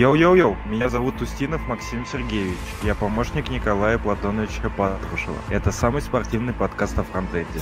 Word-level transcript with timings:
Йоу-йоу-йоу, 0.00 0.56
меня 0.64 0.88
зовут 0.88 1.20
Устинов 1.20 1.68
Максим 1.68 2.06
Сергеевич. 2.06 2.56
Я 2.82 2.94
помощник 2.94 3.50
Николая 3.50 3.98
Платоновича 3.98 4.70
Патрушева. 4.70 5.36
Это 5.50 5.72
самый 5.72 6.00
спортивный 6.00 6.54
подкаст 6.54 6.98
о 6.98 7.02
фронтенде. 7.02 7.60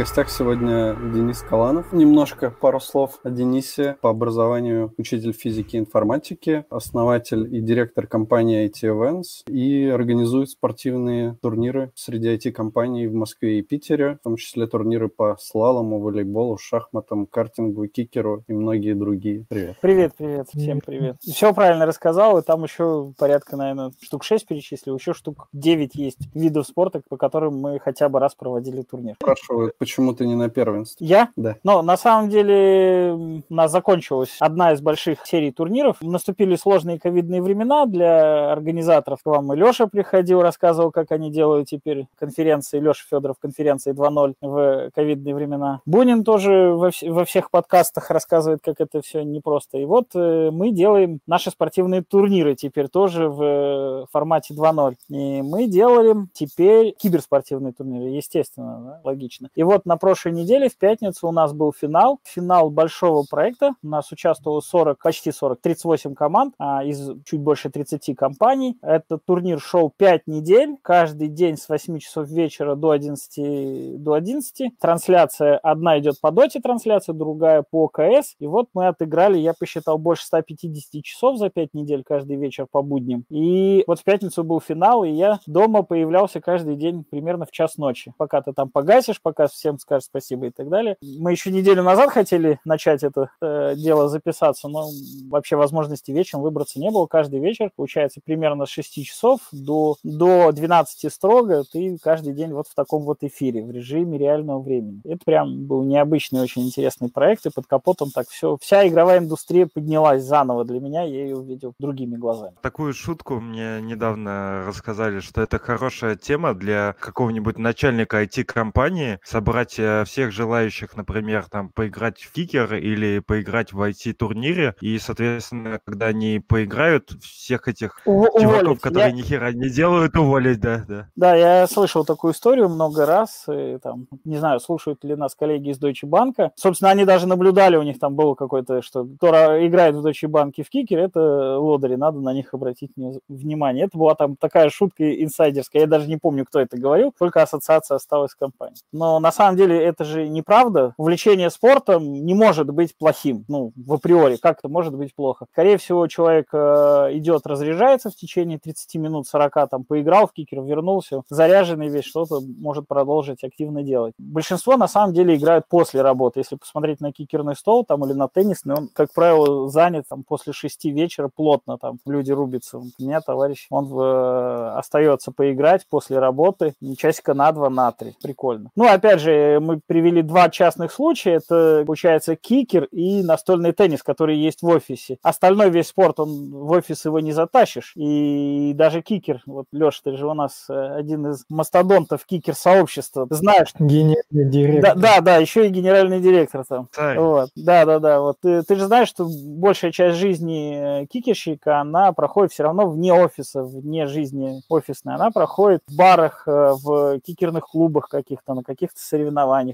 Гостях 0.00 0.30
сегодня 0.30 0.96
Денис 1.12 1.42
Каланов. 1.42 1.92
Немножко 1.92 2.50
пару 2.50 2.80
слов 2.80 3.18
о 3.22 3.28
Денисе. 3.28 3.98
По 4.00 4.08
образованию 4.08 4.94
учитель 4.96 5.34
физики 5.34 5.76
и 5.76 5.78
информатики, 5.78 6.64
основатель 6.70 7.54
и 7.54 7.60
директор 7.60 8.06
компании 8.06 8.64
IT 8.64 8.88
Events 8.88 9.46
и 9.46 9.88
организует 9.88 10.48
спортивные 10.48 11.36
турниры 11.42 11.92
среди 11.96 12.34
IT-компаний 12.34 13.08
в 13.08 13.12
Москве 13.12 13.58
и 13.58 13.62
Питере, 13.62 14.16
в 14.22 14.24
том 14.24 14.36
числе 14.36 14.66
турниры 14.66 15.10
по 15.10 15.36
слалому, 15.38 16.00
волейболу, 16.00 16.56
шахматам, 16.56 17.26
картингу, 17.26 17.86
кикеру 17.86 18.42
и 18.48 18.54
многие 18.54 18.94
другие. 18.94 19.44
Привет. 19.50 19.76
Привет, 19.82 20.14
привет, 20.16 20.48
всем 20.48 20.80
привет. 20.80 21.16
Все 21.20 21.52
правильно 21.52 21.84
рассказал, 21.84 22.38
и 22.38 22.42
там 22.42 22.64
еще 22.64 23.12
порядка, 23.18 23.58
наверное, 23.58 23.92
штук 24.00 24.24
6 24.24 24.46
перечислил, 24.46 24.96
еще 24.96 25.12
штук 25.12 25.48
9 25.52 25.94
есть 25.96 26.34
видов 26.34 26.66
спорта, 26.66 27.02
по 27.06 27.18
которым 27.18 27.58
мы 27.58 27.78
хотя 27.78 28.08
бы 28.08 28.18
раз 28.18 28.34
проводили 28.34 28.80
турнир. 28.80 29.16
Спрашивают, 29.16 29.76
почему 29.76 29.89
ты 30.14 30.26
не 30.26 30.34
на 30.34 30.48
первенстве? 30.48 31.06
Я? 31.06 31.28
Да. 31.36 31.56
Но 31.64 31.82
на 31.82 31.96
самом 31.96 32.30
деле 32.30 33.42
у 33.48 33.54
нас 33.54 33.70
закончилась 33.70 34.36
одна 34.40 34.72
из 34.72 34.80
больших 34.80 35.26
серий 35.26 35.52
турниров. 35.52 35.96
Наступили 36.00 36.56
сложные 36.56 36.98
ковидные 36.98 37.42
времена 37.42 37.86
для 37.86 38.52
организаторов. 38.52 39.22
К 39.22 39.26
вам 39.26 39.52
и 39.52 39.56
Леша 39.56 39.86
приходил, 39.86 40.42
рассказывал, 40.42 40.90
как 40.90 41.12
они 41.12 41.30
делают 41.30 41.68
теперь 41.68 42.06
конференции. 42.18 42.80
Леша 42.80 43.04
Федоров 43.08 43.36
конференции 43.40 43.92
2.0 43.92 44.34
в 44.40 44.90
ковидные 44.94 45.34
времена. 45.34 45.80
Бунин 45.86 46.24
тоже 46.24 46.72
во, 46.74 46.88
вс- 46.88 47.10
во 47.10 47.24
всех 47.24 47.50
подкастах 47.50 48.10
рассказывает, 48.10 48.60
как 48.62 48.80
это 48.80 49.00
все 49.02 49.22
непросто. 49.22 49.78
И 49.78 49.84
вот 49.84 50.08
э, 50.14 50.50
мы 50.50 50.70
делаем 50.70 51.20
наши 51.26 51.50
спортивные 51.50 52.02
турниры 52.02 52.54
теперь 52.54 52.88
тоже 52.88 53.28
в 53.28 53.42
э, 53.42 54.06
формате 54.10 54.54
2.0. 54.54 54.94
И 55.08 55.42
мы 55.42 55.66
делаем 55.66 56.28
теперь 56.32 56.94
киберспортивные 56.98 57.72
турниры, 57.72 58.10
естественно, 58.10 58.80
да, 58.80 59.00
логично. 59.04 59.48
И 59.54 59.62
вот 59.62 59.79
на 59.86 59.96
прошлой 59.96 60.32
неделе, 60.32 60.68
в 60.68 60.76
пятницу, 60.76 61.28
у 61.28 61.32
нас 61.32 61.52
был 61.52 61.72
финал. 61.72 62.20
Финал 62.24 62.70
большого 62.70 63.24
проекта. 63.28 63.74
У 63.82 63.88
нас 63.88 64.10
участвовало 64.12 64.60
40, 64.60 64.98
почти 65.02 65.32
40, 65.32 65.60
38 65.60 66.14
команд 66.14 66.54
а, 66.58 66.84
из 66.84 67.10
чуть 67.24 67.40
больше 67.40 67.70
30 67.70 68.16
компаний. 68.16 68.78
Этот 68.82 69.24
турнир 69.24 69.60
шел 69.60 69.92
5 69.96 70.26
недель. 70.26 70.76
Каждый 70.82 71.28
день 71.28 71.56
с 71.56 71.68
8 71.68 71.98
часов 71.98 72.28
вечера 72.28 72.74
до 72.74 72.90
11, 72.90 74.02
до 74.02 74.12
11. 74.14 74.78
Трансляция 74.78 75.58
одна 75.58 75.98
идет 75.98 76.20
по 76.20 76.30
доте 76.30 76.60
трансляция, 76.60 77.14
другая 77.14 77.64
по 77.68 77.88
КС. 77.88 78.34
И 78.38 78.46
вот 78.46 78.68
мы 78.74 78.88
отыграли, 78.88 79.38
я 79.38 79.54
посчитал, 79.54 79.98
больше 79.98 80.24
150 80.24 81.02
часов 81.02 81.38
за 81.38 81.50
5 81.50 81.74
недель 81.74 82.02
каждый 82.04 82.36
вечер 82.36 82.66
по 82.70 82.82
будням. 82.82 83.24
И 83.28 83.84
вот 83.86 84.00
в 84.00 84.04
пятницу 84.04 84.44
был 84.44 84.60
финал, 84.60 85.04
и 85.04 85.10
я 85.10 85.40
дома 85.46 85.82
появлялся 85.82 86.40
каждый 86.40 86.76
день 86.76 87.04
примерно 87.04 87.46
в 87.46 87.50
час 87.50 87.76
ночи. 87.76 88.12
Пока 88.16 88.42
ты 88.42 88.52
там 88.52 88.70
погасишь, 88.70 89.20
пока 89.20 89.48
всем 89.70 89.78
скажешь 89.78 90.06
спасибо 90.06 90.46
и 90.46 90.50
так 90.50 90.68
далее. 90.68 90.96
Мы 91.02 91.30
еще 91.32 91.50
неделю 91.50 91.82
назад 91.82 92.10
хотели 92.10 92.58
начать 92.64 93.02
это 93.02 93.30
э, 93.40 93.74
дело 93.76 94.08
записаться, 94.08 94.68
но 94.68 94.88
вообще 95.28 95.56
возможности 95.56 96.10
вечером 96.10 96.42
выбраться 96.42 96.80
не 96.80 96.90
было. 96.90 97.06
Каждый 97.06 97.40
вечер, 97.40 97.70
получается, 97.76 98.20
примерно 98.24 98.66
с 98.66 98.70
6 98.70 99.04
часов 99.04 99.40
до, 99.52 99.96
до 100.02 100.50
12 100.52 101.12
строго 101.12 101.64
ты 101.70 101.96
каждый 102.02 102.32
день 102.32 102.52
вот 102.52 102.66
в 102.66 102.74
таком 102.74 103.04
вот 103.04 103.22
эфире, 103.22 103.62
в 103.62 103.70
режиме 103.70 104.18
реального 104.18 104.60
времени. 104.60 105.00
Это 105.04 105.24
прям 105.24 105.66
был 105.66 105.84
необычный, 105.84 106.40
очень 106.40 106.66
интересный 106.66 107.10
проект, 107.10 107.46
и 107.46 107.50
под 107.50 107.66
капотом 107.66 108.10
так 108.10 108.28
все, 108.28 108.56
вся 108.60 108.86
игровая 108.88 109.18
индустрия 109.18 109.68
поднялась 109.72 110.22
заново 110.22 110.64
для 110.64 110.80
меня, 110.80 111.02
я 111.02 111.22
ее 111.22 111.36
увидел 111.36 111.74
другими 111.78 112.16
глазами. 112.16 112.56
Такую 112.62 112.92
шутку 112.92 113.40
мне 113.40 113.80
недавно 113.80 114.64
рассказали, 114.66 115.20
что 115.20 115.42
это 115.42 115.58
хорошая 115.58 116.16
тема 116.16 116.54
для 116.54 116.94
какого-нибудь 116.98 117.58
начальника 117.58 118.22
IT-компании 118.22 119.18
собрать 119.22 119.49
э, 119.78 120.04
всех 120.04 120.32
желающих, 120.32 120.96
например, 120.96 121.46
там 121.50 121.68
поиграть 121.70 122.20
в 122.22 122.32
кикер 122.32 122.74
или 122.74 123.18
поиграть 123.20 123.72
в 123.72 123.80
IT-турнире, 123.82 124.74
и, 124.80 124.98
соответственно, 124.98 125.80
когда 125.84 126.06
они 126.06 126.40
поиграют, 126.40 127.10
всех 127.22 127.68
этих 127.68 128.00
Ув- 128.06 128.28
чуваков, 128.40 128.62
уволить. 128.62 128.80
которые 128.80 129.10
Я- 129.10 129.12
ни 129.16 129.22
хера 129.22 129.52
не 129.52 129.68
делают, 129.68 130.16
уволить, 130.16 130.60
да, 130.60 130.84
да. 130.88 131.08
Да, 131.16 131.34
я 131.34 131.66
слышал 131.66 132.04
такую 132.04 132.32
историю 132.32 132.68
много 132.68 133.04
раз. 133.06 133.44
И, 133.52 133.78
там, 133.82 134.06
не 134.24 134.36
знаю, 134.38 134.60
слушают 134.60 135.04
ли 135.04 135.14
нас 135.16 135.34
коллеги 135.34 135.70
из 135.70 135.78
Deutsche 135.78 136.08
Bank. 136.08 136.50
Собственно, 136.56 136.90
они 136.90 137.04
даже 137.04 137.26
наблюдали, 137.26 137.76
у 137.76 137.82
них 137.82 137.98
там 137.98 138.14
было 138.14 138.34
какое-то, 138.34 138.80
что 138.80 139.04
кто 139.04 139.28
ра- 139.28 139.66
играет 139.66 139.94
в 139.96 140.06
Deutsche 140.06 140.28
Bank 140.28 140.52
в 140.62 140.70
кикер, 140.70 140.98
это 140.98 141.58
лодыри, 141.58 141.96
надо 141.96 142.20
на 142.20 142.32
них 142.32 142.54
обратить 142.54 142.92
внимание. 143.28 143.84
Это 143.86 143.98
была 143.98 144.14
там 144.14 144.36
такая 144.36 144.70
шутка 144.70 145.22
инсайдерская, 145.22 145.82
я 145.82 145.88
даже 145.88 146.06
не 146.08 146.16
помню, 146.16 146.44
кто 146.46 146.60
это 146.60 146.78
говорил, 146.78 147.12
только 147.18 147.42
ассоциация 147.42 147.96
осталась 147.96 148.30
с 148.32 148.34
компанией. 148.34 148.80
Но 148.92 149.10
но 149.10 149.18
на 149.18 149.32
самом 149.32 149.39
деле 149.56 149.82
это 149.82 150.04
же 150.04 150.28
неправда. 150.28 150.94
Увлечение 150.96 151.50
спортом 151.50 152.12
не 152.12 152.34
может 152.34 152.70
быть 152.70 152.96
плохим, 152.96 153.44
ну, 153.48 153.72
в 153.76 153.94
априори, 153.94 154.36
как 154.36 154.58
это 154.58 154.68
может 154.68 154.94
быть 154.94 155.14
плохо? 155.14 155.46
Скорее 155.52 155.78
всего, 155.78 156.06
человек 156.06 156.48
э, 156.52 157.08
идет, 157.12 157.46
разряжается 157.46 158.10
в 158.10 158.14
течение 158.14 158.58
30 158.58 158.94
минут, 158.96 159.26
40, 159.26 159.68
там, 159.70 159.84
поиграл 159.84 160.26
в 160.26 160.32
кикер, 160.32 160.62
вернулся, 160.62 161.22
заряженный 161.28 161.88
весь, 161.88 162.04
что-то 162.04 162.40
может 162.58 162.86
продолжить 162.86 163.44
активно 163.44 163.82
делать. 163.82 164.14
Большинство, 164.18 164.76
на 164.76 164.88
самом 164.88 165.14
деле, 165.14 165.36
играют 165.36 165.66
после 165.68 166.02
работы. 166.02 166.40
Если 166.40 166.56
посмотреть 166.56 167.00
на 167.00 167.12
кикерный 167.12 167.56
стол 167.56 167.84
там 167.84 168.04
или 168.04 168.12
на 168.12 168.28
теннисный, 168.28 168.74
он, 168.74 168.88
как 168.92 169.12
правило, 169.12 169.68
занят 169.68 170.04
там 170.08 170.22
после 170.22 170.52
6 170.52 170.84
вечера 170.86 171.30
плотно, 171.34 171.78
там, 171.78 171.98
люди 172.06 172.32
рубятся. 172.32 172.78
У 172.78 172.84
меня 172.98 173.20
товарищ, 173.20 173.66
он 173.70 173.90
э, 173.92 174.72
остается 174.76 175.32
поиграть 175.32 175.86
после 175.88 176.18
работы 176.18 176.74
часика 176.96 177.34
на 177.34 177.52
два, 177.52 177.70
на 177.70 177.92
три. 177.92 178.14
Прикольно. 178.22 178.70
Ну, 178.76 178.86
опять 178.86 179.20
же, 179.20 179.29
мы 179.60 179.80
привели 179.86 180.22
два 180.22 180.48
частных 180.48 180.92
случая. 180.92 181.34
Это, 181.34 181.84
получается, 181.86 182.36
кикер 182.36 182.84
и 182.84 183.22
настольный 183.22 183.72
теннис, 183.72 184.02
который 184.02 184.36
есть 184.36 184.62
в 184.62 184.66
офисе. 184.66 185.18
Остальной 185.22 185.70
весь 185.70 185.88
спорт, 185.88 186.20
он 186.20 186.50
в 186.50 186.70
офис 186.70 187.04
его 187.04 187.20
не 187.20 187.32
затащишь. 187.32 187.92
И 187.96 188.72
даже 188.74 189.02
кикер, 189.02 189.42
вот, 189.46 189.66
Леша, 189.72 190.00
ты 190.04 190.16
же 190.16 190.26
у 190.26 190.34
нас 190.34 190.66
э, 190.68 190.94
один 190.96 191.26
из 191.28 191.44
мастодонтов 191.48 192.24
кикер-сообщества. 192.26 193.26
Знаешь. 193.30 193.68
Генеральный 193.78 194.50
директор. 194.50 194.94
Да, 194.94 195.00
да, 195.00 195.20
да, 195.20 195.36
еще 195.36 195.66
и 195.66 195.70
генеральный 195.70 196.20
директор 196.20 196.64
там. 196.64 196.88
Вот. 197.16 197.50
Да, 197.56 197.84
да, 197.84 197.98
да. 197.98 198.20
Вот 198.20 198.36
ты, 198.40 198.62
ты 198.62 198.76
же 198.76 198.86
знаешь, 198.86 199.08
что 199.08 199.28
большая 199.28 199.92
часть 199.92 200.18
жизни 200.18 201.02
э, 201.02 201.06
кикерщика, 201.06 201.80
она 201.80 202.12
проходит 202.12 202.52
все 202.52 202.64
равно 202.64 202.88
вне 202.88 203.12
офиса, 203.12 203.62
вне 203.62 204.06
жизни 204.06 204.62
офисной. 204.68 205.14
Она 205.14 205.30
проходит 205.30 205.82
в 205.86 205.96
барах, 205.96 206.44
э, 206.46 206.74
в 206.82 207.20
кикерных 207.20 207.64
клубах 207.64 208.08
каких-то, 208.08 208.54
на 208.54 208.62
каких-то 208.62 209.00
соревнованиях. 209.00 209.19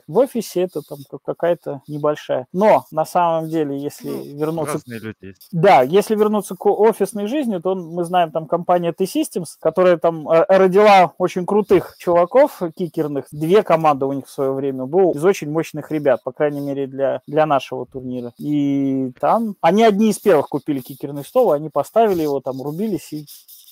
В 0.06 0.18
офисе 0.18 0.62
это 0.62 0.82
там 0.82 0.98
какая-то 1.24 1.82
небольшая. 1.86 2.46
Но 2.52 2.84
на 2.90 3.04
самом 3.04 3.48
деле, 3.48 3.78
если 3.78 4.10
ну, 4.10 4.38
вернуться... 4.38 4.80
Люди. 4.86 5.34
Да, 5.52 5.82
если 5.82 6.14
вернуться 6.14 6.54
к 6.54 6.66
офисной 6.66 7.26
жизни, 7.26 7.58
то 7.58 7.74
мы 7.74 8.04
знаем 8.04 8.30
там 8.30 8.46
компания 8.46 8.92
T-Systems, 8.92 9.56
которая 9.60 9.96
там 9.96 10.28
э, 10.28 10.44
родила 10.48 11.12
очень 11.18 11.46
крутых 11.46 11.96
чуваков 11.98 12.62
кикерных. 12.76 13.26
Две 13.32 13.62
команды 13.62 14.06
у 14.06 14.12
них 14.12 14.26
в 14.26 14.30
свое 14.30 14.52
время 14.52 14.86
было 14.86 15.12
из 15.12 15.24
очень 15.24 15.50
мощных 15.50 15.90
ребят, 15.90 16.22
по 16.24 16.32
крайней 16.32 16.60
мере 16.60 16.86
для, 16.86 17.20
для 17.26 17.46
нашего 17.46 17.86
турнира. 17.86 18.32
И 18.38 19.12
там 19.20 19.56
они 19.60 19.82
одни 19.84 20.10
из 20.10 20.18
первых 20.18 20.48
купили 20.48 20.80
кикерный 20.80 21.24
стол, 21.24 21.52
они 21.52 21.68
поставили 21.68 22.22
его, 22.22 22.40
там 22.40 22.60
рубились 22.62 23.12
и 23.12 23.26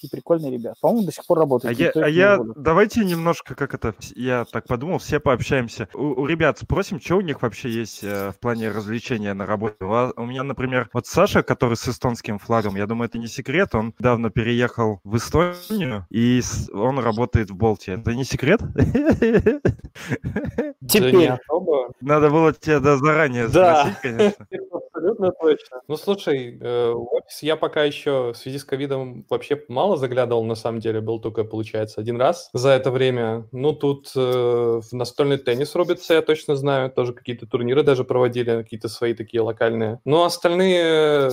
и 0.05 0.09
прикольные 0.11 0.51
ребята. 0.53 0.77
По-моему, 0.81 1.07
до 1.07 1.13
сих 1.13 1.27
пор 1.27 1.39
работают. 1.39 1.79
А 1.79 1.83
я, 1.83 1.91
а 1.95 2.09
я 2.09 2.39
давайте 2.57 3.05
немножко, 3.05 3.55
как 3.55 3.75
это, 3.75 3.95
я 4.15 4.45
так 4.45 4.67
подумал, 4.67 4.99
все 4.99 5.21
пообщаемся. 5.21 5.89
У, 5.95 6.23
у 6.23 6.27
ребят 6.27 6.59
спросим, 6.59 7.01
что 7.01 7.17
у 7.17 7.21
них 7.21 7.43
вообще 7.43 7.71
есть 7.71 8.05
э, 8.05 8.31
в 8.31 8.39
плане 8.39 8.71
развлечения 8.71 9.35
на 9.35 9.47
работе. 9.47 9.77
У, 9.81 9.87
вас, 9.87 10.13
у 10.17 10.25
меня, 10.25 10.43
например, 10.43 10.89
вот 10.93 11.07
Саша, 11.07 11.43
который 11.43 11.77
с 11.77 11.89
эстонским 11.89 12.39
флагом, 12.39 12.77
я 12.77 12.87
думаю, 12.87 13.09
это 13.09 13.19
не 13.19 13.29
секрет, 13.29 13.75
он 13.75 13.95
давно 13.99 14.31
переехал 14.31 15.01
в 15.05 15.17
Эстонию, 15.17 16.07
и 16.11 16.41
с, 16.41 16.71
он 16.73 16.99
работает 16.99 17.51
в 17.51 17.57
Болте. 17.57 17.93
Это 17.95 18.15
не 18.15 18.25
секрет? 18.25 18.61
Теперь. 20.87 21.33
Надо 22.01 22.31
было 22.31 22.53
тебя 22.53 22.97
заранее 22.97 23.49
спросить, 23.49 23.99
конечно. 24.01 24.47
Абсолютно 25.05 25.33
точно. 25.33 25.81
Ну, 25.87 25.97
слушай, 25.97 26.59
э, 26.59 26.91
в 26.93 27.13
офис 27.13 27.43
я 27.43 27.57
пока 27.57 27.85
еще 27.85 28.33
в 28.33 28.37
связи 28.37 28.59
с 28.59 28.65
ковидом 28.65 29.27
вообще 29.29 29.63
мало 29.69 29.97
заглядывал, 29.99 30.45
на 30.45 30.55
самом 30.55 30.81
деле, 30.81 31.03
был 31.03 31.21
только, 31.21 31.45
получается, 31.45 32.01
один 32.01 32.19
раз 32.19 32.49
за 32.55 32.71
это 32.71 32.91
время. 32.91 33.47
Ну, 33.53 33.75
тут 33.75 34.13
э, 34.17 34.81
настольный 34.93 35.37
теннис 35.37 35.75
рубится, 35.75 36.15
я 36.15 36.23
точно 36.23 36.57
знаю, 36.57 36.91
тоже 36.91 37.13
какие-то 37.13 37.47
турниры 37.47 37.83
даже 37.83 38.05
проводили, 38.05 38.63
какие-то 38.63 38.89
свои 38.89 39.13
такие 39.13 39.43
локальные. 39.43 40.01
Но 40.07 40.25
остальные 40.25 40.81
э, 40.83 41.29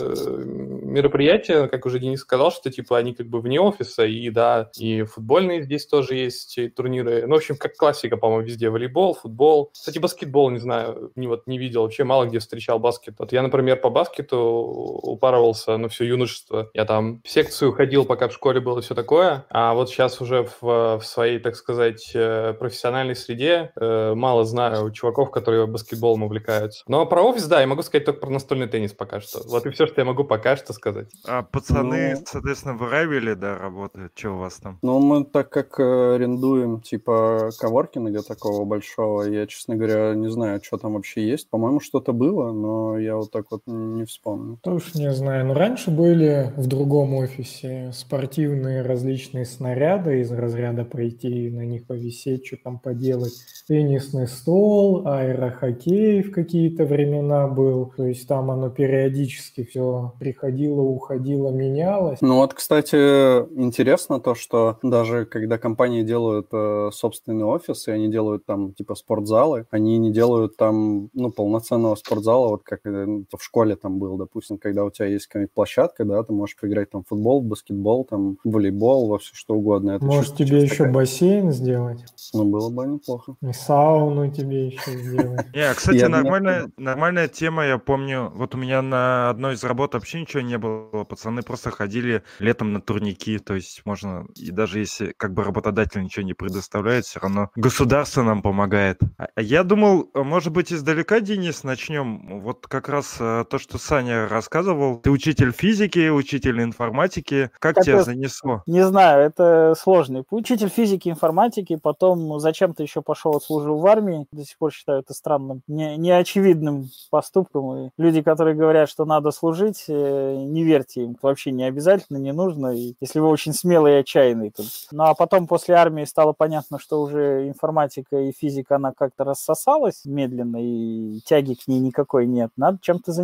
мероприятия, 0.45 1.67
как 1.67 1.85
уже 1.85 1.99
Денис 1.99 2.19
сказал, 2.19 2.51
что, 2.51 2.69
типа, 2.69 2.97
они 2.97 3.13
как 3.13 3.27
бы 3.27 3.39
вне 3.39 3.61
офиса, 3.61 4.05
и, 4.05 4.29
да, 4.29 4.69
и 4.77 5.03
футбольные 5.03 5.63
здесь 5.63 5.85
тоже 5.87 6.15
есть 6.15 6.59
турниры. 6.75 7.25
Ну, 7.25 7.35
в 7.35 7.37
общем, 7.37 7.55
как 7.55 7.75
классика, 7.75 8.17
по-моему, 8.17 8.45
везде. 8.45 8.69
Волейбол, 8.69 9.13
футбол. 9.13 9.69
Кстати, 9.73 9.97
баскетбол, 9.97 10.49
не 10.49 10.59
знаю, 10.59 11.11
не, 11.15 11.27
вот, 11.27 11.47
не 11.47 11.57
видел, 11.57 11.83
вообще 11.83 12.03
мало 12.03 12.25
где 12.25 12.39
встречал 12.39 12.77
баскет. 12.77 13.15
Вот 13.17 13.31
я, 13.31 13.41
например, 13.41 13.60
по 13.75 13.89
баскету 13.89 14.37
упарывался, 14.37 15.77
ну, 15.77 15.89
все 15.89 16.05
юношество. 16.05 16.69
Я 16.73 16.85
там 16.85 17.21
в 17.23 17.29
секцию 17.29 17.71
ходил, 17.73 18.05
пока 18.05 18.27
в 18.27 18.33
школе 18.33 18.59
было 18.59 18.81
все 18.81 18.95
такое, 18.95 19.45
а 19.49 19.73
вот 19.73 19.89
сейчас 19.89 20.21
уже 20.21 20.43
в, 20.43 20.97
в 20.99 21.01
своей, 21.03 21.39
так 21.39 21.55
сказать, 21.55 22.11
э, 22.13 22.53
профессиональной 22.53 23.15
среде 23.15 23.71
э, 23.75 24.13
мало 24.15 24.45
знаю 24.45 24.91
чуваков, 24.91 25.31
которые 25.31 25.67
баскетболом 25.67 26.23
увлекаются. 26.23 26.83
Но 26.87 27.05
про 27.05 27.21
офис, 27.21 27.45
да, 27.45 27.61
я 27.61 27.67
могу 27.67 27.81
сказать 27.83 28.05
только 28.05 28.21
про 28.21 28.29
настольный 28.29 28.67
теннис 28.67 28.93
пока 28.93 29.19
что. 29.19 29.41
Вот 29.47 29.65
и 29.65 29.69
все, 29.69 29.87
что 29.87 30.01
я 30.01 30.05
могу 30.05 30.23
пока 30.23 30.55
что 30.55 30.73
сказать. 30.73 31.07
А 31.27 31.43
пацаны, 31.43 32.15
ну... 32.15 32.23
соответственно, 32.25 32.75
в 32.75 32.89
Райвеле, 32.89 33.35
да, 33.35 33.57
работают? 33.57 34.13
Что 34.15 34.31
у 34.31 34.37
вас 34.37 34.55
там? 34.55 34.79
Ну, 34.81 34.99
мы 34.99 35.25
так 35.25 35.49
как 35.49 35.79
э, 35.79 36.15
арендуем, 36.15 36.81
типа, 36.81 37.51
коворкинга 37.59 38.23
такого 38.23 38.65
большого, 38.65 39.23
я, 39.23 39.47
честно 39.47 39.75
говоря, 39.75 40.13
не 40.15 40.29
знаю, 40.29 40.61
что 40.63 40.77
там 40.77 40.93
вообще 40.93 41.27
есть. 41.27 41.49
По-моему, 41.49 41.79
что-то 41.79 42.13
было, 42.13 42.51
но 42.51 42.97
я 42.97 43.15
вот 43.15 43.31
так 43.31 43.50
вот 43.51 43.61
не 43.67 44.05
вспомню. 44.05 44.57
Тоже 44.63 44.85
не 44.95 45.11
знаю. 45.11 45.45
Но 45.45 45.53
раньше 45.53 45.91
были 45.91 46.53
в 46.55 46.67
другом 46.67 47.13
офисе 47.15 47.91
спортивные 47.93 48.81
различные 48.81 49.45
снаряды 49.45 50.21
из 50.21 50.31
разряда 50.31 50.85
пойти 50.85 51.49
на 51.49 51.65
них 51.65 51.85
повисеть, 51.85 52.47
что 52.47 52.57
там 52.63 52.79
поделать. 52.79 53.33
Теннисный 53.67 54.27
стол, 54.27 55.07
аэрохоккей 55.07 56.23
в 56.23 56.31
какие-то 56.31 56.85
времена 56.85 57.47
был. 57.47 57.93
То 57.95 58.05
есть 58.05 58.27
там 58.27 58.51
оно 58.51 58.69
периодически 58.69 59.63
все 59.63 60.13
приходило, 60.19 60.81
уходило, 60.81 61.49
менялось. 61.49 62.19
Ну 62.21 62.37
вот, 62.37 62.53
кстати, 62.53 62.95
интересно 62.95 64.19
то, 64.19 64.35
что 64.35 64.79
даже 64.83 65.25
когда 65.25 65.57
компании 65.57 66.03
делают 66.03 66.47
э, 66.51 66.89
собственный 66.91 67.45
офис, 67.45 67.87
и 67.87 67.91
они 67.91 68.09
делают 68.09 68.45
там 68.45 68.73
типа 68.73 68.95
спортзалы, 68.95 69.65
они 69.71 69.97
не 69.97 70.11
делают 70.11 70.57
там, 70.57 71.09
ну, 71.13 71.31
полноценного 71.31 71.95
спортзала, 71.95 72.49
вот 72.49 72.63
как 72.63 72.81
э, 72.85 73.23
в 73.41 73.45
школе 73.45 73.75
там 73.75 73.97
был, 73.97 74.17
допустим, 74.17 74.57
когда 74.57 74.85
у 74.85 74.91
тебя 74.91 75.07
есть 75.07 75.27
какая-нибудь 75.27 75.53
площадка, 75.53 76.05
да, 76.05 76.21
ты 76.23 76.31
можешь 76.31 76.55
поиграть 76.55 76.91
там 76.91 77.03
в 77.03 77.07
футбол, 77.07 77.41
в 77.41 77.45
баскетбол, 77.45 78.05
там, 78.05 78.37
волейбол, 78.43 79.09
во 79.09 79.17
все 79.17 79.33
что 79.33 79.55
угодно. 79.55 79.91
Это 79.91 80.05
Может, 80.05 80.35
тебе 80.35 80.61
еще 80.61 80.77
такая... 80.77 80.93
бассейн 80.93 81.51
сделать? 81.51 82.05
Ну, 82.33 82.45
было 82.45 82.69
бы 82.69 82.85
неплохо. 82.85 83.35
И 83.41 83.51
сауну 83.51 84.31
тебе 84.31 84.67
еще 84.67 84.91
сделать. 84.91 85.47
Не, 85.55 85.73
кстати, 85.73 86.05
нормальная, 86.05 87.27
тема, 87.27 87.65
я 87.65 87.77
помню, 87.77 88.31
вот 88.35 88.53
у 88.55 88.57
меня 88.57 88.81
на 88.81 89.29
одной 89.29 89.55
из 89.55 89.63
работ 89.63 89.95
вообще 89.95 90.21
ничего 90.21 90.41
не 90.41 90.57
было, 90.57 91.03
пацаны 91.03 91.41
просто 91.41 91.71
ходили 91.71 92.23
летом 92.39 92.73
на 92.73 92.81
турники, 92.81 93.39
то 93.39 93.55
есть 93.55 93.81
можно, 93.85 94.27
и 94.35 94.51
даже 94.51 94.79
если 94.79 95.13
как 95.17 95.33
бы 95.33 95.43
работодатель 95.43 96.03
ничего 96.03 96.23
не 96.23 96.33
предоставляет, 96.33 97.05
все 97.05 97.19
равно 97.19 97.49
государство 97.55 98.21
нам 98.21 98.41
помогает. 98.41 98.99
А, 99.17 99.27
а 99.33 99.41
я 99.41 99.63
думал, 99.63 100.09
может 100.13 100.53
быть, 100.53 100.71
издалека, 100.71 101.19
Денис, 101.21 101.63
начнем. 101.63 102.41
Вот 102.41 102.67
как 102.67 102.89
раз 102.89 103.17
э, 103.19 103.30
то, 103.49 103.57
что 103.57 103.77
Саня 103.77 104.27
рассказывал. 104.27 104.97
Ты 104.97 105.11
учитель 105.11 105.51
физики, 105.51 106.09
учитель 106.09 106.61
информатики. 106.61 107.51
Как 107.59 107.77
это, 107.77 107.85
тебя 107.85 108.03
занесло? 108.03 108.63
Не 108.65 108.85
знаю, 108.85 109.23
это 109.23 109.73
сложный 109.77 110.23
путь. 110.23 110.43
Учитель 110.43 110.69
физики, 110.69 111.09
информатики, 111.09 111.75
потом 111.75 112.39
зачем-то 112.39 112.83
еще 112.83 113.01
пошел 113.01 113.35
отслужил 113.35 113.77
в 113.77 113.85
армии. 113.87 114.27
До 114.31 114.43
сих 114.43 114.57
пор 114.57 114.71
считаю 114.71 114.99
это 114.99 115.13
странным, 115.13 115.61
не, 115.67 115.97
неочевидным 115.97 116.89
поступком. 117.09 117.77
И 117.77 117.89
люди, 117.97 118.21
которые 118.21 118.55
говорят, 118.55 118.89
что 118.89 119.05
надо 119.05 119.31
служить, 119.31 119.85
э, 119.87 120.35
не 120.35 120.63
верьте 120.63 121.03
им. 121.03 121.17
Вообще 121.21 121.51
не 121.51 121.63
обязательно, 121.63 122.17
не 122.17 122.33
нужно. 122.33 122.75
И 122.75 122.95
если 122.99 123.19
вы 123.19 123.27
очень 123.27 123.53
смелый 123.53 123.93
и 123.93 123.97
отчаянный. 123.97 124.51
То... 124.51 124.63
Ну 124.91 125.03
а 125.03 125.13
потом 125.13 125.47
после 125.47 125.75
армии 125.75 126.05
стало 126.05 126.33
понятно, 126.33 126.79
что 126.79 127.01
уже 127.01 127.47
информатика 127.47 128.17
и 128.17 128.31
физика, 128.31 128.75
она 128.75 128.91
как-то 128.91 129.23
рассосалась 129.23 130.03
медленно, 130.05 130.57
и 130.61 131.19
тяги 131.25 131.53
к 131.53 131.67
ней 131.67 131.79
никакой 131.79 132.27
нет. 132.27 132.51
Надо 132.57 132.79
чем-то 132.81 133.11
заниматься. 133.11 133.20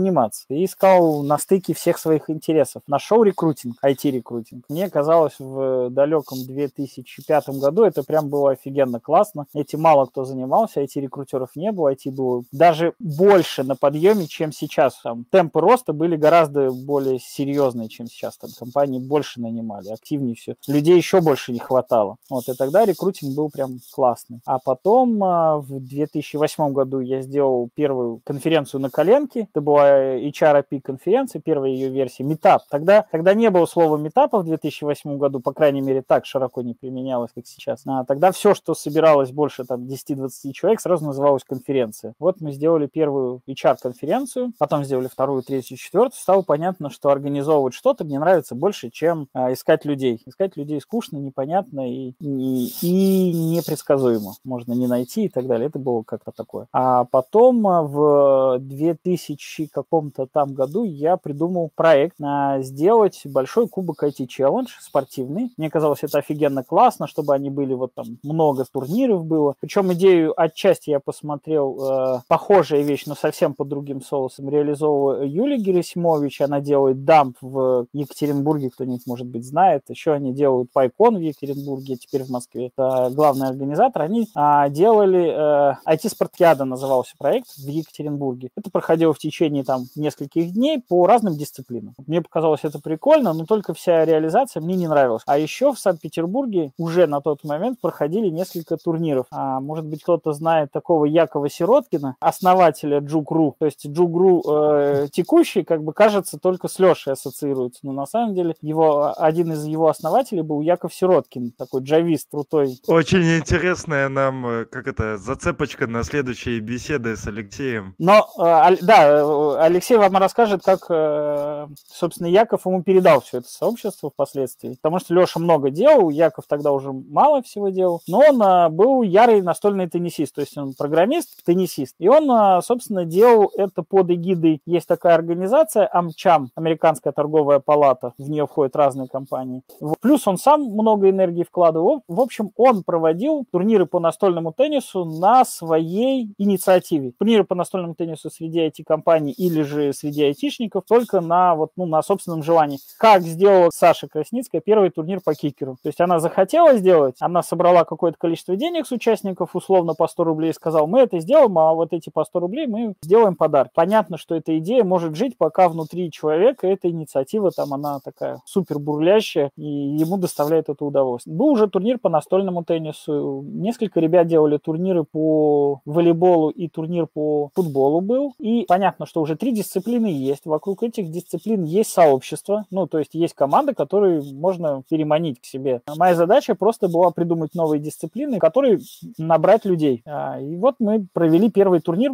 И 0.49 0.65
искал 0.65 1.23
на 1.23 1.37
стыке 1.37 1.73
всех 1.73 1.97
своих 1.97 2.29
интересов. 2.29 2.83
Нашел 2.87 3.23
рекрутинг, 3.23 3.75
IT-рекрутинг. 3.83 4.65
Мне 4.69 4.89
казалось 4.89 5.35
в 5.39 5.89
далеком 5.89 6.39
2005 6.45 7.49
году 7.49 7.83
это 7.83 8.03
прям 8.03 8.29
было 8.29 8.51
офигенно 8.51 8.99
классно. 8.99 9.45
Этим 9.53 9.81
мало 9.81 10.05
кто 10.05 10.23
занимался, 10.23 10.81
IT-рекрутеров 10.81 11.55
не 11.55 11.71
было, 11.71 11.93
IT 11.93 12.11
было 12.11 12.43
даже 12.51 12.93
больше 12.99 13.63
на 13.63 13.75
подъеме, 13.75 14.27
чем 14.27 14.51
сейчас. 14.51 14.99
Там, 15.01 15.25
темпы 15.31 15.61
роста 15.61 15.93
были 15.93 16.15
гораздо 16.15 16.71
более 16.71 17.19
серьезные, 17.19 17.89
чем 17.89 18.07
сейчас. 18.07 18.37
Там 18.37 18.49
компании 18.57 18.99
больше 18.99 19.41
нанимали, 19.41 19.89
активнее 19.89 20.35
все. 20.35 20.55
Людей 20.67 20.97
еще 20.97 21.21
больше 21.21 21.51
не 21.51 21.59
хватало. 21.59 22.17
Вот, 22.29 22.47
и 22.49 22.53
тогда 22.53 22.85
рекрутинг 22.85 23.35
был 23.35 23.49
прям 23.49 23.79
классный. 23.93 24.39
А 24.45 24.59
потом 24.59 25.23
а, 25.23 25.57
в 25.57 25.79
2008 25.79 26.73
году 26.73 26.99
я 26.99 27.21
сделал 27.21 27.69
первую 27.73 28.21
конференцию 28.23 28.81
на 28.81 28.89
коленке. 28.89 29.47
Это 29.51 29.61
была 29.61 29.76
первая 29.77 30.19
HRP 30.19 30.81
конференция, 30.81 31.41
первая 31.41 31.69
ее 31.69 31.89
версия, 31.89 32.23
метап. 32.23 32.63
Тогда, 32.69 33.05
тогда 33.11 33.33
не 33.33 33.49
было 33.51 33.65
слова 33.65 33.97
метапа 33.97 34.39
в 34.39 34.45
2008 34.45 35.17
году, 35.17 35.39
по 35.39 35.53
крайней 35.53 35.81
мере, 35.81 36.01
так 36.01 36.25
широко 36.25 36.61
не 36.61 36.73
применялось, 36.73 37.31
как 37.33 37.45
сейчас. 37.45 37.83
А 37.85 38.03
тогда 38.03 38.31
все, 38.31 38.55
что 38.55 38.73
собиралось 38.73 39.31
больше 39.31 39.65
там 39.65 39.85
10-20 39.85 40.51
человек, 40.53 40.81
сразу 40.81 41.05
называлось 41.05 41.43
конференция. 41.43 42.13
Вот 42.19 42.41
мы 42.41 42.51
сделали 42.53 42.87
первую 42.87 43.41
HR-конференцию, 43.47 44.53
потом 44.57 44.83
сделали 44.83 45.07
вторую, 45.07 45.43
третью, 45.43 45.77
четвертую. 45.77 46.13
Стало 46.13 46.41
понятно, 46.41 46.89
что 46.89 47.09
организовывать 47.09 47.73
что-то 47.73 48.03
мне 48.03 48.19
нравится 48.19 48.55
больше, 48.55 48.89
чем 48.89 49.27
а, 49.33 49.53
искать 49.53 49.85
людей. 49.85 50.21
Искать 50.25 50.57
людей 50.57 50.81
скучно, 50.81 51.17
непонятно 51.17 51.87
и, 51.91 52.13
и, 52.19 52.69
и 52.81 53.31
непредсказуемо. 53.55 54.33
Можно 54.43 54.73
не 54.73 54.87
найти 54.87 55.25
и 55.25 55.29
так 55.29 55.45
далее. 55.45 55.67
Это 55.67 55.79
было 55.79 56.03
как-то 56.03 56.31
такое. 56.31 56.67
А 56.71 57.05
потом 57.05 57.67
а, 57.67 57.83
в 57.83 58.59
2000 58.59 59.66
каком-то 59.67 60.27
там 60.27 60.53
году 60.53 60.83
я 60.83 61.17
придумал 61.17 61.71
проект 61.75 62.19
на 62.19 62.61
сделать 62.61 63.21
большой 63.25 63.67
кубок 63.67 64.03
IT 64.03 64.27
Challenge 64.27 64.67
спортивный. 64.79 65.51
Мне 65.57 65.69
казалось, 65.69 66.03
это 66.03 66.19
офигенно 66.19 66.63
классно, 66.63 67.07
чтобы 67.07 67.33
они 67.33 67.49
были 67.49 67.73
вот 67.73 67.93
там 67.93 68.05
много 68.23 68.65
турниров 68.65 69.25
было. 69.25 69.55
Причем 69.59 69.93
идею 69.93 70.33
отчасти 70.39 70.89
я 70.89 70.99
посмотрел 70.99 71.77
э, 71.79 72.19
похожая 72.27 72.81
вещь, 72.81 73.05
но 73.05 73.15
совсем 73.15 73.53
по 73.53 73.65
другим 73.65 74.01
соусам 74.01 74.49
реализовывала 74.49 75.23
Юлия 75.23 75.57
Герасимович. 75.57 76.41
Она 76.41 76.61
делает 76.61 77.03
дамп 77.05 77.37
в 77.41 77.87
Екатеринбурге, 77.93 78.69
кто-нибудь, 78.69 79.05
может 79.07 79.27
быть, 79.27 79.45
знает. 79.45 79.83
Еще 79.89 80.13
они 80.13 80.33
делают 80.33 80.71
пайкон 80.71 81.17
в 81.17 81.21
Екатеринбурге, 81.21 81.95
теперь 81.95 82.23
в 82.23 82.29
Москве. 82.29 82.71
Это 82.75 83.09
главный 83.11 83.47
организатор. 83.47 84.01
Они 84.01 84.27
а, 84.35 84.69
делали 84.69 85.27
э, 85.27 85.75
IT-спартьяда 85.87 86.65
назывался 86.65 87.15
проект 87.17 87.49
в 87.57 87.67
Екатеринбурге. 87.67 88.49
Это 88.55 88.69
проходило 88.69 89.13
в 89.13 89.19
течение 89.19 89.56
там 89.63 89.85
нескольких 89.95 90.51
дней 90.53 90.81
по 90.87 91.05
разным 91.07 91.35
дисциплинам. 91.35 91.93
Мне 92.05 92.21
показалось 92.21 92.61
это 92.63 92.79
прикольно, 92.79 93.33
но 93.33 93.45
только 93.45 93.73
вся 93.73 94.05
реализация 94.05 94.61
мне 94.61 94.75
не 94.75 94.87
нравилась. 94.87 95.23
А 95.25 95.37
еще 95.37 95.73
в 95.73 95.79
Санкт-Петербурге 95.79 96.71
уже 96.77 97.07
на 97.07 97.21
тот 97.21 97.43
момент 97.43 97.79
проходили 97.81 98.29
несколько 98.29 98.77
турниров. 98.77 99.25
А, 99.31 99.59
может 99.59 99.85
быть, 99.85 100.03
кто-то 100.03 100.33
знает 100.33 100.71
такого 100.71 101.05
Якова 101.05 101.49
Сироткина, 101.49 102.15
основателя 102.19 102.99
Джугру. 102.99 103.55
То 103.59 103.65
есть 103.65 103.87
Джугру 103.87 104.43
э, 104.47 105.07
текущий, 105.11 105.63
как 105.63 105.83
бы 105.83 105.93
кажется, 105.93 106.37
только 106.37 106.67
с 106.67 106.79
Лешей 106.79 107.13
ассоциируется. 107.13 107.79
Но 107.83 107.91
на 107.91 108.05
самом 108.05 108.35
деле 108.35 108.55
его, 108.61 109.13
один 109.17 109.51
из 109.51 109.65
его 109.65 109.87
основателей 109.89 110.41
был 110.41 110.61
Яков 110.61 110.93
Сироткин, 110.93 111.51
такой 111.57 111.81
джавист 111.81 112.29
крутой. 112.29 112.79
Очень 112.87 113.37
интересная 113.37 114.09
нам, 114.09 114.45
э, 114.45 114.65
как 114.65 114.87
это, 114.87 115.17
зацепочка 115.17 115.87
на 115.87 116.03
следующие 116.03 116.59
беседы 116.59 117.15
с 117.15 117.27
Алексеем. 117.27 117.95
Но, 117.97 118.27
э, 118.37 118.77
да, 118.81 119.07
э, 119.07 119.46
Алексей 119.55 119.97
вам 119.97 120.17
расскажет, 120.17 120.61
как, 120.63 121.69
собственно, 121.87 122.27
Яков 122.27 122.65
ему 122.65 122.83
передал 122.83 123.21
все 123.21 123.37
это 123.39 123.47
сообщество 123.47 124.09
впоследствии. 124.09 124.75
Потому 124.81 124.99
что 124.99 125.13
Леша 125.13 125.39
много 125.39 125.69
делал, 125.69 126.09
Яков 126.09 126.45
тогда 126.47 126.71
уже 126.71 126.91
мало 126.91 127.41
всего 127.41 127.69
делал. 127.69 128.01
Но 128.07 128.19
он 128.29 128.75
был 128.75 129.01
ярый 129.03 129.41
настольный 129.41 129.87
теннисист, 129.89 130.35
то 130.35 130.41
есть 130.41 130.57
он 130.57 130.73
программист, 130.73 131.43
теннисист. 131.45 131.95
И 131.99 132.07
он, 132.07 132.61
собственно, 132.61 133.05
делал 133.05 133.51
это 133.55 133.83
под 133.83 134.09
эгидой. 134.11 134.61
Есть 134.65 134.87
такая 134.87 135.15
организация 135.15 135.89
Амчам, 135.91 136.49
Американская 136.55 137.13
торговая 137.13 137.59
палата. 137.59 138.13
В 138.17 138.29
нее 138.29 138.47
входят 138.47 138.75
разные 138.75 139.07
компании. 139.07 139.61
Плюс 140.01 140.27
он 140.27 140.37
сам 140.37 140.63
много 140.63 141.09
энергии 141.09 141.43
вкладывал. 141.43 142.03
В 142.07 142.19
общем, 142.19 142.51
он 142.55 142.83
проводил 142.83 143.45
турниры 143.51 143.85
по 143.85 143.99
настольному 143.99 144.51
теннису 144.51 145.05
на 145.05 145.45
своей 145.45 146.33
инициативе. 146.37 147.11
Турниры 147.17 147.43
по 147.43 147.55
настольному 147.55 147.95
теннису 147.95 148.29
среди 148.29 148.67
IT-компаний 148.67 149.33
или 149.37 149.61
же 149.61 149.93
среди 149.93 150.23
айтишников 150.23 150.83
только 150.87 151.21
на, 151.21 151.55
вот, 151.55 151.71
ну, 151.75 151.85
на 151.85 152.01
собственном 152.01 152.43
желании. 152.43 152.79
Как 152.97 153.21
сделала 153.21 153.69
Саша 153.73 154.07
Красницкая 154.07 154.61
первый 154.61 154.89
турнир 154.89 155.21
по 155.23 155.33
кикеру. 155.33 155.77
То 155.81 155.87
есть 155.89 156.01
она 156.01 156.19
захотела 156.19 156.75
сделать, 156.77 157.15
она 157.19 157.43
собрала 157.43 157.83
какое-то 157.85 158.17
количество 158.17 158.55
денег 158.55 158.87
с 158.87 158.91
участников, 158.91 159.55
условно 159.55 159.93
по 159.93 160.07
100 160.07 160.23
рублей, 160.23 160.53
сказал, 160.53 160.87
мы 160.87 161.01
это 161.01 161.19
сделаем, 161.19 161.57
а 161.57 161.73
вот 161.73 161.93
эти 161.93 162.09
по 162.09 162.23
100 162.25 162.39
рублей 162.39 162.67
мы 162.67 162.95
сделаем 163.01 163.35
подарок. 163.35 163.71
Понятно, 163.73 164.17
что 164.17 164.35
эта 164.35 164.57
идея 164.57 164.83
может 164.83 165.15
жить, 165.15 165.37
пока 165.37 165.69
внутри 165.69 166.11
человека 166.11 166.67
эта 166.67 166.89
инициатива, 166.89 167.51
там 167.51 167.73
она 167.73 167.99
такая 168.03 168.39
супер 168.45 168.79
бурлящая, 168.79 169.51
и 169.55 169.63
ему 169.63 170.17
доставляет 170.17 170.69
это 170.69 170.83
удовольствие. 170.83 171.35
Был 171.35 171.47
уже 171.47 171.67
турнир 171.67 171.99
по 171.99 172.09
настольному 172.09 172.63
теннису, 172.63 173.43
несколько 173.45 173.99
ребят 173.99 174.27
делали 174.27 174.57
турниры 174.57 175.03
по 175.03 175.81
волейболу 175.85 176.49
и 176.49 176.67
турнир 176.67 177.07
по 177.07 177.51
футболу 177.53 178.01
был, 178.01 178.33
и 178.39 178.65
понятно, 178.67 179.05
что 179.05 179.21
уже 179.21 179.26
три 179.35 179.51
дисциплины 179.51 180.07
есть, 180.07 180.45
вокруг 180.45 180.83
этих 180.83 181.11
дисциплин 181.11 181.63
есть 181.63 181.91
сообщество, 181.91 182.65
ну, 182.71 182.87
то 182.87 182.99
есть 182.99 183.13
есть 183.13 183.33
команда, 183.33 183.73
которую 183.73 184.23
можно 184.35 184.83
переманить 184.89 185.41
к 185.41 185.45
себе. 185.45 185.81
Моя 185.95 186.15
задача 186.15 186.55
просто 186.55 186.87
была 186.87 187.11
придумать 187.11 187.55
новые 187.55 187.79
дисциплины, 187.79 188.39
которые 188.39 188.79
набрать 189.17 189.65
людей. 189.65 190.03
А, 190.05 190.39
и 190.39 190.55
вот 190.55 190.75
мы 190.79 191.07
провели 191.13 191.49
первый 191.49 191.81
турнир 191.81 192.11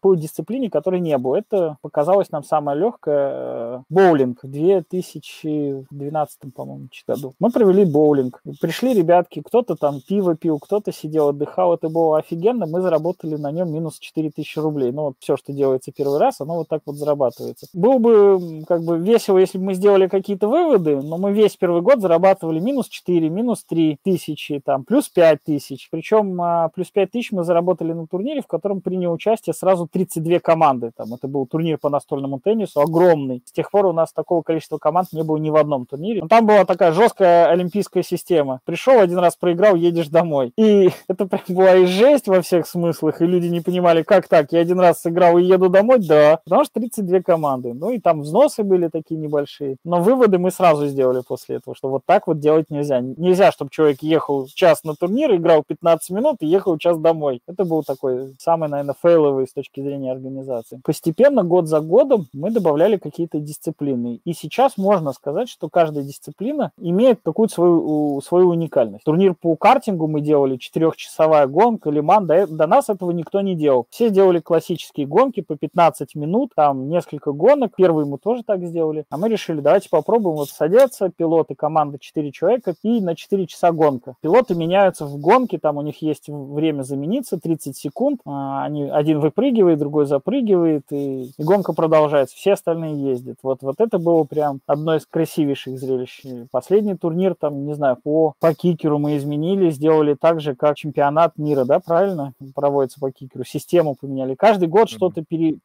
по 0.00 0.14
дисциплине, 0.14 0.70
которой 0.70 1.00
не 1.00 1.16
было. 1.18 1.36
Это 1.36 1.78
показалось 1.82 2.30
нам 2.30 2.44
самое 2.44 2.78
легкое. 2.78 3.30
Э, 3.32 3.82
боулинг 3.88 4.42
в 4.42 4.50
2012, 4.50 6.54
по-моему, 6.54 6.88
году. 7.06 7.34
Мы 7.38 7.50
провели 7.50 7.84
боулинг. 7.84 8.42
Пришли 8.60 8.94
ребятки, 8.94 9.42
кто-то 9.42 9.76
там 9.76 10.00
пиво 10.00 10.36
пил, 10.36 10.58
кто-то 10.58 10.92
сидел, 10.92 11.28
отдыхал. 11.28 11.74
Это 11.74 11.88
было 11.88 12.18
офигенно. 12.18 12.66
Мы 12.66 12.80
заработали 12.80 13.36
на 13.36 13.50
нем 13.50 13.72
минус 13.72 13.98
4000 13.98 14.58
рублей. 14.58 14.92
Ну, 14.92 15.02
вот 15.02 15.14
все, 15.18 15.36
что 15.36 15.52
делается 15.52 15.92
первый 15.92 16.18
раз, 16.18 16.40
оно 16.46 16.58
вот 16.58 16.68
так 16.68 16.82
вот 16.86 16.96
зарабатывается. 16.96 17.66
Было 17.72 17.98
бы 17.98 18.64
как 18.66 18.82
бы 18.82 18.98
весело, 18.98 19.38
если 19.38 19.58
бы 19.58 19.64
мы 19.64 19.74
сделали 19.74 20.06
какие-то 20.06 20.48
выводы, 20.48 21.02
но 21.02 21.18
мы 21.18 21.32
весь 21.32 21.56
первый 21.56 21.82
год 21.82 22.00
зарабатывали 22.00 22.60
минус 22.60 22.88
4, 22.88 23.28
минус 23.28 23.64
3 23.64 23.98
тысячи, 24.02 24.60
там, 24.64 24.84
плюс 24.84 25.08
5 25.08 25.42
тысяч. 25.42 25.88
Причем 25.90 26.40
а, 26.40 26.68
плюс 26.68 26.90
5 26.90 27.10
тысяч 27.10 27.32
мы 27.32 27.44
заработали 27.44 27.92
на 27.92 28.06
турнире, 28.06 28.42
в 28.42 28.46
котором 28.46 28.80
приняли 28.80 29.08
участие 29.08 29.54
сразу 29.54 29.88
32 29.90 30.38
команды. 30.38 30.92
Там, 30.96 31.12
это 31.12 31.26
был 31.28 31.46
турнир 31.46 31.78
по 31.78 31.90
настольному 31.90 32.40
теннису, 32.40 32.80
огромный. 32.80 33.42
С 33.44 33.52
тех 33.52 33.70
пор 33.70 33.86
у 33.86 33.92
нас 33.92 34.12
такого 34.12 34.42
количества 34.42 34.78
команд 34.78 35.08
не 35.12 35.22
было 35.22 35.36
ни 35.36 35.50
в 35.50 35.56
одном 35.56 35.86
турнире. 35.86 36.22
Но 36.22 36.28
там 36.28 36.46
была 36.46 36.64
такая 36.64 36.92
жесткая 36.92 37.48
олимпийская 37.48 38.02
система. 38.02 38.60
Пришел 38.64 39.00
один 39.00 39.18
раз, 39.18 39.36
проиграл, 39.36 39.74
едешь 39.74 40.08
домой. 40.08 40.52
И 40.56 40.90
это 41.08 41.26
прям 41.26 41.42
была 41.48 41.74
и 41.76 41.86
жесть 41.86 42.28
во 42.28 42.40
всех 42.40 42.66
смыслах, 42.66 43.20
и 43.20 43.26
люди 43.26 43.46
не 43.46 43.60
понимали, 43.60 44.02
как 44.02 44.28
так, 44.28 44.52
я 44.52 44.60
один 44.60 44.80
раз 44.80 45.02
сыграл 45.02 45.38
и 45.38 45.44
еду 45.44 45.68
домой, 45.68 45.98
да, 45.98 46.35
потому 46.44 46.64
что 46.64 46.80
32 46.80 47.20
команды. 47.22 47.74
Ну 47.74 47.90
и 47.90 48.00
там 48.00 48.22
взносы 48.22 48.62
были 48.62 48.88
такие 48.88 49.18
небольшие. 49.18 49.76
Но 49.84 50.00
выводы 50.00 50.38
мы 50.38 50.50
сразу 50.50 50.86
сделали 50.86 51.22
после 51.26 51.56
этого, 51.56 51.76
что 51.76 51.88
вот 51.88 52.02
так 52.06 52.26
вот 52.26 52.38
делать 52.38 52.70
нельзя. 52.70 53.00
Нельзя, 53.00 53.52
чтобы 53.52 53.70
человек 53.70 54.02
ехал 54.02 54.46
час 54.46 54.84
на 54.84 54.94
турнир, 54.94 55.34
играл 55.34 55.62
15 55.66 56.10
минут 56.10 56.36
и 56.40 56.46
ехал 56.46 56.78
час 56.78 56.98
домой. 56.98 57.40
Это 57.46 57.64
был 57.64 57.82
такой 57.82 58.34
самый, 58.38 58.68
наверное, 58.68 58.94
фейловый 59.00 59.46
с 59.46 59.52
точки 59.52 59.80
зрения 59.80 60.12
организации. 60.12 60.80
Постепенно, 60.84 61.42
год 61.42 61.66
за 61.66 61.80
годом, 61.80 62.26
мы 62.32 62.50
добавляли 62.50 62.96
какие-то 62.96 63.38
дисциплины. 63.38 64.20
И 64.24 64.32
сейчас 64.32 64.76
можно 64.76 65.12
сказать, 65.12 65.48
что 65.48 65.68
каждая 65.68 66.04
дисциплина 66.04 66.72
имеет 66.78 67.20
какую-то 67.24 67.54
свою, 67.54 68.20
свою 68.20 68.48
уникальность. 68.50 69.04
Турнир 69.04 69.34
по 69.34 69.56
картингу 69.56 70.06
мы 70.06 70.20
делали, 70.20 70.56
четырехчасовая 70.56 71.46
гонка, 71.46 71.90
Лиман, 71.90 72.26
до, 72.26 72.46
до 72.46 72.66
нас 72.66 72.88
этого 72.88 73.10
никто 73.10 73.40
не 73.40 73.54
делал. 73.54 73.86
Все 73.90 74.10
делали 74.10 74.40
классические 74.40 75.06
гонки 75.06 75.40
по 75.40 75.56
15 75.56 76.14
минут, 76.14 76.25
там 76.54 76.88
несколько 76.88 77.32
гонок, 77.32 77.72
первый 77.76 78.04
мы 78.04 78.18
тоже 78.18 78.42
так 78.42 78.64
сделали, 78.64 79.04
а 79.10 79.16
мы 79.16 79.28
решили, 79.28 79.60
давайте 79.60 79.88
попробуем 79.88 80.36
вот 80.36 80.48
садятся 80.48 81.10
пилоты, 81.10 81.54
команда 81.54 81.98
4 81.98 82.32
человека, 82.32 82.74
и 82.82 83.00
на 83.00 83.14
4 83.14 83.46
часа 83.46 83.72
гонка. 83.72 84.14
Пилоты 84.20 84.54
меняются 84.54 85.06
в 85.06 85.18
гонке, 85.18 85.58
там 85.58 85.76
у 85.76 85.82
них 85.82 86.02
есть 86.02 86.28
время 86.28 86.82
замениться, 86.82 87.38
30 87.38 87.76
секунд, 87.76 88.20
а, 88.24 88.64
они, 88.64 88.84
один 88.84 89.20
выпрыгивает, 89.20 89.78
другой 89.78 90.06
запрыгивает, 90.06 90.84
и, 90.90 91.32
и 91.36 91.42
гонка 91.42 91.72
продолжается, 91.72 92.36
все 92.36 92.52
остальные 92.52 93.02
ездят. 93.02 93.38
Вот, 93.42 93.62
вот 93.62 93.80
это 93.80 93.98
было 93.98 94.24
прям 94.24 94.60
одно 94.66 94.96
из 94.96 95.06
красивейших 95.06 95.78
зрелищ. 95.78 96.22
Последний 96.50 96.96
турнир, 96.96 97.34
там, 97.34 97.66
не 97.66 97.74
знаю, 97.74 97.96
по, 98.02 98.34
по 98.40 98.54
кикеру 98.54 98.98
мы 98.98 99.16
изменили, 99.16 99.70
сделали 99.70 100.14
так 100.14 100.40
же, 100.40 100.54
как 100.54 100.76
чемпионат 100.76 101.38
мира, 101.38 101.64
да, 101.64 101.80
правильно, 101.80 102.32
проводится 102.54 103.00
по 103.00 103.10
кикеру, 103.10 103.44
систему 103.44 103.96
поменяли. 103.98 104.34
Каждый 104.34 104.68
год 104.68 104.88
mm-hmm. 104.88 104.96
что-то 104.96 105.24
пере, 105.24 105.56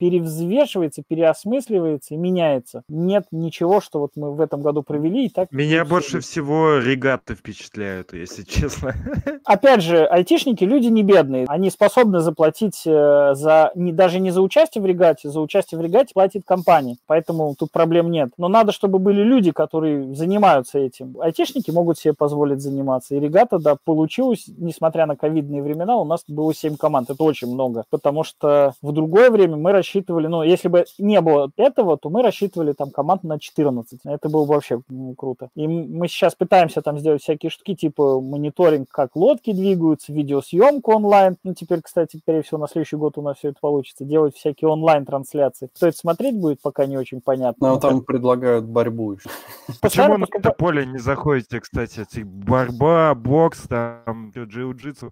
перевзвешивается, 0.41 1.03
переосмысливается 1.07 2.13
и 2.13 2.17
меняется. 2.17 2.83
Нет 2.89 3.25
ничего, 3.31 3.81
что 3.81 3.99
вот 3.99 4.11
мы 4.15 4.33
в 4.33 4.41
этом 4.41 4.61
году 4.61 4.83
провели 4.83 5.25
и 5.25 5.29
так... 5.29 5.51
Меня 5.51 5.85
больше 5.85 6.19
всего 6.19 6.77
регаты 6.77 7.35
впечатляют, 7.35 8.13
если 8.13 8.43
честно. 8.43 8.93
Опять 9.45 9.81
же, 9.81 10.05
айтишники 10.05 10.63
люди 10.63 10.87
не 10.87 11.03
бедные. 11.03 11.45
Они 11.47 11.69
способны 11.69 12.19
заплатить 12.19 12.81
э, 12.85 13.33
за, 13.33 13.71
не, 13.75 13.91
даже 13.91 14.19
не 14.19 14.31
за 14.31 14.41
участие 14.41 14.81
в 14.81 14.85
регате, 14.85 15.29
за 15.29 15.41
участие 15.41 15.79
в 15.79 15.83
регате 15.83 16.13
платит 16.13 16.43
компания. 16.45 16.97
Поэтому 17.07 17.55
тут 17.57 17.71
проблем 17.71 18.11
нет. 18.11 18.29
Но 18.37 18.47
надо, 18.47 18.71
чтобы 18.71 18.99
были 18.99 19.21
люди, 19.21 19.51
которые 19.51 20.13
занимаются 20.15 20.79
этим. 20.79 21.17
Айтишники 21.19 21.71
могут 21.71 21.97
себе 21.99 22.13
позволить 22.13 22.61
заниматься. 22.61 23.15
И 23.15 23.19
регата, 23.19 23.59
да, 23.59 23.75
получилось, 23.83 24.45
несмотря 24.57 25.05
на 25.05 25.15
ковидные 25.15 25.61
времена, 25.61 25.97
у 25.97 26.05
нас 26.05 26.23
было 26.27 26.53
7 26.53 26.77
команд. 26.77 27.09
Это 27.09 27.23
очень 27.23 27.51
много. 27.51 27.85
Потому 27.89 28.23
что 28.23 28.73
в 28.81 28.91
другое 28.91 29.29
время 29.29 29.57
мы 29.57 29.71
рассчитывали, 29.71 30.27
ну, 30.31 30.43
если 30.43 30.69
бы 30.69 30.85
не 30.97 31.19
было 31.19 31.51
этого, 31.57 31.97
то 31.97 32.09
мы 32.09 32.23
рассчитывали 32.23 32.71
там 32.71 32.89
команд 32.89 33.23
на 33.23 33.37
14. 33.37 33.99
Это 34.05 34.29
было 34.29 34.45
бы 34.45 34.53
вообще 34.53 34.81
ну, 34.87 35.13
круто. 35.13 35.49
И 35.55 35.67
мы 35.67 36.07
сейчас 36.07 36.35
пытаемся 36.35 36.81
там 36.81 36.97
сделать 36.97 37.21
всякие 37.21 37.49
штуки, 37.49 37.75
типа 37.75 38.21
мониторинг, 38.21 38.87
как 38.89 39.15
лодки 39.17 39.51
двигаются, 39.51 40.13
видеосъемку 40.13 40.93
онлайн. 40.93 41.35
Ну, 41.43 41.53
теперь, 41.53 41.81
кстати, 41.81 42.17
скорее 42.17 42.43
всего, 42.43 42.59
на 42.59 42.69
следующий 42.69 42.95
год 42.95 43.17
у 43.17 43.21
нас 43.21 43.37
все 43.37 43.49
это 43.49 43.57
получится. 43.59 44.05
Делать 44.05 44.35
всякие 44.37 44.69
онлайн-трансляции. 44.69 45.69
Кто 45.75 45.87
это 45.87 45.97
смотреть 45.97 46.39
будет, 46.39 46.61
пока 46.61 46.85
не 46.85 46.97
очень 46.97 47.19
понятно. 47.19 47.67
Нам 47.67 47.79
там 47.81 48.01
предлагают 48.01 48.63
борьбу 48.65 49.13
еще. 49.13 49.29
Почему 49.81 50.17
на 50.17 50.27
это 50.31 50.51
поле 50.51 50.85
не 50.85 50.99
заходите, 50.99 51.59
кстати? 51.59 52.23
Борьба, 52.23 53.13
бокс, 53.15 53.67
там, 53.67 54.31
джиу-джитсу. 54.31 55.11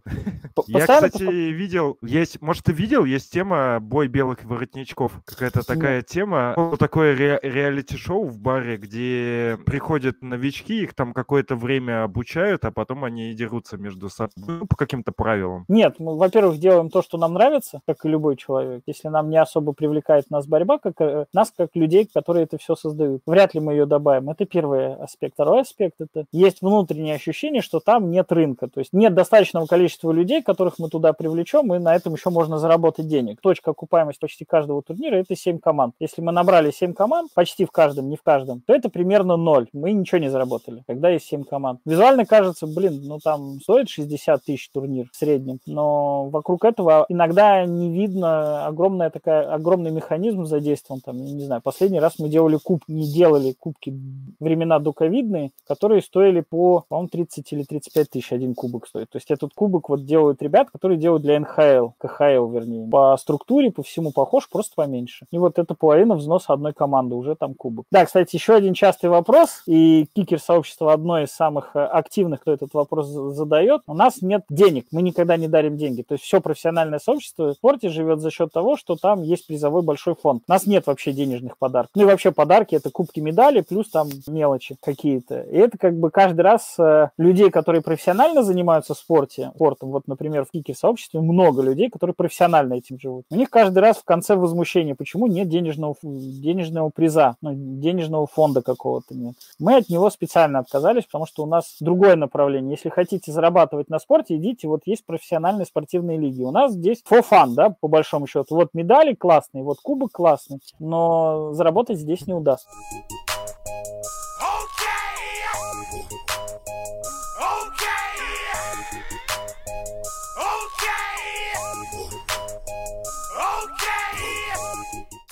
Я, 0.67 0.81
кстати, 0.81 1.23
видел, 1.23 1.97
есть, 2.01 2.41
может, 2.41 2.63
ты 2.63 2.71
видел, 2.71 3.03
есть 3.03 3.33
тема 3.33 3.79
«Бой 3.81 4.07
белых 4.07 4.45
воротничков». 4.45 5.08
Какая-то 5.25 5.65
такая 5.65 6.01
тема. 6.01 6.55
Такое 6.79 7.15
ре- 7.15 7.39
реалити-шоу 7.41 8.25
в 8.25 8.39
баре, 8.39 8.77
где 8.77 9.57
приходят 9.65 10.21
новички, 10.21 10.83
их 10.83 10.93
там 10.93 11.13
какое-то 11.13 11.55
время 11.55 12.03
обучают, 12.03 12.65
а 12.65 12.71
потом 12.71 13.03
они 13.03 13.33
дерутся 13.33 13.77
между 13.77 14.09
собой 14.09 14.31
ну, 14.37 14.65
по 14.65 14.75
каким-то 14.75 15.11
правилам. 15.11 15.65
Нет, 15.67 15.95
мы, 15.99 16.17
во-первых, 16.17 16.59
делаем 16.59 16.89
то, 16.89 17.01
что 17.01 17.17
нам 17.17 17.33
нравится, 17.33 17.81
как 17.87 18.03
и 18.05 18.09
любой 18.09 18.35
человек. 18.35 18.83
Если 18.85 19.07
нам 19.07 19.29
не 19.29 19.37
особо 19.37 19.73
привлекает 19.73 20.29
нас 20.29 20.47
борьба, 20.47 20.79
как 20.79 20.99
э, 21.01 21.25
нас 21.33 21.53
как 21.55 21.69
людей, 21.75 22.09
которые 22.11 22.43
это 22.43 22.57
все 22.57 22.75
создают, 22.75 23.21
вряд 23.25 23.53
ли 23.53 23.59
мы 23.59 23.73
ее 23.73 23.85
добавим. 23.85 24.29
Это 24.29 24.45
первый 24.45 24.95
аспект. 24.95 25.33
Второй 25.33 25.61
аспект 25.61 25.95
это 25.99 26.25
есть 26.31 26.61
внутреннее 26.61 27.15
ощущение, 27.15 27.61
что 27.61 27.79
там 27.79 28.09
нет 28.09 28.31
рынка, 28.31 28.67
то 28.67 28.79
есть 28.79 28.93
нет 28.93 29.13
достаточного 29.13 29.65
количества 29.65 30.11
людей, 30.11 30.41
которых 30.41 30.79
мы 30.79 30.89
туда 30.89 31.13
привлечем, 31.13 31.73
и 31.73 31.79
на 31.79 31.95
этом 31.95 32.13
еще 32.13 32.29
можно 32.29 32.57
заработать 32.57 33.07
денег. 33.07 33.39
Точка 33.41 33.71
окупаемости 33.71 34.19
почти 34.19 34.45
каждого 34.45 34.81
турнира 34.81 34.98
это 35.07 35.35
7 35.35 35.59
команд. 35.59 35.95
Если 35.99 36.21
мы 36.21 36.31
набрали 36.31 36.71
7 36.71 36.93
команд, 36.93 37.31
почти 37.33 37.65
в 37.65 37.71
каждом, 37.71 38.09
не 38.09 38.17
в 38.17 38.23
каждом, 38.23 38.61
то 38.65 38.73
это 38.73 38.89
примерно 38.89 39.37
0. 39.37 39.69
Мы 39.73 39.91
ничего 39.93 40.19
не 40.19 40.29
заработали, 40.29 40.83
когда 40.87 41.09
есть 41.09 41.25
7 41.25 41.43
команд. 41.43 41.79
Визуально 41.85 42.25
кажется, 42.25 42.67
блин, 42.67 43.01
ну 43.03 43.19
там 43.19 43.59
стоит 43.61 43.89
60 43.89 44.43
тысяч 44.43 44.69
турнир 44.69 45.07
в 45.11 45.15
среднем, 45.15 45.59
но 45.65 46.29
вокруг 46.29 46.65
этого 46.65 47.05
иногда 47.09 47.65
не 47.65 47.91
видно 47.91 48.65
огромная 48.65 49.09
такая, 49.09 49.51
огромный 49.51 49.91
механизм 49.91 50.45
задействован. 50.45 51.01
Там, 51.01 51.17
я 51.17 51.33
не 51.33 51.43
знаю, 51.43 51.61
последний 51.61 51.99
раз 51.99 52.19
мы 52.19 52.29
делали 52.29 52.57
куб, 52.61 52.83
не 52.87 53.05
делали 53.11 53.53
кубки 53.57 53.93
времена 54.39 54.79
доковидные, 54.79 55.51
которые 55.67 56.01
стоили 56.01 56.41
по, 56.41 56.85
по-моему, 56.87 57.09
30 57.09 57.53
или 57.53 57.63
35 57.63 58.09
тысяч 58.09 58.31
один 58.31 58.55
кубок 58.55 58.87
стоит. 58.87 59.09
То 59.09 59.17
есть 59.17 59.31
этот 59.31 59.53
кубок 59.53 59.89
вот 59.89 60.05
делают 60.05 60.41
ребят, 60.41 60.69
которые 60.71 60.97
делают 60.97 61.23
для 61.23 61.39
НХЛ, 61.39 61.89
КХЛ, 61.97 62.49
вернее. 62.49 62.89
По 62.89 63.15
структуре, 63.17 63.71
по 63.71 63.83
всему 63.83 64.11
похож, 64.11 64.49
просто 64.49 64.75
поменьше. 64.89 65.25
И 65.31 65.37
вот 65.37 65.59
это 65.59 65.75
половина 65.75 66.15
взноса 66.15 66.53
одной 66.53 66.73
команды, 66.73 67.15
уже 67.15 67.35
там 67.35 67.53
кубок. 67.53 67.85
Да, 67.91 68.05
кстати, 68.05 68.35
еще 68.35 68.55
один 68.55 68.73
частый 68.73 69.09
вопрос, 69.09 69.61
и 69.67 70.07
кикер-сообщество 70.15 70.93
одно 70.93 71.19
из 71.19 71.29
самых 71.29 71.75
э, 71.75 71.79
активных, 71.79 72.41
кто 72.41 72.51
этот 72.51 72.73
вопрос 72.73 73.07
задает. 73.07 73.81
У 73.87 73.93
нас 73.93 74.21
нет 74.21 74.43
денег, 74.49 74.87
мы 74.91 75.01
никогда 75.01 75.37
не 75.37 75.47
дарим 75.47 75.77
деньги. 75.77 76.01
То 76.01 76.13
есть 76.13 76.23
все 76.23 76.41
профессиональное 76.41 76.99
сообщество 76.99 77.49
в 77.49 77.53
спорте 77.53 77.89
живет 77.89 78.19
за 78.19 78.31
счет 78.31 78.51
того, 78.51 78.77
что 78.77 78.95
там 78.95 79.21
есть 79.21 79.47
призовой 79.47 79.83
большой 79.83 80.15
фонд. 80.15 80.43
У 80.47 80.51
нас 80.51 80.65
нет 80.65 80.87
вообще 80.87 81.11
денежных 81.11 81.57
подарков. 81.57 81.91
Ну 81.95 82.03
и 82.03 82.05
вообще 82.05 82.31
подарки 82.31 82.75
это 82.75 82.89
кубки 82.89 83.19
медали, 83.19 83.61
плюс 83.61 83.89
там 83.89 84.07
мелочи 84.27 84.75
какие-то. 84.81 85.41
И 85.41 85.57
это 85.57 85.77
как 85.77 85.97
бы 85.97 86.09
каждый 86.09 86.41
раз 86.41 86.75
э, 86.79 87.09
людей, 87.17 87.51
которые 87.51 87.81
профессионально 87.81 88.43
занимаются 88.43 88.93
спорте, 88.93 89.51
спортом, 89.55 89.89
вот, 89.91 90.07
например, 90.07 90.45
в 90.45 90.51
кикер-сообществе 90.51 91.19
много 91.19 91.61
людей, 91.61 91.89
которые 91.89 92.13
профессионально 92.13 92.75
этим 92.75 92.99
живут. 92.99 93.25
У 93.29 93.35
них 93.35 93.49
каждый 93.49 93.79
раз 93.79 93.97
в 93.97 94.05
конце 94.05 94.35
возмущения, 94.39 94.78
почему 94.95 95.27
нет 95.27 95.47
денежного, 95.49 95.95
денежного 96.01 96.89
приза, 96.89 97.35
ну, 97.41 97.51
денежного 97.53 98.27
фонда 98.27 98.61
какого-то 98.61 99.15
нет. 99.15 99.35
Мы 99.59 99.77
от 99.77 99.89
него 99.89 100.09
специально 100.09 100.59
отказались, 100.59 101.05
потому 101.05 101.25
что 101.25 101.43
у 101.43 101.45
нас 101.45 101.77
другое 101.79 102.15
направление. 102.15 102.71
Если 102.71 102.89
хотите 102.89 103.31
зарабатывать 103.31 103.89
на 103.89 103.99
спорте, 103.99 104.37
идите, 104.37 104.67
вот 104.67 104.81
есть 104.85 105.05
профессиональные 105.05 105.65
спортивные 105.65 106.17
лиги. 106.17 106.43
У 106.43 106.51
нас 106.51 106.73
здесь 106.73 107.03
for 107.09 107.23
fun, 107.29 107.53
да, 107.55 107.69
по 107.69 107.87
большому 107.87 108.27
счету. 108.27 108.55
Вот 108.55 108.69
медали 108.73 109.13
классные, 109.13 109.63
вот 109.63 109.79
кубок 109.81 110.11
классный, 110.11 110.59
но 110.79 111.53
заработать 111.53 111.99
здесь 111.99 112.27
не 112.27 112.33
удастся. 112.33 112.67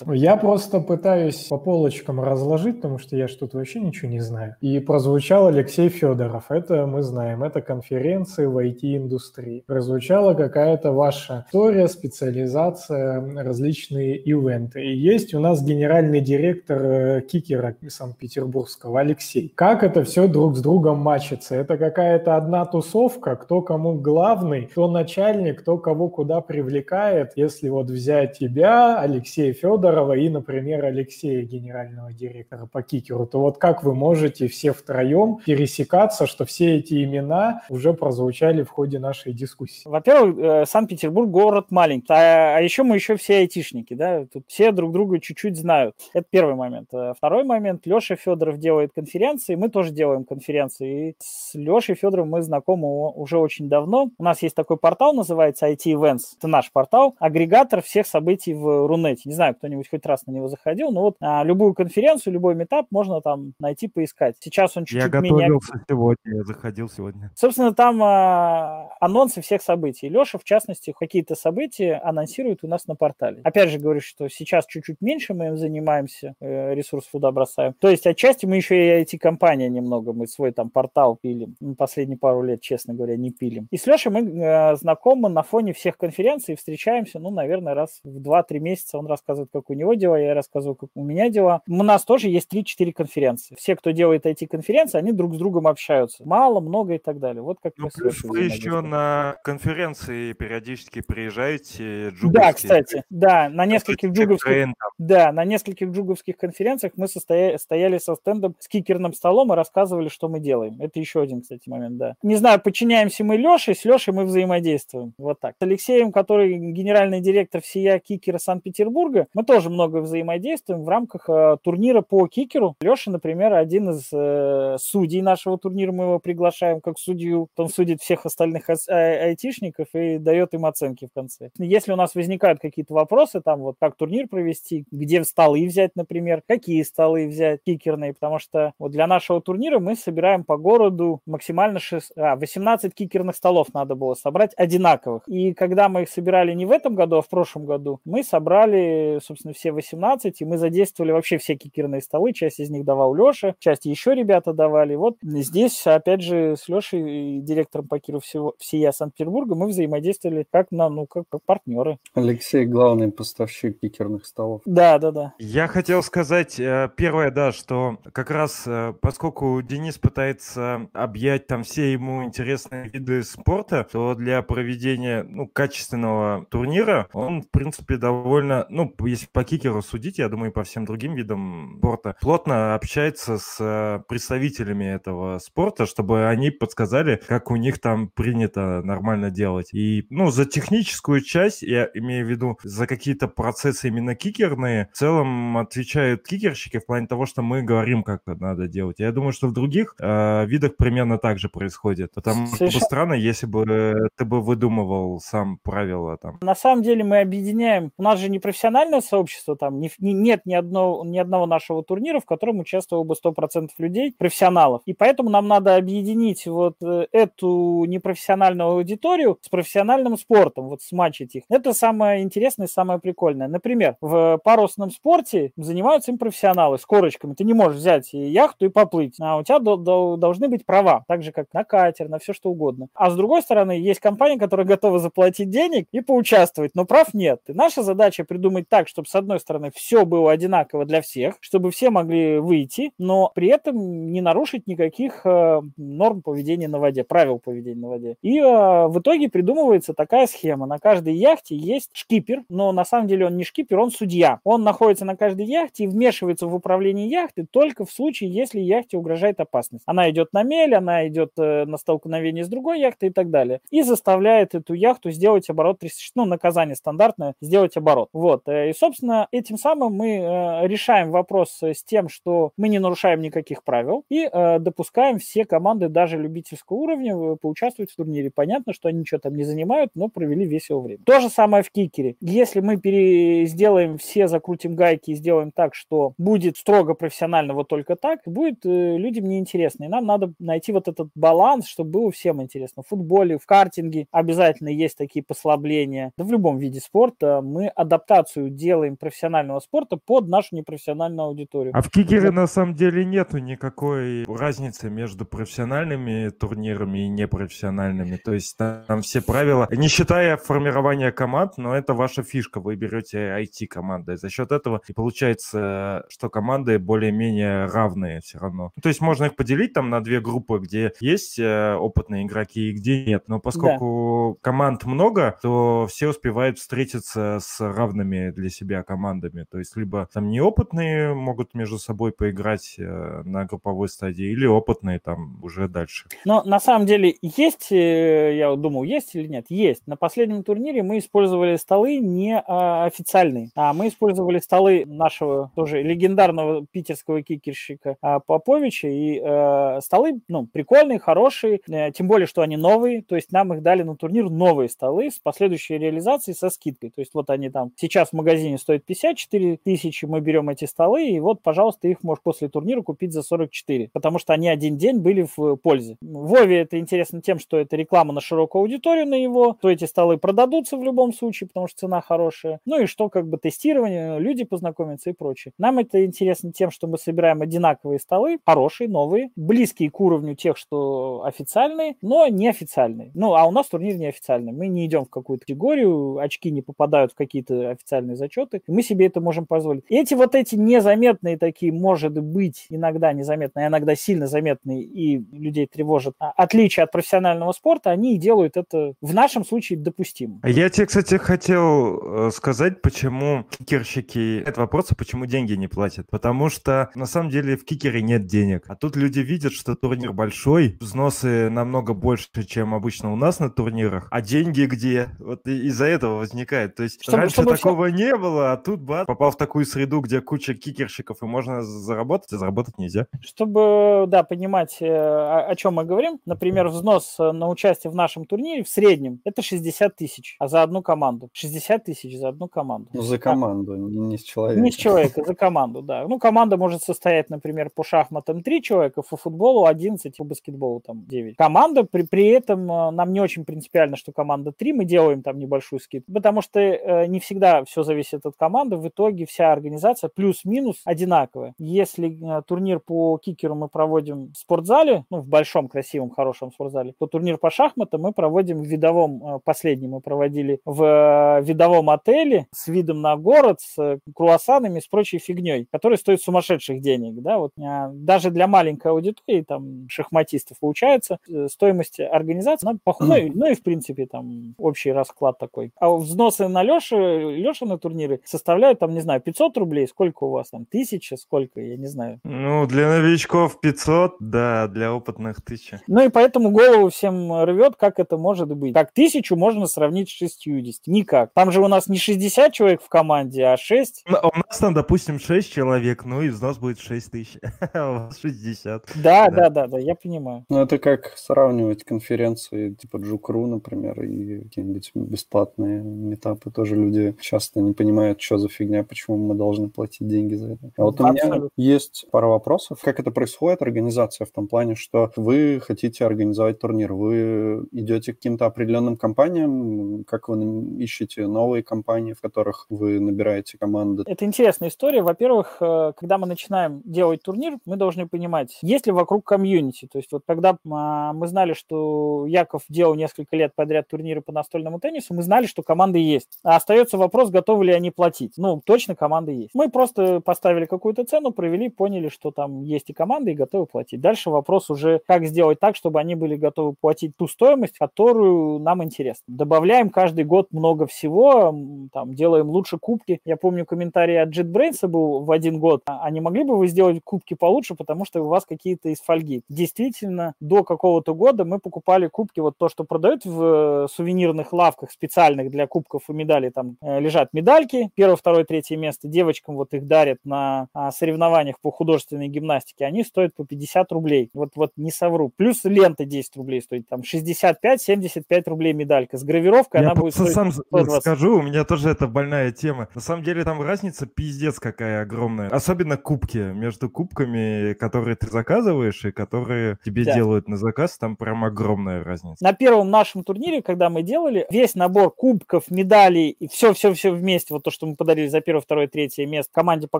Я 0.05 0.37
просто 0.37 0.79
пытаюсь 0.79 1.47
по 1.47 1.57
полочкам 1.57 2.21
разложить, 2.21 2.77
потому 2.77 2.99
что 2.99 3.15
я 3.15 3.27
что-то 3.27 3.57
вообще 3.57 3.79
ничего 3.79 4.11
не 4.11 4.19
знаю. 4.19 4.55
И 4.61 4.79
прозвучал 4.79 5.47
Алексей 5.47 5.89
Федоров. 5.89 6.51
Это 6.51 6.85
мы 6.85 7.01
знаем, 7.01 7.43
это 7.43 7.61
конференции 7.61 8.45
в 8.45 8.57
IT-индустрии. 8.57 9.63
Прозвучала 9.65 10.35
какая-то 10.35 10.91
ваша 10.91 11.45
история, 11.47 11.87
специализация, 11.87 13.43
различные 13.43 14.17
ивенты. 14.17 14.85
И 14.85 14.95
есть 14.95 15.33
у 15.33 15.39
нас 15.39 15.63
генеральный 15.63 16.21
директор 16.21 16.81
э, 16.83 17.21
Кикера 17.21 17.75
Санкт-Петербургского 17.87 18.99
Алексей. 18.99 19.51
Как 19.55 19.83
это 19.83 20.03
все 20.03 20.27
друг 20.27 20.57
с 20.57 20.61
другом 20.61 20.99
мачится? 20.99 21.55
Это 21.55 21.77
какая-то 21.77 22.35
одна 22.35 22.65
тусовка, 22.65 23.35
кто 23.35 23.61
кому 23.61 23.95
главный, 23.95 24.67
кто 24.67 24.87
начальник, 24.87 25.61
кто 25.61 25.77
кого 25.77 26.09
куда 26.09 26.41
привлекает. 26.41 27.31
Если 27.35 27.69
вот 27.69 27.89
взять 27.89 28.37
тебя, 28.37 28.99
Алексей 28.99 29.53
Федоров, 29.53 29.86
Федорова 29.87 30.13
и, 30.13 30.29
например, 30.29 30.85
Алексея, 30.85 31.43
генерального 31.43 32.11
директора 32.11 32.65
по 32.65 32.81
кикеру, 32.81 33.25
то 33.25 33.39
вот 33.39 33.57
как 33.57 33.83
вы 33.83 33.95
можете 33.95 34.47
все 34.47 34.73
втроем 34.73 35.39
пересекаться, 35.45 36.27
что 36.27 36.45
все 36.45 36.77
эти 36.77 37.03
имена 37.03 37.61
уже 37.69 37.93
прозвучали 37.93 38.63
в 38.63 38.69
ходе 38.69 38.99
нашей 38.99 39.33
дискуссии? 39.33 39.83
Во-первых, 39.85 40.37
э, 40.37 40.65
Санкт-Петербург 40.65 41.29
город 41.29 41.67
маленький, 41.69 42.11
а, 42.11 42.57
а 42.57 42.59
еще 42.59 42.83
мы 42.83 42.95
еще 42.95 43.15
все 43.15 43.37
айтишники, 43.37 43.93
да, 43.93 44.25
тут 44.25 44.43
все 44.47 44.71
друг 44.71 44.91
друга 44.91 45.19
чуть-чуть 45.19 45.57
знают. 45.57 45.95
Это 46.13 46.25
первый 46.29 46.55
момент. 46.55 46.89
Э, 46.93 47.13
второй 47.15 47.43
момент, 47.43 47.85
Леша 47.85 48.15
Федоров 48.15 48.57
делает 48.57 48.91
конференции, 48.93 49.55
мы 49.55 49.69
тоже 49.69 49.91
делаем 49.91 50.25
конференции. 50.25 51.09
И 51.09 51.15
с 51.19 51.55
Лешей 51.55 51.95
Федоровым 51.95 52.31
мы 52.31 52.41
знакомы 52.41 53.09
уже 53.11 53.37
очень 53.37 53.69
давно. 53.69 54.09
У 54.17 54.23
нас 54.23 54.41
есть 54.41 54.55
такой 54.55 54.77
портал, 54.77 55.13
называется 55.13 55.69
IT 55.69 55.85
Events. 55.85 56.35
Это 56.37 56.47
наш 56.47 56.71
портал, 56.71 57.15
агрегатор 57.19 57.81
всех 57.81 58.05
событий 58.05 58.53
в 58.53 58.87
Рунете. 58.87 59.23
Не 59.25 59.33
знаю, 59.33 59.55
кто-нибудь 59.55 59.76
кто-нибудь 59.77 59.89
хоть 59.89 60.05
раз 60.05 60.25
на 60.25 60.31
него 60.31 60.47
заходил, 60.47 60.91
но 60.91 61.01
вот 61.01 61.15
а, 61.19 61.43
любую 61.43 61.73
конференцию, 61.73 62.33
любой 62.33 62.55
метап 62.55 62.87
можно 62.91 63.21
там 63.21 63.53
найти, 63.59 63.87
поискать. 63.87 64.35
Сейчас 64.39 64.75
он 64.77 64.85
чуть-чуть 64.85 65.13
я 65.13 65.19
менее... 65.19 65.47
Готовился 65.47 65.85
сегодня, 65.87 66.35
я 66.37 66.43
заходил 66.43 66.89
сегодня. 66.89 67.31
Собственно, 67.35 67.73
там 67.73 68.01
а, 68.01 68.89
анонсы 68.99 69.41
всех 69.41 69.61
событий. 69.61 70.09
Леша, 70.09 70.37
в 70.37 70.43
частности, 70.43 70.93
какие-то 70.97 71.35
события 71.35 71.95
анонсирует 72.03 72.59
у 72.63 72.67
нас 72.67 72.87
на 72.87 72.95
портале. 72.95 73.41
Опять 73.43 73.69
же 73.69 73.79
говорю, 73.79 74.01
что 74.01 74.27
сейчас 74.29 74.65
чуть-чуть 74.65 74.97
меньше 75.01 75.33
мы 75.33 75.47
им 75.47 75.57
занимаемся, 75.57 76.33
э, 76.39 76.73
ресурсов 76.73 77.11
туда 77.11 77.31
бросаем. 77.31 77.73
То 77.79 77.89
есть 77.89 78.07
отчасти 78.07 78.45
мы 78.45 78.55
еще 78.55 79.01
и 79.01 79.03
IT-компания 79.03 79.69
немного, 79.69 80.13
мы 80.13 80.27
свой 80.27 80.51
там 80.51 80.69
портал 80.69 81.17
пилим. 81.21 81.55
Последние 81.77 82.17
пару 82.17 82.41
лет, 82.43 82.61
честно 82.61 82.93
говоря, 82.93 83.15
не 83.17 83.31
пилим. 83.31 83.67
И 83.71 83.77
с 83.77 83.85
Лешей 83.85 84.11
мы 84.11 84.21
э, 84.21 84.75
знакомы 84.75 85.29
на 85.29 85.43
фоне 85.43 85.73
всех 85.73 85.97
конференций, 85.97 86.55
встречаемся, 86.55 87.19
ну, 87.19 87.29
наверное, 87.29 87.73
раз 87.73 87.99
в 88.03 88.21
2-3 88.21 88.59
месяца 88.59 88.97
он 88.97 89.07
рассказывает, 89.07 89.49
как 89.51 89.66
у 89.69 89.73
него 89.73 89.93
дела, 89.93 90.15
я 90.15 90.33
рассказываю, 90.33 90.75
как 90.75 90.89
у 90.95 91.03
меня 91.03 91.29
дела. 91.29 91.61
У 91.67 91.83
нас 91.83 92.03
тоже 92.03 92.29
есть 92.29 92.53
3-4 92.53 92.93
конференции. 92.93 93.55
Все, 93.57 93.75
кто 93.75 93.91
делает 93.91 94.25
эти 94.25 94.45
конференции, 94.45 94.97
они 94.97 95.11
друг 95.11 95.35
с 95.35 95.37
другом 95.37 95.67
общаются. 95.67 96.25
Мало, 96.25 96.59
много 96.59 96.95
и 96.95 96.97
так 96.97 97.19
далее. 97.19 97.41
Вот 97.41 97.57
как 97.61 97.73
ну, 97.77 97.89
плюс 97.93 98.23
вы 98.23 98.41
еще 98.41 98.81
на 98.81 99.37
конференции 99.43 100.33
периодически 100.33 101.01
приезжаете. 101.01 102.11
Да, 102.23 102.53
кстати, 102.53 103.03
да, 103.09 103.49
на 103.49 103.65
нескольких 103.65 104.11
джуговских, 104.11 104.73
да, 104.97 105.31
на 105.31 105.45
нескольких 105.45 105.89
джуговских 105.89 106.37
конференциях 106.37 106.93
мы 106.95 107.07
состоя... 107.07 107.57
стояли 107.57 107.97
со 107.97 108.15
стендом 108.15 108.55
с 108.59 108.67
кикерным 108.67 109.13
столом 109.13 109.51
и 109.53 109.55
рассказывали, 109.55 110.09
что 110.09 110.29
мы 110.29 110.39
делаем. 110.39 110.81
Это 110.81 110.99
еще 110.99 111.21
один, 111.21 111.41
кстати, 111.41 111.67
момент, 111.69 111.97
да. 111.97 112.15
Не 112.23 112.35
знаю, 112.35 112.61
подчиняемся 112.61 113.23
мы 113.23 113.37
Леше, 113.37 113.73
с 113.73 113.85
Лешей 113.85 114.13
мы 114.13 114.25
взаимодействуем. 114.25 115.13
Вот 115.17 115.39
так. 115.39 115.55
С 115.59 115.63
Алексеем, 115.63 116.11
который 116.11 116.55
генеральный 116.71 117.21
директор 117.21 117.61
всея 117.61 117.99
кикера 117.99 118.37
Санкт-Петербурга, 118.37 119.27
мы 119.33 119.43
тоже 119.43 119.56
много 119.65 119.97
взаимодействуем 119.97 120.83
в 120.83 120.89
рамках 120.89 121.29
э, 121.29 121.57
турнира 121.63 122.01
по 122.01 122.27
кикеру. 122.27 122.75
Леша, 122.81 123.11
например, 123.11 123.53
один 123.53 123.89
из 123.89 124.09
э, 124.11 124.77
судей 124.79 125.21
нашего 125.21 125.57
турнира, 125.57 125.91
мы 125.91 126.05
его 126.05 126.19
приглашаем 126.19 126.81
как 126.81 126.99
судью. 126.99 127.49
Он 127.57 127.69
судит 127.69 128.01
всех 128.01 128.25
остальных 128.25 128.69
ай- 128.69 129.29
айтишников 129.29 129.87
и 129.93 130.17
дает 130.17 130.53
им 130.53 130.65
оценки 130.65 131.07
в 131.07 131.13
конце. 131.13 131.49
Если 131.57 131.91
у 131.91 131.95
нас 131.95 132.15
возникают 132.15 132.59
какие-то 132.59 132.93
вопросы, 132.93 133.41
там 133.41 133.61
вот 133.61 133.75
как 133.79 133.95
турнир 133.95 134.27
провести, 134.27 134.85
где 134.91 135.23
столы 135.23 135.65
взять, 135.65 135.91
например, 135.95 136.41
какие 136.47 136.83
столы 136.83 137.27
взять 137.27 137.61
кикерные, 137.65 138.13
потому 138.13 138.39
что 138.39 138.73
вот 138.79 138.91
для 138.91 139.07
нашего 139.07 139.41
турнира 139.41 139.79
мы 139.79 139.95
собираем 139.95 140.43
по 140.43 140.57
городу 140.57 141.21
максимально 141.25 141.79
6, 141.79 142.11
а, 142.15 142.35
18 142.35 142.93
кикерных 142.93 143.35
столов 143.35 143.67
надо 143.73 143.95
было 143.95 144.13
собрать 144.13 144.53
одинаковых. 144.55 145.23
И 145.27 145.53
когда 145.53 145.89
мы 145.89 146.03
их 146.03 146.09
собирали 146.09 146.53
не 146.53 146.65
в 146.65 146.71
этом 146.71 146.95
году, 146.95 147.17
а 147.17 147.21
в 147.21 147.29
прошлом 147.29 147.65
году, 147.65 147.99
мы 148.05 148.23
собрали, 148.23 149.19
собственно, 149.23 149.46
соответственно, 149.47 149.53
все 149.53 149.71
18, 149.71 150.41
и 150.41 150.45
мы 150.45 150.57
задействовали 150.57 151.11
вообще 151.11 151.37
все 151.37 151.55
кикерные 151.55 152.01
столы, 152.01 152.33
часть 152.33 152.59
из 152.59 152.69
них 152.69 152.85
давал 152.85 153.13
Леша, 153.15 153.55
часть 153.59 153.85
еще 153.85 154.13
ребята 154.13 154.53
давали. 154.53 154.95
Вот 154.95 155.17
здесь, 155.21 155.85
опять 155.85 156.21
же, 156.21 156.55
с 156.57 156.67
Лешей, 156.67 157.39
директором 157.41 157.87
по 157.87 157.99
киру 157.99 158.19
всего, 158.19 158.53
всея 158.57 158.91
Санкт-Петербурга, 158.91 159.55
мы 159.55 159.67
взаимодействовали 159.67 160.45
как, 160.49 160.71
на, 160.71 160.89
ну, 160.89 161.05
как, 161.05 161.25
как 161.29 161.41
партнеры. 161.43 161.97
Алексей 162.13 162.65
главный 162.65 163.11
поставщик 163.11 163.79
кикерных 163.79 164.25
столов. 164.25 164.61
Да, 164.65 164.97
да, 164.99 165.11
да. 165.11 165.33
Я 165.39 165.67
хотел 165.67 166.03
сказать, 166.03 166.59
э, 166.59 166.89
первое, 166.95 167.31
да, 167.31 167.51
что 167.51 167.97
как 168.13 168.31
раз 168.31 168.63
э, 168.65 168.93
поскольку 169.01 169.61
Денис 169.61 169.97
пытается 169.97 170.87
объять 170.93 171.47
там 171.47 171.63
все 171.63 171.91
ему 171.93 172.23
интересные 172.23 172.89
виды 172.89 173.23
спорта, 173.23 173.87
то 173.91 174.15
для 174.15 174.41
проведения 174.41 175.23
ну, 175.23 175.47
качественного 175.47 176.45
турнира 176.49 177.07
он, 177.13 177.41
в 177.41 177.49
принципе, 177.49 177.97
довольно, 177.97 178.65
ну, 178.69 178.93
если 179.05 179.27
по 179.37 179.43
кикеру 179.43 179.83
судить, 179.83 180.17
я 180.17 180.29
думаю, 180.29 180.49
и 180.49 180.53
по 180.53 180.63
всем 180.63 180.85
другим 180.85 181.13
видам 181.13 181.77
спорта, 181.77 182.15
плотно 182.19 182.73
общается 182.73 183.37
с 183.37 183.57
э, 183.59 183.99
представителями 184.07 184.85
этого 184.85 185.37
спорта, 185.37 185.85
чтобы 185.85 186.27
они 186.27 186.49
подсказали, 186.49 187.21
как 187.27 187.51
у 187.51 187.55
них 187.55 187.79
там 187.79 188.09
принято 188.09 188.81
нормально 188.83 189.29
делать. 189.29 189.73
И, 189.73 190.07
ну, 190.09 190.31
за 190.31 190.45
техническую 190.45 191.21
часть, 191.21 191.61
я 191.61 191.87
имею 191.93 192.25
в 192.25 192.29
виду, 192.29 192.57
за 192.63 192.87
какие-то 192.87 193.27
процессы 193.27 193.89
именно 193.89 194.15
кикерные, 194.15 194.89
в 194.91 194.97
целом 194.97 195.57
отвечают 195.57 196.25
кикерщики 196.25 196.79
в 196.79 196.87
плане 196.87 197.05
того, 197.05 197.27
что 197.27 197.43
мы 197.43 197.61
говорим, 197.61 198.01
как 198.01 198.21
надо 198.25 198.67
делать. 198.67 198.99
Я 198.99 199.11
думаю, 199.11 199.33
что 199.33 199.47
в 199.47 199.53
других 199.53 199.93
э, 199.99 200.45
видах 200.47 200.77
примерно 200.77 201.19
так 201.19 201.37
же 201.37 201.47
происходит. 201.47 202.11
Потому 202.15 202.47
что 202.47 202.79
странно, 202.79 203.13
если 203.13 203.45
бы 203.45 204.09
ты 204.15 204.25
бы 204.25 204.41
выдумывал 204.41 205.19
сам 205.19 205.59
правила 205.59 206.17
там. 206.17 206.39
На 206.41 206.55
самом 206.55 206.81
деле 206.81 207.03
мы 207.03 207.19
объединяем, 207.19 207.91
у 207.97 208.03
нас 208.03 208.19
же 208.19 208.29
не 208.29 208.39
профессиональное 208.39 209.01
сообщество, 209.01 209.26
там 209.55 209.79
не, 209.79 209.91
не, 209.99 210.13
нет 210.13 210.41
ни, 210.45 210.53
одно, 210.53 211.03
ни 211.05 211.17
одного 211.17 211.45
нашего 211.45 211.83
турнира, 211.83 212.19
в 212.19 212.25
котором 212.25 212.59
участвовало 212.59 213.03
бы 213.03 213.15
100% 213.15 213.69
людей, 213.77 214.13
профессионалов. 214.17 214.81
И 214.85 214.93
поэтому 214.93 215.29
нам 215.29 215.47
надо 215.47 215.75
объединить 215.75 216.45
вот 216.47 216.75
э, 216.81 217.07
эту 217.11 217.85
непрофессиональную 217.85 218.69
аудиторию 218.69 219.37
с 219.41 219.49
профессиональным 219.49 220.17
спортом, 220.17 220.69
вот 220.69 220.81
смачить 220.81 221.35
их. 221.35 221.43
Это 221.49 221.73
самое 221.73 222.23
интересное, 222.23 222.67
самое 222.67 222.99
прикольное. 222.99 223.47
Например, 223.47 223.97
в 224.01 224.39
парусном 224.43 224.91
спорте 224.91 225.51
занимаются 225.57 226.11
им 226.11 226.17
профессионалы 226.17 226.77
с 226.77 226.85
корочками. 226.85 227.33
Ты 227.33 227.43
не 227.43 227.53
можешь 227.53 227.79
взять 227.79 228.13
яхту 228.13 228.65
и 228.65 228.69
поплыть, 228.69 229.15
а 229.19 229.37
у 229.37 229.43
тебя 229.43 229.59
до, 229.59 229.75
до, 229.75 230.17
должны 230.17 230.47
быть 230.47 230.65
права, 230.65 231.03
так 231.07 231.23
же, 231.23 231.31
как 231.31 231.47
на 231.53 231.63
катер, 231.63 232.09
на 232.09 232.19
все 232.19 232.33
что 232.33 232.49
угодно. 232.49 232.87
А 232.93 233.09
с 233.09 233.15
другой 233.15 233.41
стороны, 233.41 233.71
есть 233.71 233.99
компании, 233.99 234.37
которые 234.37 234.65
готовы 234.65 234.99
заплатить 234.99 235.49
денег 235.49 235.87
и 235.91 236.01
поучаствовать, 236.01 236.71
но 236.75 236.85
прав 236.85 237.13
нет. 237.13 237.41
И 237.47 237.53
наша 237.53 237.83
задача 237.83 238.23
придумать 238.23 238.69
так, 238.69 238.87
чтобы 238.87 239.06
с 239.07 239.15
одной 239.15 239.39
стороны 239.39 239.71
все 239.73 240.05
было 240.05 240.31
одинаково 240.31 240.85
для 240.85 241.01
всех, 241.01 241.35
чтобы 241.39 241.71
все 241.71 241.89
могли 241.89 242.39
выйти, 242.39 242.91
но 242.97 243.31
при 243.33 243.47
этом 243.47 244.11
не 244.11 244.21
нарушить 244.21 244.67
никаких 244.67 245.25
э, 245.25 245.61
норм 245.77 246.21
поведения 246.21 246.67
на 246.67 246.79
воде, 246.79 247.03
правил 247.03 247.39
поведения 247.39 247.81
на 247.81 247.87
воде. 247.89 248.15
И 248.21 248.39
э, 248.39 248.87
в 248.87 248.99
итоге 248.99 249.29
придумывается 249.29 249.93
такая 249.93 250.27
схема. 250.27 250.65
На 250.65 250.79
каждой 250.79 251.15
яхте 251.15 251.55
есть 251.55 251.89
шкипер, 251.93 252.43
но 252.49 252.71
на 252.71 252.85
самом 252.85 253.07
деле 253.07 253.25
он 253.25 253.37
не 253.37 253.43
шкипер, 253.43 253.79
он 253.79 253.91
судья. 253.91 254.39
Он 254.43 254.63
находится 254.63 255.05
на 255.05 255.15
каждой 255.15 255.45
яхте 255.45 255.85
и 255.85 255.87
вмешивается 255.87 256.47
в 256.47 256.55
управление 256.55 257.07
яхты 257.07 257.45
только 257.49 257.85
в 257.85 257.91
случае, 257.91 258.29
если 258.31 258.59
яхте 258.59 258.97
угрожает 258.97 259.39
опасность. 259.39 259.83
Она 259.85 260.09
идет 260.09 260.33
на 260.33 260.43
мель, 260.43 260.75
она 260.75 261.07
идет 261.07 261.31
э, 261.37 261.65
на 261.65 261.77
столкновение 261.77 262.43
с 262.43 262.49
другой 262.49 262.79
яхтой 262.79 263.09
и 263.09 263.11
так 263.11 263.29
далее. 263.29 263.61
И 263.69 263.81
заставляет 263.81 264.55
эту 264.55 264.73
яхту 264.73 265.11
сделать 265.11 265.49
оборот 265.49 265.79
360, 265.79 266.15
ну, 266.15 266.25
наказание 266.25 266.75
стандартное, 266.75 267.35
сделать 267.41 267.77
оборот. 267.77 268.09
Вот. 268.13 268.47
Э, 268.47 268.69
и, 268.69 268.73
собственно, 268.73 268.96
этим 269.31 269.57
самым 269.57 269.93
мы 269.93 270.17
э, 270.17 270.67
решаем 270.67 271.11
вопрос 271.11 271.57
с 271.61 271.83
тем, 271.83 272.09
что 272.09 272.51
мы 272.57 272.69
не 272.69 272.79
нарушаем 272.79 273.21
никаких 273.21 273.63
правил 273.63 274.05
и 274.09 274.29
допускаем 274.59 275.19
все 275.19 275.45
команды, 275.45 275.89
даже 275.89 276.17
любительского 276.17 276.77
уровня, 276.77 277.35
поучаствовать 277.35 277.91
в 277.91 277.95
турнире. 277.95 278.31
Понятно, 278.33 278.73
что 278.73 278.89
они 278.89 278.99
ничего 278.99 279.19
там 279.19 279.35
не 279.35 279.43
занимают, 279.43 279.91
но 279.95 280.07
провели 280.09 280.45
весело 280.45 280.79
время. 280.79 281.01
То 281.05 281.19
же 281.19 281.29
самое 281.29 281.63
в 281.63 281.71
кикере. 281.71 282.15
Если 282.21 282.59
мы 282.59 282.77
пере... 282.77 283.45
сделаем 283.45 283.97
все, 283.97 284.27
закрутим 284.27 284.75
гайки 284.75 285.11
и 285.11 285.15
сделаем 285.15 285.51
так, 285.51 285.75
что 285.75 286.13
будет 286.17 286.57
строго 286.57 286.93
профессионально 286.93 287.53
вот 287.53 287.67
только 287.67 287.95
так, 287.95 288.19
будет 288.25 288.59
людям 288.63 289.25
неинтересно. 289.25 289.85
И 289.85 289.87
нам 289.87 290.05
надо 290.05 290.33
найти 290.39 290.71
вот 290.71 290.87
этот 290.87 291.09
баланс, 291.15 291.67
чтобы 291.67 291.91
было 291.91 292.11
всем 292.11 292.41
интересно. 292.41 292.83
В 292.83 292.87
футболе, 292.87 293.37
в 293.37 293.45
картинге 293.45 294.07
обязательно 294.11 294.69
есть 294.69 294.97
такие 294.97 295.23
послабления. 295.23 296.11
Да 296.17 296.23
в 296.23 296.31
любом 296.31 296.57
виде 296.57 296.79
спорта 296.79 297.41
мы 297.41 297.67
адаптацию 297.67 298.49
делаем 298.49 298.86
профессионального 298.95 299.59
спорта 299.59 299.97
под 299.97 300.27
нашу 300.27 300.55
непрофессиональную 300.55 301.27
аудиторию. 301.27 301.73
А 301.75 301.81
в 301.81 301.89
кикере 301.89 302.31
на 302.31 302.47
самом 302.47 302.75
деле 302.75 303.03
нету 303.05 303.37
никакой 303.39 304.25
разницы 304.25 304.89
между 304.89 305.25
профессиональными 305.25 306.29
турнирами 306.29 307.05
и 307.05 307.07
непрофессиональными. 307.07 308.17
То 308.17 308.33
есть 308.33 308.57
там 308.57 309.01
все 309.01 309.21
правила, 309.21 309.67
не 309.71 309.87
считая 309.87 310.37
формирования 310.37 311.11
команд, 311.11 311.57
но 311.57 311.75
это 311.75 311.93
ваша 311.93 312.23
фишка. 312.23 312.59
Вы 312.59 312.75
берете 312.75 313.17
IT-команды. 313.17 314.17
За 314.17 314.29
счет 314.29 314.51
этого 314.51 314.81
и 314.87 314.93
получается, 314.93 316.05
что 316.09 316.29
команды 316.29 316.79
более-менее 316.79 317.65
равные 317.65 318.21
все 318.21 318.39
равно. 318.39 318.71
То 318.81 318.89
есть 318.89 319.01
можно 319.01 319.25
их 319.25 319.35
поделить 319.35 319.73
там 319.73 319.89
на 319.89 320.01
две 320.01 320.21
группы, 320.21 320.59
где 320.59 320.93
есть 320.99 321.39
э, 321.39 321.75
опытные 321.75 322.25
игроки 322.25 322.69
и 322.69 322.73
где 322.73 323.05
нет. 323.05 323.25
Но 323.27 323.39
поскольку 323.39 324.35
да. 324.35 324.39
команд 324.41 324.85
много, 324.85 325.37
то 325.41 325.87
все 325.89 326.09
успевают 326.09 326.59
встретиться 326.59 327.39
с 327.41 327.59
равными 327.59 328.31
для 328.31 328.49
себя 328.49 328.76
командами. 328.83 329.45
То 329.49 329.59
есть 329.59 329.75
либо 329.75 330.07
там 330.11 330.29
неопытные 330.29 331.13
могут 331.13 331.53
между 331.53 331.77
собой 331.77 332.11
поиграть 332.11 332.75
э, 332.77 333.21
на 333.23 333.45
групповой 333.45 333.89
стадии, 333.89 334.25
или 334.25 334.45
опытные 334.45 334.99
там 334.99 335.43
уже 335.43 335.67
дальше. 335.67 336.07
Но 336.25 336.43
на 336.43 336.59
самом 336.59 336.85
деле 336.85 337.15
есть, 337.21 337.71
э, 337.71 338.37
я 338.37 338.55
думаю, 338.55 338.87
есть 338.87 339.15
или 339.15 339.27
нет? 339.27 339.45
Есть. 339.49 339.85
На 339.87 339.95
последнем 339.95 340.43
турнире 340.43 340.83
мы 340.83 340.99
использовали 340.99 341.55
столы 341.55 341.97
не 341.99 342.39
а, 342.39 342.85
официальные, 342.85 343.49
а 343.55 343.73
мы 343.73 343.87
использовали 343.87 344.39
столы 344.39 344.85
нашего 344.85 345.51
тоже 345.55 345.81
легендарного 345.81 346.65
питерского 346.65 347.21
кикерщика 347.21 347.97
а, 348.01 348.19
Поповича. 348.19 348.87
И 348.87 349.21
э, 349.23 349.79
столы, 349.81 350.21
ну, 350.27 350.47
прикольные, 350.47 350.99
хорошие, 350.99 351.59
тем 351.93 352.07
более, 352.07 352.27
что 352.27 352.41
они 352.41 352.57
новые. 352.57 353.01
То 353.01 353.15
есть 353.15 353.31
нам 353.31 353.53
их 353.53 353.61
дали 353.61 353.83
на 353.83 353.95
турнир 353.95 354.29
новые 354.29 354.69
столы 354.69 355.09
с 355.09 355.19
последующей 355.19 355.77
реализацией 355.77 356.35
со 356.35 356.49
скидкой. 356.49 356.91
То 356.91 357.01
есть 357.01 357.13
вот 357.13 357.29
они 357.29 357.49
там 357.49 357.71
сейчас 357.75 358.09
в 358.09 358.13
магазине 358.13 358.57
стоят 358.67 358.83
54 358.83 359.57
тысячи, 359.63 360.03
мы 360.03 360.19
берем 360.19 360.49
эти 360.49 360.65
столы, 360.65 361.07
и 361.07 361.19
вот, 361.21 361.41
пожалуйста, 361.41 361.87
их 361.87 362.03
можешь 362.03 362.21
после 362.21 362.49
турнира 362.49 362.81
купить 362.81 363.13
за 363.13 363.23
44, 363.23 363.89
потому 363.93 364.19
что 364.19 364.33
они 364.33 364.49
один 364.49 364.77
день 364.77 364.99
были 364.99 365.25
в 365.37 365.55
пользе. 365.55 365.95
Вове 366.01 366.59
это 366.59 366.77
интересно 366.77 367.21
тем, 367.21 367.39
что 367.39 367.57
это 367.57 367.77
реклама 367.77 368.11
на 368.11 368.19
широкую 368.19 368.63
аудиторию 368.63 369.07
на 369.07 369.15
его, 369.15 369.57
то 369.61 369.69
эти 369.69 369.85
столы 369.85 370.17
продадутся 370.17 370.75
в 370.75 370.83
любом 370.83 371.13
случае, 371.13 371.47
потому 371.47 371.67
что 371.67 371.79
цена 371.79 372.01
хорошая. 372.01 372.59
Ну 372.65 372.81
и 372.81 372.87
что 372.87 373.07
как 373.07 373.29
бы 373.29 373.37
тестирование, 373.37 374.19
люди 374.19 374.43
познакомятся 374.43 375.11
и 375.11 375.13
прочее. 375.13 375.53
Нам 375.57 375.79
это 375.79 376.03
интересно 376.03 376.51
тем, 376.51 376.69
что 376.69 376.87
мы 376.87 376.97
собираем 376.97 377.41
одинаковые 377.41 377.99
столы, 377.99 378.37
хорошие, 378.45 378.89
новые, 378.89 379.29
близкие 379.37 379.89
к 379.89 379.99
уровню 380.01 380.35
тех, 380.35 380.57
что 380.57 381.23
официальные, 381.23 381.95
но 382.01 382.27
неофициальные. 382.27 383.11
Ну, 383.13 383.33
а 383.33 383.45
у 383.45 383.51
нас 383.51 383.67
турнир 383.67 383.95
неофициальный. 383.95 384.51
Мы 384.51 384.67
не 384.67 384.85
идем 384.87 385.05
в 385.05 385.09
какую-то 385.09 385.45
категорию, 385.45 386.17
очки 386.17 386.51
не 386.51 386.61
попадают 386.61 387.13
в 387.13 387.15
какие-то 387.15 387.69
официальные 387.69 388.17
зачеты, 388.17 388.56
и 388.67 388.71
мы 388.71 388.83
себе 388.83 389.07
это 389.07 389.21
можем 389.21 389.45
позволить. 389.45 389.83
И 389.89 389.97
эти 389.97 390.13
вот 390.13 390.35
эти 390.35 390.55
незаметные 390.55 391.37
такие, 391.37 391.71
может 391.71 392.17
быть, 392.17 392.65
иногда 392.69 393.13
незаметные, 393.13 393.65
а 393.65 393.69
иногда 393.69 393.95
сильно 393.95 394.27
заметные 394.27 394.83
и 394.83 395.17
людей 395.31 395.67
тревожат 395.67 396.15
а 396.19 396.31
отличия 396.31 396.83
от 396.83 396.91
профессионального 396.91 397.51
спорта, 397.51 397.91
они 397.91 398.15
и 398.15 398.17
делают 398.17 398.57
это 398.57 398.93
в 399.01 399.13
нашем 399.13 399.45
случае 399.45 399.79
допустимо. 399.79 400.39
Я 400.43 400.69
тебе, 400.69 400.85
кстати, 400.85 401.15
хотел 401.15 402.27
э, 402.27 402.31
сказать, 402.31 402.81
почему 402.81 403.45
кикерщики... 403.49 404.43
Это 404.45 404.61
вопрос, 404.61 404.87
почему 404.97 405.25
деньги 405.25 405.53
не 405.53 405.67
платят. 405.67 406.07
Потому 406.09 406.49
что, 406.49 406.89
на 406.95 407.05
самом 407.05 407.29
деле, 407.29 407.57
в 407.57 407.65
кикере 407.65 408.01
нет 408.01 408.25
денег. 408.25 408.65
А 408.67 408.75
тут 408.75 408.95
люди 408.95 409.19
видят, 409.19 409.53
что 409.53 409.75
турнир 409.75 410.13
большой, 410.13 410.77
взносы 410.79 411.49
намного 411.49 411.93
больше, 411.93 412.27
чем 412.45 412.73
обычно 412.73 413.11
у 413.11 413.15
нас 413.15 413.39
на 413.39 413.49
турнирах, 413.49 414.07
а 414.11 414.21
деньги 414.21 414.65
где? 414.65 415.09
Вот 415.19 415.47
из-за 415.47 415.85
этого 415.85 416.17
возникает. 416.19 416.75
То 416.75 416.83
есть 416.83 417.01
чтобы, 417.01 417.17
раньше 417.17 417.33
чтобы 417.33 417.55
такого 417.55 417.87
все... 417.87 417.95
не 417.95 418.15
было, 418.15 418.46
а 418.53 418.57
тут 418.57 418.81
бац, 418.81 419.05
попал 419.05 419.31
в 419.31 419.37
такую 419.37 419.65
среду, 419.65 420.01
где 420.01 420.21
куча 420.21 420.53
кикерщиков, 420.53 421.21
и 421.21 421.25
можно 421.25 421.61
заработать, 421.61 422.33
а 422.33 422.37
заработать 422.37 422.77
нельзя. 422.77 423.07
Чтобы, 423.21 424.05
да, 424.07 424.23
понимать, 424.23 424.77
э, 424.81 424.87
о, 424.87 425.47
о 425.47 425.55
чем 425.55 425.75
мы 425.75 425.85
говорим, 425.85 426.19
например, 426.25 426.67
взнос 426.67 427.15
э, 427.19 427.31
на 427.31 427.47
участие 427.49 427.91
в 427.91 427.95
нашем 427.95 428.25
турнире 428.25 428.63
в 428.63 428.69
среднем 428.69 429.19
это 429.23 429.41
60 429.41 429.95
тысяч, 429.95 430.35
а 430.39 430.47
за 430.47 430.63
одну 430.63 430.81
команду. 430.81 431.29
60 431.33 431.83
тысяч 431.83 432.17
за 432.17 432.29
одну 432.29 432.47
команду. 432.47 432.89
Ну, 432.93 433.01
за 433.01 433.17
команду, 433.17 433.73
а, 433.73 433.77
не 433.77 434.17
с 434.17 434.23
человека. 434.23 434.61
Не 434.61 434.71
с 434.71 434.75
человека, 434.75 435.23
за 435.23 435.35
команду, 435.35 435.81
да. 435.81 436.07
Ну, 436.07 436.19
команда 436.19 436.57
может 436.57 436.81
состоять, 436.83 437.29
например, 437.29 437.69
по 437.73 437.83
шахматам 437.83 438.43
3 438.43 438.61
человека, 438.61 439.01
по 439.01 439.17
футболу 439.17 439.65
11, 439.65 440.15
по 440.17 440.23
баскетболу 440.23 440.81
там 440.81 441.05
9. 441.05 441.35
Команда, 441.35 441.83
при, 441.83 442.03
при 442.03 442.27
этом 442.27 442.71
э, 442.71 442.91
нам 442.91 443.13
не 443.13 443.19
очень 443.19 443.45
принципиально, 443.45 443.97
что 443.97 444.11
команда 444.11 444.51
3, 444.51 444.73
мы 444.73 444.85
делаем 444.85 445.21
там 445.23 445.39
небольшую 445.39 445.79
скидку, 445.79 446.11
потому 446.11 446.41
что 446.41 446.59
э, 446.59 447.07
не 447.07 447.19
всегда 447.19 447.63
все 447.65 447.83
зависит 447.83 448.25
от 448.25 448.36
команды, 448.37 448.77
в 448.77 448.87
итоге 448.87 449.25
вся 449.25 449.51
организация 449.51 450.09
плюс-минус 450.09 450.81
одинаковая. 450.85 451.53
Если 451.57 452.37
э, 452.39 452.41
турнир 452.43 452.79
по 452.79 453.17
кикеру 453.17 453.55
мы 453.55 453.67
проводим 453.67 454.31
в 454.33 454.37
спортзале, 454.37 455.05
ну, 455.09 455.19
в 455.19 455.27
большом, 455.27 455.67
красивом, 455.67 456.09
хорошем 456.09 456.51
спортзале, 456.51 456.93
то 456.99 457.07
турнир 457.07 457.37
по 457.37 457.49
шахматам 457.49 458.01
мы 458.01 458.13
проводим 458.13 458.61
в 458.61 458.65
видовом, 458.65 459.23
э, 459.25 459.39
последний 459.43 459.87
мы 459.87 460.01
проводили 460.01 460.59
в 460.65 461.41
видовом 461.41 461.89
отеле 461.89 462.47
с 462.53 462.67
видом 462.67 463.01
на 463.01 463.15
город, 463.17 463.59
с 463.61 463.99
круассанами, 464.15 464.79
с 464.79 464.87
прочей 464.87 465.19
фигней, 465.19 465.67
который 465.71 465.97
стоит 465.97 466.21
сумасшедших 466.21 466.81
денег, 466.81 467.21
да, 467.21 467.37
вот 467.37 467.53
даже 467.55 468.31
для 468.31 468.47
маленькой 468.47 468.91
аудитории, 468.91 469.41
там, 469.41 469.87
шахматистов 469.89 470.59
получается, 470.59 471.19
стоимость 471.47 471.99
организации, 471.99 472.67
она 472.67 472.77
похожа, 472.83 473.13
ну, 473.33 473.47
ну 473.47 473.51
и 473.51 473.55
в 473.55 473.63
принципе 473.63 474.05
там 474.05 474.55
общий 474.57 474.91
расклад 474.91 475.37
такой. 475.39 475.71
А 475.79 475.89
взносы 475.89 476.47
на 476.47 476.63
Леша, 476.63 476.97
Леша 476.97 477.65
на 477.65 477.77
турниры 477.77 478.16
составляют 478.25 478.79
там, 478.79 478.93
не 478.93 479.01
знаю, 479.01 479.21
500 479.21 479.57
рублей, 479.57 479.87
сколько 479.87 480.23
у 480.23 480.31
вас 480.31 480.49
там, 480.49 480.65
тысяча, 480.65 481.17
сколько, 481.17 481.59
я 481.59 481.77
не 481.77 481.87
знаю. 481.87 482.19
Ну, 482.23 482.65
для 482.67 482.87
новичков 482.89 483.59
500, 483.59 484.17
да, 484.19 484.67
для 484.67 484.93
опытных 484.93 485.39
1000. 485.39 485.81
Ну 485.87 486.05
и 486.05 486.09
поэтому 486.09 486.51
голову 486.51 486.89
всем 486.89 487.43
рвет, 487.43 487.75
как 487.77 487.99
это 487.99 488.17
может 488.17 488.49
быть. 488.53 488.73
Так, 488.73 488.91
тысячу 488.91 489.35
можно 489.35 489.67
сравнить 489.67 490.09
с 490.09 490.13
60. 490.13 490.87
Никак. 490.87 491.31
Там 491.33 491.51
же 491.51 491.61
у 491.61 491.67
нас 491.67 491.87
не 491.87 491.97
60 491.97 492.53
человек 492.53 492.81
в 492.81 492.89
команде, 492.89 493.45
а 493.45 493.57
6. 493.57 494.03
Ну, 494.07 494.17
у 494.21 494.37
нас 494.37 494.57
там, 494.59 494.73
допустим, 494.73 495.19
6 495.19 495.51
человек, 495.51 496.05
ну 496.05 496.21
и 496.21 496.29
взнос 496.29 496.57
будет 496.57 496.79
6 496.79 497.11
тысяч, 497.11 497.37
а 497.73 497.89
у 497.89 497.93
вас 497.93 498.19
60. 498.19 498.91
Да, 498.95 499.29
да, 499.29 499.49
да, 499.49 499.67
да, 499.67 499.79
я 499.79 499.95
понимаю. 499.95 500.45
Ну 500.49 500.61
это 500.61 500.77
как 500.77 501.13
сравнивать 501.15 501.83
конференции 501.83 502.73
типа 502.73 502.97
Джукру, 502.97 503.45
например, 503.47 504.01
и 504.03 504.43
какие-нибудь 504.43 504.91
бесплатные 504.95 505.81
метапы. 505.81 506.51
Тоже 506.51 506.75
люди 506.75 507.15
часто 507.21 507.61
не 507.61 507.73
понимают, 507.73 508.06
что 508.17 508.37
за 508.37 508.49
фигня, 508.49 508.83
почему 508.83 509.17
мы 509.17 509.35
должны 509.35 509.69
платить 509.69 510.07
деньги 510.07 510.35
за 510.35 510.53
это. 510.53 510.71
А 510.77 510.83
вот 510.83 510.99
у 510.99 511.07
меня 511.07 511.49
есть 511.57 512.05
пара 512.11 512.27
вопросов. 512.27 512.79
Как 512.81 512.99
это 512.99 513.11
происходит, 513.11 513.61
организация 513.61 514.25
в 514.25 514.31
том 514.31 514.47
плане, 514.47 514.75
что 514.75 515.11
вы 515.15 515.61
хотите 515.63 516.05
организовать 516.05 516.59
турнир, 516.59 516.93
вы 516.93 517.65
идете 517.71 518.13
к 518.13 518.17
каким-то 518.17 518.45
определенным 518.45 518.97
компаниям, 518.97 520.03
как 520.05 520.29
вы 520.29 520.37
ищете 520.81 521.27
новые 521.27 521.63
компании, 521.63 522.13
в 522.13 522.21
которых 522.21 522.65
вы 522.69 522.99
набираете 522.99 523.57
команды? 523.57 524.03
Это 524.05 524.25
интересная 524.25 524.69
история. 524.69 525.01
Во-первых, 525.01 525.57
э, 525.59 525.93
когда 525.95 526.17
мы 526.17 526.27
начинаем 526.27 526.81
делать 526.85 527.21
турнир, 527.21 527.57
мы 527.65 527.75
должны 527.75 528.07
понимать, 528.07 528.57
есть 528.61 528.87
ли 528.87 528.91
вокруг 528.91 529.25
комьюнити. 529.25 529.87
То 529.91 529.97
есть 529.97 530.11
вот 530.11 530.23
когда 530.25 530.57
а, 530.69 531.13
мы 531.13 531.27
знали, 531.27 531.53
что 531.53 532.25
Яков 532.27 532.63
делал 532.69 532.95
несколько 532.95 533.35
лет 533.35 533.53
подряд 533.55 533.87
турниры 533.87 534.21
по 534.21 534.31
настольному 534.31 534.79
теннису, 534.79 535.13
мы 535.13 535.21
знали, 535.21 535.45
что 535.45 535.63
команды 535.63 535.99
есть. 535.99 536.39
А 536.43 536.55
остается 536.55 536.97
вопрос, 536.97 537.29
готовы 537.29 537.65
ли 537.65 537.73
они 537.73 537.91
платить. 537.97 538.33
Ну, 538.37 538.61
точно 538.63 538.95
команды 538.95 539.31
есть. 539.31 539.49
Мы 539.55 539.69
просто 539.69 540.21
поставили 540.21 540.65
какую-то 540.65 541.03
цену, 541.03 541.31
провели, 541.31 541.67
поняли, 541.67 542.09
что 542.09 542.29
там 542.29 542.61
есть 542.61 542.91
и 542.91 542.93
команды, 542.93 543.31
и 543.31 543.33
готовы 543.33 543.65
платить. 543.65 543.99
Дальше 543.99 544.29
вопрос 544.29 544.69
уже, 544.69 545.01
как 545.07 545.25
сделать 545.25 545.59
так, 545.59 545.75
чтобы 545.75 545.99
они 545.99 546.13
были 546.13 546.35
готовы 546.35 546.75
платить 546.79 547.17
ту 547.17 547.27
стоимость, 547.27 547.77
которую 547.77 548.59
нам 548.59 548.83
интересно. 548.83 549.23
Добавляем 549.27 549.89
каждый 549.89 550.25
год 550.25 550.49
много 550.51 550.85
всего, 550.85 551.55
там, 551.91 552.13
делаем 552.13 552.49
лучше 552.49 552.77
кубки. 552.77 553.19
Я 553.25 553.35
помню 553.35 553.65
комментарий 553.65 554.21
от 554.21 554.29
JetBrains 554.29 554.87
был 554.87 555.21
в 555.21 555.31
один 555.31 555.59
год. 555.59 555.81
А 555.87 556.09
не 556.11 556.21
могли 556.21 556.43
бы 556.43 556.55
вы 556.55 556.67
сделать 556.67 557.01
кубки 557.03 557.33
получше, 557.33 557.73
потому 557.73 558.05
что 558.05 558.21
у 558.21 558.27
вас 558.27 558.45
какие-то 558.45 558.89
из 558.89 559.01
фольги? 559.01 559.41
Действительно, 559.49 560.35
до 560.39 560.63
какого-то 560.63 561.15
года 561.15 561.45
мы 561.45 561.57
покупали 561.57 562.07
кубки, 562.07 562.39
вот 562.41 562.59
то, 562.59 562.69
что 562.69 562.83
продают 562.83 563.25
в 563.25 563.43
э, 563.43 563.87
сувенирных 563.91 564.53
лавках 564.53 564.91
специальных 564.91 565.49
для 565.49 565.65
кубков 565.65 566.03
и 566.09 566.13
медалей, 566.13 566.51
там 566.51 566.77
э, 566.81 566.99
лежат 566.99 567.33
медальки, 567.33 567.86
первое, 567.93 568.15
второе, 568.15 568.43
третье 568.43 568.77
место, 568.77 569.07
девочкам 569.07 569.55
вот 569.55 569.73
их 569.73 569.87
дарят 569.87 570.19
на 570.23 570.67
а, 570.73 570.91
соревнованиях 570.91 571.59
по 571.61 571.71
художественной 571.71 572.27
гимнастике, 572.27 572.85
они 572.85 573.03
стоят 573.03 573.35
по 573.35 573.45
50 573.45 573.91
рублей, 573.91 574.29
вот, 574.33 574.51
вот 574.55 574.71
не 574.77 574.91
совру, 574.91 575.31
плюс 575.35 575.63
лента 575.63 576.05
10 576.05 576.35
рублей 576.37 576.61
стоит, 576.61 576.87
там 576.87 577.01
65-75 577.01 578.43
рублей 578.47 578.73
медалька, 578.73 579.17
с 579.17 579.23
гравировкой 579.23 579.81
Я 579.81 579.87
она 579.87 579.95
будет 579.95 580.13
стоить 580.13 580.33
сам 580.33 580.51
120. 580.51 581.01
скажу, 581.01 581.39
у 581.39 581.41
меня 581.41 581.63
тоже 581.63 581.89
это 581.89 582.07
больная 582.07 582.51
тема, 582.51 582.89
на 582.95 583.01
самом 583.01 583.23
деле 583.23 583.43
там 583.43 583.61
разница 583.61 584.05
пиздец 584.05 584.59
какая 584.59 585.03
огромная, 585.03 585.49
особенно 585.49 585.97
кубки, 585.97 586.37
между 586.37 586.89
кубками, 586.89 587.73
которые 587.73 588.15
ты 588.15 588.27
заказываешь 588.27 589.05
и 589.05 589.11
которые 589.11 589.77
тебе 589.83 590.03
да. 590.03 590.15
делают 590.15 590.47
на 590.47 590.57
заказ, 590.57 590.97
там 590.97 591.15
прям 591.15 591.43
огромная 591.43 592.03
разница. 592.03 592.43
На 592.43 592.53
первом 592.53 592.89
нашем 592.89 593.23
турнире, 593.23 593.61
когда 593.61 593.89
мы 593.89 594.03
делали, 594.03 594.47
весь 594.49 594.75
набор 594.75 595.11
кубков, 595.11 595.69
медалей 595.69 596.29
и 596.29 596.47
все-все-все 596.47 597.11
вместе, 597.11 597.53
вот 597.53 597.63
то, 597.63 597.71
что 597.71 597.76
мы 597.85 597.95
подарили 597.95 598.27
за 598.27 598.41
первое, 598.41 598.61
второе, 598.61 598.87
третье 598.87 599.25
место 599.25 599.51
команде 599.53 599.87
по 599.87 599.99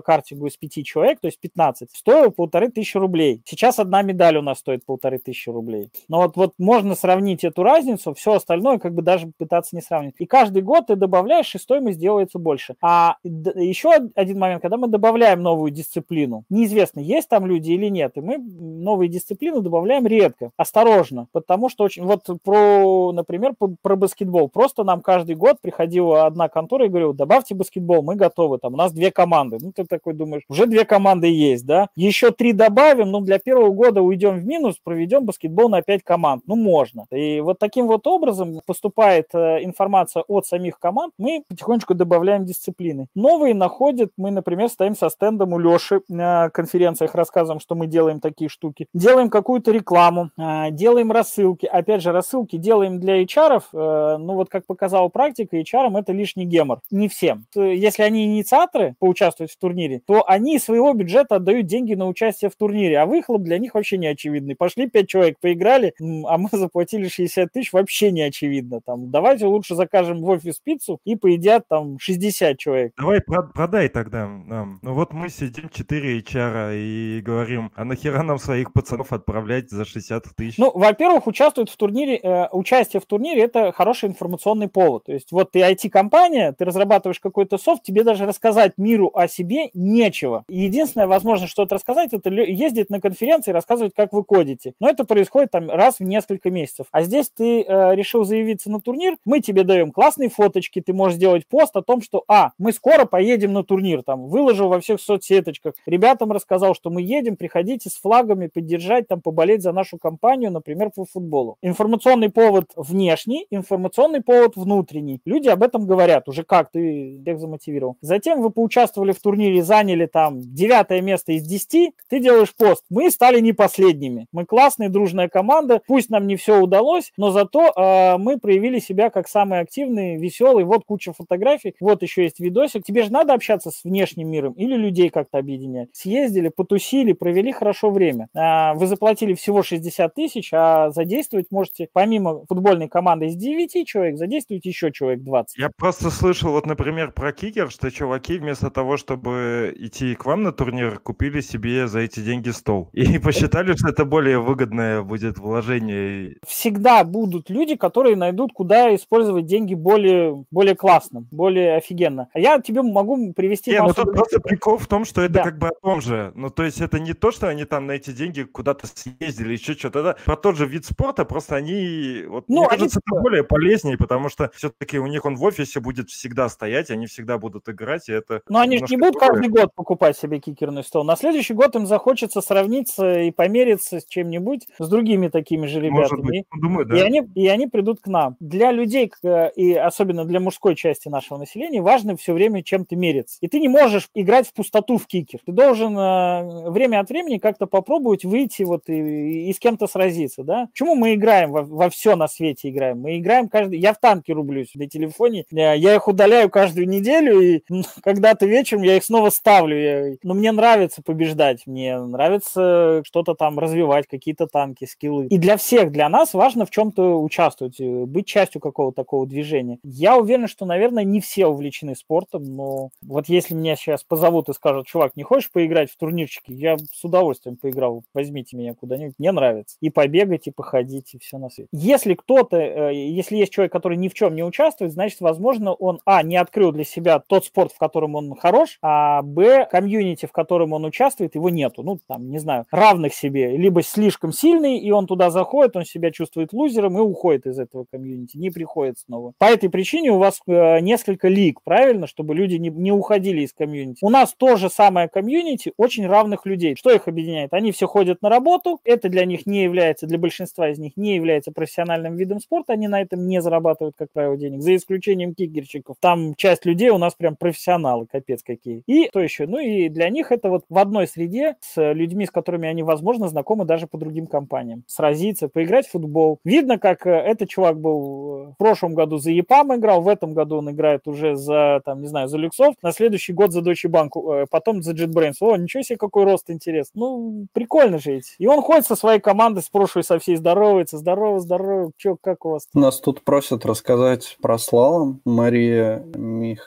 картингу 0.00 0.46
из 0.46 0.56
пяти 0.56 0.84
человек, 0.84 1.20
то 1.20 1.28
есть 1.28 1.38
15, 1.38 1.90
стоило 1.94 2.30
полторы 2.30 2.70
тысячи 2.70 2.96
рублей. 2.96 3.42
Сейчас 3.44 3.78
одна 3.78 4.02
медаль 4.02 4.38
у 4.38 4.42
нас 4.42 4.58
стоит 4.58 4.84
полторы 4.84 5.18
тысячи 5.18 5.50
рублей. 5.50 5.90
Но 6.08 6.22
вот, 6.22 6.36
вот 6.36 6.54
можно 6.58 6.94
сравнить 6.94 7.44
эту 7.44 7.62
разницу, 7.62 8.14
все 8.14 8.34
остальное 8.34 8.78
как 8.78 8.94
бы 8.94 9.02
даже 9.02 9.30
пытаться 9.36 9.76
не 9.76 9.82
сравнить. 9.82 10.14
И 10.18 10.26
каждый 10.26 10.62
год 10.62 10.86
ты 10.86 10.96
добавляешь, 10.96 11.54
и 11.54 11.58
стоимость 11.58 11.98
делается 11.98 12.38
больше. 12.38 12.74
А 12.82 13.16
еще 13.22 13.92
один 14.14 14.38
момент, 14.38 14.62
когда 14.62 14.76
мы 14.76 14.88
добавляем 14.88 15.42
новую 15.42 15.70
дисциплину, 15.70 16.44
неизвестно, 16.48 17.00
есть 17.00 17.28
там 17.28 17.46
люди 17.46 17.72
или 17.72 17.88
нет, 17.88 18.12
и 18.16 18.20
мы 18.20 18.38
новые 18.38 19.08
дисциплины 19.08 19.60
добавляем 19.60 20.06
редко, 20.06 20.50
осторожно, 20.56 21.28
потому 21.32 21.68
что 21.68 21.84
очень, 21.84 22.04
вот 22.04 22.26
про, 22.42 23.12
например, 23.12 23.54
про 23.82 23.96
баскетбол. 23.96 24.48
Просто 24.48 24.84
нам 24.84 25.00
каждый 25.00 25.36
год 25.36 25.60
приходила 25.60 26.26
одна 26.26 26.48
контора 26.48 26.86
и 26.86 26.88
говорила, 26.88 27.14
добавьте 27.14 27.54
баскетбол, 27.54 27.67
мы 27.76 28.16
готовы, 28.16 28.58
там 28.58 28.74
у 28.74 28.76
нас 28.76 28.92
две 28.92 29.10
команды. 29.10 29.58
Ну, 29.60 29.72
ты 29.72 29.84
такой 29.84 30.14
думаешь, 30.14 30.42
уже 30.48 30.66
две 30.66 30.84
команды 30.84 31.28
есть, 31.28 31.66
да? 31.66 31.88
Еще 31.96 32.30
три 32.30 32.52
добавим, 32.52 33.10
ну, 33.10 33.20
для 33.20 33.38
первого 33.38 33.70
года 33.70 34.02
уйдем 34.02 34.36
в 34.36 34.44
минус, 34.44 34.76
проведем 34.82 35.24
баскетбол 35.24 35.68
на 35.68 35.82
пять 35.82 36.02
команд. 36.02 36.42
Ну, 36.46 36.56
можно. 36.56 37.06
И 37.10 37.40
вот 37.40 37.58
таким 37.58 37.86
вот 37.86 38.06
образом 38.06 38.60
поступает 38.66 39.28
э, 39.34 39.64
информация 39.64 40.24
от 40.26 40.46
самих 40.46 40.78
команд, 40.78 41.12
мы 41.18 41.42
потихонечку 41.48 41.94
добавляем 41.94 42.44
дисциплины. 42.44 43.06
Новые 43.14 43.54
находят, 43.54 44.12
мы, 44.16 44.30
например, 44.30 44.68
стоим 44.68 44.96
со 44.96 45.10
стендом 45.10 45.52
у 45.52 45.58
Леши 45.58 46.00
на 46.08 46.50
конференциях, 46.50 47.14
рассказываем, 47.14 47.60
что 47.60 47.74
мы 47.74 47.86
делаем 47.86 48.20
такие 48.20 48.48
штуки. 48.48 48.86
Делаем 48.94 49.30
какую-то 49.30 49.72
рекламу, 49.72 50.30
э, 50.38 50.70
делаем 50.70 51.12
рассылки. 51.12 51.66
Опять 51.66 52.02
же, 52.02 52.12
рассылки 52.12 52.56
делаем 52.56 53.00
для 53.00 53.22
HR, 53.22 53.62
э, 53.72 54.16
ну 54.18 54.34
вот 54.34 54.48
как 54.48 54.66
показала 54.66 55.08
практика, 55.08 55.56
HR 55.56 55.98
это 55.98 56.12
лишний 56.12 56.44
гемор. 56.44 56.80
Не 56.90 57.08
всем. 57.08 57.46
Если 57.64 58.02
они 58.02 58.24
инициаторы 58.24 58.94
поучаствовать 58.98 59.52
в 59.52 59.58
турнире, 59.58 60.00
то 60.06 60.24
они 60.28 60.56
из 60.56 60.64
своего 60.64 60.92
бюджета 60.92 61.36
отдают 61.36 61.66
деньги 61.66 61.94
на 61.94 62.06
участие 62.06 62.50
в 62.50 62.56
турнире, 62.56 62.98
а 62.98 63.06
выхлоп 63.06 63.42
для 63.42 63.58
них 63.58 63.74
вообще 63.74 63.98
не 63.98 64.06
очевидный. 64.06 64.56
Пошли 64.56 64.88
пять 64.88 65.08
человек, 65.08 65.38
поиграли, 65.40 65.94
а 66.26 66.38
мы 66.38 66.48
заплатили 66.52 67.08
60 67.08 67.52
тысяч, 67.52 67.72
вообще 67.72 68.10
не 68.10 68.22
очевидно. 68.22 68.80
Там, 68.84 69.10
давайте 69.10 69.46
лучше 69.46 69.74
закажем 69.74 70.20
в 70.20 70.28
офис 70.28 70.60
пиццу 70.62 71.00
и 71.04 71.16
поедят 71.16 71.66
там 71.68 71.98
60 71.98 72.58
человек. 72.58 72.92
Давай 72.96 73.20
продай 73.20 73.88
тогда 73.88 74.26
нам. 74.26 74.78
Ну 74.82 74.94
вот 74.94 75.12
мы 75.12 75.28
сидим 75.28 75.68
4 75.68 76.20
HR 76.20 76.76
и 76.76 77.20
говорим, 77.20 77.72
а 77.74 77.84
нахера 77.84 78.22
нам 78.22 78.38
своих 78.38 78.72
пацанов 78.72 79.12
отправлять 79.12 79.70
за 79.70 79.84
60 79.84 80.24
тысяч? 80.36 80.58
Ну, 80.58 80.70
во-первых, 80.74 81.26
участвуют 81.26 81.70
в 81.70 81.76
турнире, 81.76 82.16
э, 82.16 82.48
участие 82.52 83.00
в 83.00 83.06
турнире 83.06 83.42
это 83.42 83.72
хороший 83.72 84.08
информационный 84.08 84.68
повод. 84.68 85.04
То 85.04 85.12
есть 85.12 85.32
вот 85.32 85.52
ты 85.52 85.60
IT-компания, 85.60 86.52
ты 86.52 86.64
разрабатываешь 86.64 87.20
какой-то 87.20 87.47
софт, 87.56 87.82
тебе 87.82 88.04
даже 88.04 88.26
рассказать 88.26 88.72
миру 88.76 89.10
о 89.14 89.28
себе 89.28 89.70
нечего. 89.72 90.44
Единственная 90.48 91.06
возможность 91.06 91.52
что-то 91.52 91.76
рассказать, 91.76 92.12
это 92.12 92.30
ездить 92.30 92.90
на 92.90 93.00
конференции 93.00 93.50
и 93.50 93.54
рассказывать, 93.54 93.94
как 93.94 94.12
вы 94.12 94.24
кодите. 94.24 94.74
Но 94.80 94.88
это 94.88 95.04
происходит 95.04 95.50
там 95.52 95.70
раз 95.70 95.98
в 95.98 96.04
несколько 96.04 96.50
месяцев. 96.50 96.86
А 96.90 97.02
здесь 97.02 97.30
ты 97.30 97.62
э, 97.62 97.94
решил 97.94 98.24
заявиться 98.24 98.70
на 98.70 98.80
турнир, 98.80 99.16
мы 99.24 99.40
тебе 99.40 99.64
даем 99.64 99.92
классные 99.92 100.28
фоточки, 100.28 100.80
ты 100.80 100.92
можешь 100.92 101.16
сделать 101.16 101.46
пост 101.46 101.76
о 101.76 101.82
том, 101.82 102.02
что, 102.02 102.24
а, 102.28 102.50
мы 102.58 102.72
скоро 102.72 103.04
поедем 103.04 103.52
на 103.52 103.62
турнир, 103.64 104.02
там, 104.02 104.26
выложил 104.26 104.68
во 104.68 104.80
всех 104.80 105.00
соцсеточках, 105.00 105.74
ребятам 105.86 106.32
рассказал, 106.32 106.74
что 106.74 106.90
мы 106.90 107.02
едем, 107.02 107.36
приходите 107.36 107.88
с 107.88 107.94
флагами 107.94 108.48
поддержать, 108.48 109.08
там, 109.08 109.20
поболеть 109.20 109.62
за 109.62 109.72
нашу 109.72 109.98
компанию, 109.98 110.50
например, 110.50 110.90
по 110.94 111.04
футболу. 111.04 111.56
Информационный 111.62 112.30
повод 112.30 112.70
внешний, 112.76 113.46
информационный 113.50 114.20
повод 114.20 114.56
внутренний. 114.56 115.20
Люди 115.24 115.48
об 115.48 115.62
этом 115.62 115.86
говорят, 115.86 116.28
уже 116.28 116.42
как 116.42 116.70
ты 116.70 117.16
всех 117.38 117.40
замотивировал. 117.40 117.96
Затем 118.00 118.42
вы 118.42 118.50
поучаствовали 118.50 119.12
в 119.12 119.20
турнире, 119.20 119.62
заняли 119.62 120.06
там 120.06 120.40
девятое 120.40 121.00
место 121.00 121.32
из 121.32 121.42
десяти, 121.44 121.92
ты 122.08 122.20
делаешь 122.20 122.54
пост. 122.54 122.84
Мы 122.90 123.10
стали 123.10 123.40
не 123.40 123.52
последними. 123.52 124.26
Мы 124.32 124.44
классная, 124.44 124.88
дружная 124.88 125.28
команда, 125.28 125.80
пусть 125.86 126.10
нам 126.10 126.26
не 126.26 126.36
все 126.36 126.60
удалось, 126.60 127.12
но 127.16 127.30
зато 127.30 127.72
э, 127.74 128.18
мы 128.18 128.38
проявили 128.38 128.78
себя 128.78 129.10
как 129.10 129.28
самые 129.28 129.62
активные, 129.62 130.18
веселые. 130.18 130.64
Вот 130.64 130.84
куча 130.84 131.12
фотографий, 131.12 131.74
вот 131.80 132.02
еще 132.02 132.22
есть 132.24 132.40
видосик. 132.40 132.84
Тебе 132.84 133.02
же 133.02 133.12
надо 133.12 133.34
общаться 133.34 133.70
с 133.70 133.84
внешним 133.84 134.28
миром 134.28 134.52
или 134.54 134.74
людей 134.74 135.08
как-то 135.10 135.38
объединять. 135.38 135.88
Съездили, 135.92 136.48
потусили, 136.48 137.12
провели 137.12 137.52
хорошо 137.52 137.90
время. 137.90 138.28
Э, 138.34 138.74
вы 138.74 138.86
заплатили 138.86 139.34
всего 139.34 139.62
60 139.62 140.14
тысяч, 140.14 140.50
а 140.52 140.90
задействовать 140.90 141.46
можете 141.50 141.88
помимо 141.92 142.44
футбольной 142.48 142.88
команды 142.88 143.26
из 143.26 143.36
9 143.36 143.86
человек, 143.86 144.18
задействовать 144.18 144.64
еще 144.64 144.92
человек 144.92 145.22
20. 145.22 145.56
Я 145.58 145.70
просто 145.76 146.10
слышал, 146.10 146.50
вот, 146.52 146.66
например, 146.66 147.12
про 147.18 147.32
кикер, 147.32 147.70
что 147.70 147.90
чуваки 147.90 148.38
вместо 148.38 148.70
того, 148.70 148.96
чтобы 148.96 149.74
идти 149.76 150.14
к 150.14 150.24
вам 150.24 150.44
на 150.44 150.52
турнир, 150.52 151.00
купили 151.00 151.40
себе 151.40 151.88
за 151.88 152.00
эти 152.00 152.20
деньги 152.20 152.50
стол. 152.50 152.90
И 152.92 153.18
посчитали, 153.18 153.74
что 153.74 153.88
это 153.88 154.04
более 154.04 154.38
выгодное 154.38 155.02
будет 155.02 155.38
вложение. 155.38 156.36
Всегда 156.46 157.02
будут 157.02 157.50
люди, 157.50 157.74
которые 157.74 158.14
найдут, 158.14 158.52
куда 158.52 158.94
использовать 158.94 159.46
деньги 159.46 159.74
более, 159.74 160.44
более 160.52 160.76
классно, 160.76 161.26
более 161.32 161.76
офигенно. 161.76 162.28
А 162.32 162.38
я 162.38 162.60
тебе 162.60 162.82
могу 162.82 163.32
привести... 163.32 163.72
Не, 163.72 163.82
ну 163.82 163.92
тут 163.92 164.12
просто 164.12 164.40
прикол 164.40 164.78
в 164.78 164.86
том, 164.86 165.04
что 165.04 165.22
это 165.22 165.34
да. 165.34 165.42
как 165.42 165.58
бы 165.58 165.68
о 165.68 165.72
том 165.82 166.00
же. 166.00 166.32
Ну, 166.36 166.50
то 166.50 166.62
есть 166.62 166.80
это 166.80 167.00
не 167.00 167.14
то, 167.14 167.32
что 167.32 167.48
они 167.48 167.64
там 167.64 167.86
на 167.86 167.92
эти 167.92 168.12
деньги 168.12 168.42
куда-то 168.42 168.86
съездили, 168.86 169.54
еще 169.54 169.74
что-то. 169.74 169.98
Это 170.00 170.18
про 170.24 170.36
тот 170.36 170.56
же 170.56 170.66
вид 170.66 170.84
спорта, 170.84 171.24
просто 171.24 171.56
они... 171.56 172.22
Вот, 172.28 172.44
ну, 172.48 172.60
мне 172.60 172.66
они... 172.68 172.78
кажется, 172.78 173.00
это 173.04 173.20
более 173.20 173.42
полезнее, 173.42 173.98
потому 173.98 174.28
что 174.28 174.52
все-таки 174.54 174.98
у 174.98 175.06
них 175.08 175.24
он 175.24 175.34
в 175.34 175.42
офисе 175.42 175.80
будет 175.80 176.10
всегда 176.10 176.48
стоять, 176.48 176.90
они 176.90 177.07
всегда 177.08 177.38
будут 177.38 177.68
играть, 177.68 178.08
и 178.08 178.12
это... 178.12 178.42
Но 178.48 178.60
они 178.60 178.78
же 178.78 178.84
не 178.88 178.96
будут 178.96 179.14
другое. 179.14 179.30
каждый 179.30 179.48
год 179.48 179.74
покупать 179.74 180.16
себе 180.16 180.38
кикерный 180.38 180.84
стол. 180.84 181.04
На 181.04 181.16
следующий 181.16 181.54
год 181.54 181.74
им 181.76 181.86
захочется 181.86 182.40
сравниться 182.40 183.20
и 183.20 183.30
помериться 183.30 184.00
с 184.00 184.06
чем-нибудь, 184.06 184.66
с 184.78 184.88
другими 184.88 185.28
такими 185.28 185.66
же 185.66 185.80
ребятами. 185.80 186.44
Ну, 186.52 186.60
думаю, 186.60 186.86
да. 186.86 186.96
и, 186.96 187.00
они, 187.00 187.22
и 187.34 187.48
они 187.48 187.66
придут 187.66 188.00
к 188.00 188.06
нам. 188.06 188.36
Для 188.40 188.72
людей, 188.72 189.10
и 189.56 189.74
особенно 189.74 190.24
для 190.24 190.40
мужской 190.40 190.74
части 190.74 191.08
нашего 191.08 191.38
населения, 191.38 191.82
важно 191.82 192.16
все 192.16 192.32
время 192.32 192.62
чем-то 192.62 192.96
мериться. 192.96 193.38
И 193.40 193.48
ты 193.48 193.60
не 193.60 193.68
можешь 193.68 194.08
играть 194.14 194.48
в 194.48 194.52
пустоту 194.52 194.98
в 194.98 195.06
кикер. 195.06 195.40
Ты 195.44 195.52
должен 195.52 195.96
э, 195.96 196.70
время 196.70 197.00
от 197.00 197.08
времени 197.08 197.38
как-то 197.38 197.66
попробовать 197.66 198.24
выйти 198.24 198.62
вот 198.62 198.88
и, 198.88 199.48
и 199.48 199.52
с 199.52 199.58
кем-то 199.58 199.86
сразиться, 199.86 200.42
да? 200.42 200.66
Почему 200.72 200.94
мы 200.94 201.14
играем 201.14 201.52
во, 201.52 201.62
во 201.62 201.90
все 201.90 202.16
на 202.16 202.28
свете 202.28 202.70
играем? 202.70 203.00
Мы 203.00 203.18
играем 203.18 203.48
каждый... 203.48 203.78
Я 203.78 203.92
в 203.92 203.98
танке 203.98 204.32
рублюсь 204.32 204.74
на 204.74 204.88
телефоне, 204.88 205.44
я 205.50 205.94
их 205.94 206.08
удаляю 206.08 206.50
каждую 206.50 206.88
неделю, 206.88 206.97
и 206.98 207.64
когда-то 208.02 208.46
вечером 208.46 208.82
я 208.82 208.96
их 208.96 209.04
снова 209.04 209.30
ставлю. 209.30 209.80
Я... 209.80 210.16
Но 210.22 210.34
мне 210.34 210.52
нравится 210.52 211.02
побеждать, 211.02 211.66
мне 211.66 211.98
нравится 211.98 213.02
что-то 213.04 213.34
там 213.34 213.58
развивать, 213.58 214.06
какие-то 214.06 214.46
танки, 214.46 214.84
скиллы. 214.84 215.26
И 215.26 215.38
для 215.38 215.56
всех, 215.56 215.92
для 215.92 216.08
нас 216.08 216.34
важно 216.34 216.66
в 216.66 216.70
чем-то 216.70 217.20
участвовать, 217.22 217.80
э, 217.80 218.04
быть 218.04 218.26
частью 218.26 218.60
какого-то 218.60 218.96
такого 218.96 219.26
движения. 219.26 219.78
Я 219.82 220.16
уверен, 220.16 220.48
что, 220.48 220.66
наверное, 220.66 221.04
не 221.04 221.20
все 221.20 221.46
увлечены 221.46 221.94
спортом, 221.94 222.44
но 222.44 222.90
вот 223.02 223.28
если 223.28 223.54
меня 223.54 223.76
сейчас 223.76 224.04
позовут 224.04 224.48
и 224.48 224.52
скажут, 224.52 224.86
чувак, 224.86 225.16
не 225.16 225.22
хочешь 225.22 225.50
поиграть 225.50 225.90
в 225.90 225.96
турнирчики? 225.96 226.52
Я 226.52 226.76
с 226.78 227.04
удовольствием 227.04 227.56
поиграл, 227.56 228.04
возьмите 228.14 228.56
меня 228.56 228.74
куда-нибудь, 228.74 229.14
мне 229.18 229.32
нравится. 229.32 229.76
И 229.80 229.90
побегать, 229.90 230.46
и 230.46 230.50
походить, 230.50 231.14
и 231.14 231.18
все 231.18 231.38
на 231.38 231.50
свете. 231.50 231.68
Если 231.72 232.14
кто-то, 232.14 232.56
э, 232.56 232.94
если 232.94 233.36
есть 233.36 233.52
человек, 233.52 233.72
который 233.72 233.96
ни 233.96 234.08
в 234.08 234.14
чем 234.14 234.34
не 234.34 234.42
участвует, 234.42 234.92
значит, 234.92 235.20
возможно, 235.20 235.72
он, 235.72 236.00
а, 236.04 236.22
не 236.22 236.36
открыл 236.36 236.72
для 236.72 236.84
себя 236.88 237.18
тот 237.20 237.44
спорт, 237.44 237.72
в 237.72 237.78
котором 237.78 238.14
он 238.14 238.34
хорош, 238.34 238.78
а, 238.82 239.22
б, 239.22 239.66
комьюнити, 239.70 240.26
в 240.26 240.32
котором 240.32 240.72
он 240.72 240.84
участвует, 240.84 241.34
его 241.34 241.50
нету. 241.50 241.82
Ну, 241.82 241.98
там, 242.06 242.30
не 242.30 242.38
знаю, 242.38 242.66
равных 242.70 243.14
себе. 243.14 243.56
Либо 243.56 243.82
слишком 243.82 244.32
сильный, 244.32 244.78
и 244.78 244.90
он 244.90 245.06
туда 245.06 245.30
заходит, 245.30 245.76
он 245.76 245.84
себя 245.84 246.10
чувствует 246.10 246.52
лузером 246.52 246.98
и 246.98 247.00
уходит 247.00 247.46
из 247.46 247.58
этого 247.58 247.86
комьюнити, 247.90 248.36
не 248.36 248.50
приходит 248.50 248.98
снова. 248.98 249.32
По 249.38 249.46
этой 249.46 249.68
причине 249.68 250.10
у 250.10 250.18
вас 250.18 250.40
э, 250.46 250.80
несколько 250.80 251.28
лиг, 251.28 251.60
правильно, 251.64 252.06
чтобы 252.06 252.34
люди 252.34 252.56
не, 252.56 252.70
не 252.70 252.92
уходили 252.92 253.42
из 253.42 253.52
комьюнити. 253.52 254.04
У 254.04 254.10
нас 254.10 254.34
то 254.36 254.56
же 254.56 254.70
самое 254.70 255.08
комьюнити 255.08 255.72
очень 255.76 256.06
равных 256.06 256.46
людей. 256.46 256.76
Что 256.76 256.90
их 256.90 257.08
объединяет? 257.08 257.52
Они 257.52 257.72
все 257.72 257.86
ходят 257.86 258.22
на 258.22 258.28
работу, 258.28 258.80
это 258.84 259.08
для 259.08 259.24
них 259.24 259.46
не 259.46 259.62
является, 259.64 260.06
для 260.06 260.18
большинства 260.18 260.68
из 260.70 260.78
них 260.78 260.92
не 260.96 261.16
является 261.16 261.52
профессиональным 261.52 262.16
видом 262.16 262.40
спорта, 262.40 262.74
они 262.74 262.88
на 262.88 263.00
этом 263.00 263.26
не 263.26 263.42
зарабатывают, 263.42 263.96
как 263.98 264.12
правило, 264.12 264.36
денег, 264.36 264.62
за 264.62 264.76
исключением 264.76 265.34
кикерщиков. 265.34 265.96
Там 266.00 266.34
часть 266.36 266.64
людей 266.64 266.77
у 266.86 266.98
нас 266.98 267.14
прям 267.14 267.36
профессионалы, 267.36 268.06
капец 268.06 268.42
какие. 268.42 268.82
И 268.86 269.08
то 269.12 269.20
еще? 269.20 269.46
Ну 269.46 269.58
и 269.58 269.88
для 269.88 270.08
них 270.08 270.32
это 270.32 270.48
вот 270.48 270.64
в 270.68 270.78
одной 270.78 271.06
среде 271.06 271.56
с 271.60 271.92
людьми, 271.92 272.26
с 272.26 272.30
которыми 272.30 272.68
они, 272.68 272.82
возможно, 272.82 273.28
знакомы 273.28 273.64
даже 273.64 273.86
по 273.86 273.98
другим 273.98 274.26
компаниям. 274.26 274.84
Сразиться, 274.86 275.48
поиграть 275.48 275.86
в 275.86 275.92
футбол. 275.92 276.38
Видно, 276.44 276.78
как 276.78 277.06
э, 277.06 277.10
этот 277.10 277.48
чувак 277.48 277.80
был 277.80 278.48
э, 278.48 278.52
в 278.52 278.56
прошлом 278.58 278.94
году 278.94 279.18
за 279.18 279.30
ЕПАМ 279.30 279.76
играл, 279.76 280.02
в 280.02 280.08
этом 280.08 280.34
году 280.34 280.58
он 280.58 280.70
играет 280.70 281.06
уже 281.06 281.36
за, 281.36 281.80
там, 281.84 282.00
не 282.00 282.08
знаю, 282.08 282.28
за 282.28 282.38
Люксов, 282.38 282.74
на 282.82 282.92
следующий 282.92 283.32
год 283.32 283.52
за 283.52 283.60
Deutsche 283.60 283.88
Bank, 283.88 284.10
э, 284.14 284.46
потом 284.50 284.82
за 284.82 284.92
JetBrains. 284.92 285.34
О, 285.40 285.56
ничего 285.56 285.82
себе, 285.82 285.96
какой 285.96 286.24
рост 286.24 286.50
интерес. 286.50 286.90
Ну, 286.94 287.46
прикольно 287.52 287.98
ведь. 288.04 288.34
И 288.38 288.46
он 288.46 288.62
ходит 288.62 288.86
со 288.86 288.96
своей 288.96 289.20
командой, 289.20 289.62
с 289.62 289.68
прошлой 289.68 290.04
со 290.04 290.18
всей 290.18 290.36
здоровается. 290.36 290.98
Здорово, 290.98 291.40
здорово. 291.40 291.92
Че, 291.96 292.16
как 292.20 292.44
у 292.44 292.50
вас? 292.50 292.68
Нас 292.74 293.00
тут 293.00 293.22
просят 293.22 293.66
рассказать 293.66 294.36
про 294.40 294.58
слалом 294.58 295.20
Мария 295.24 296.04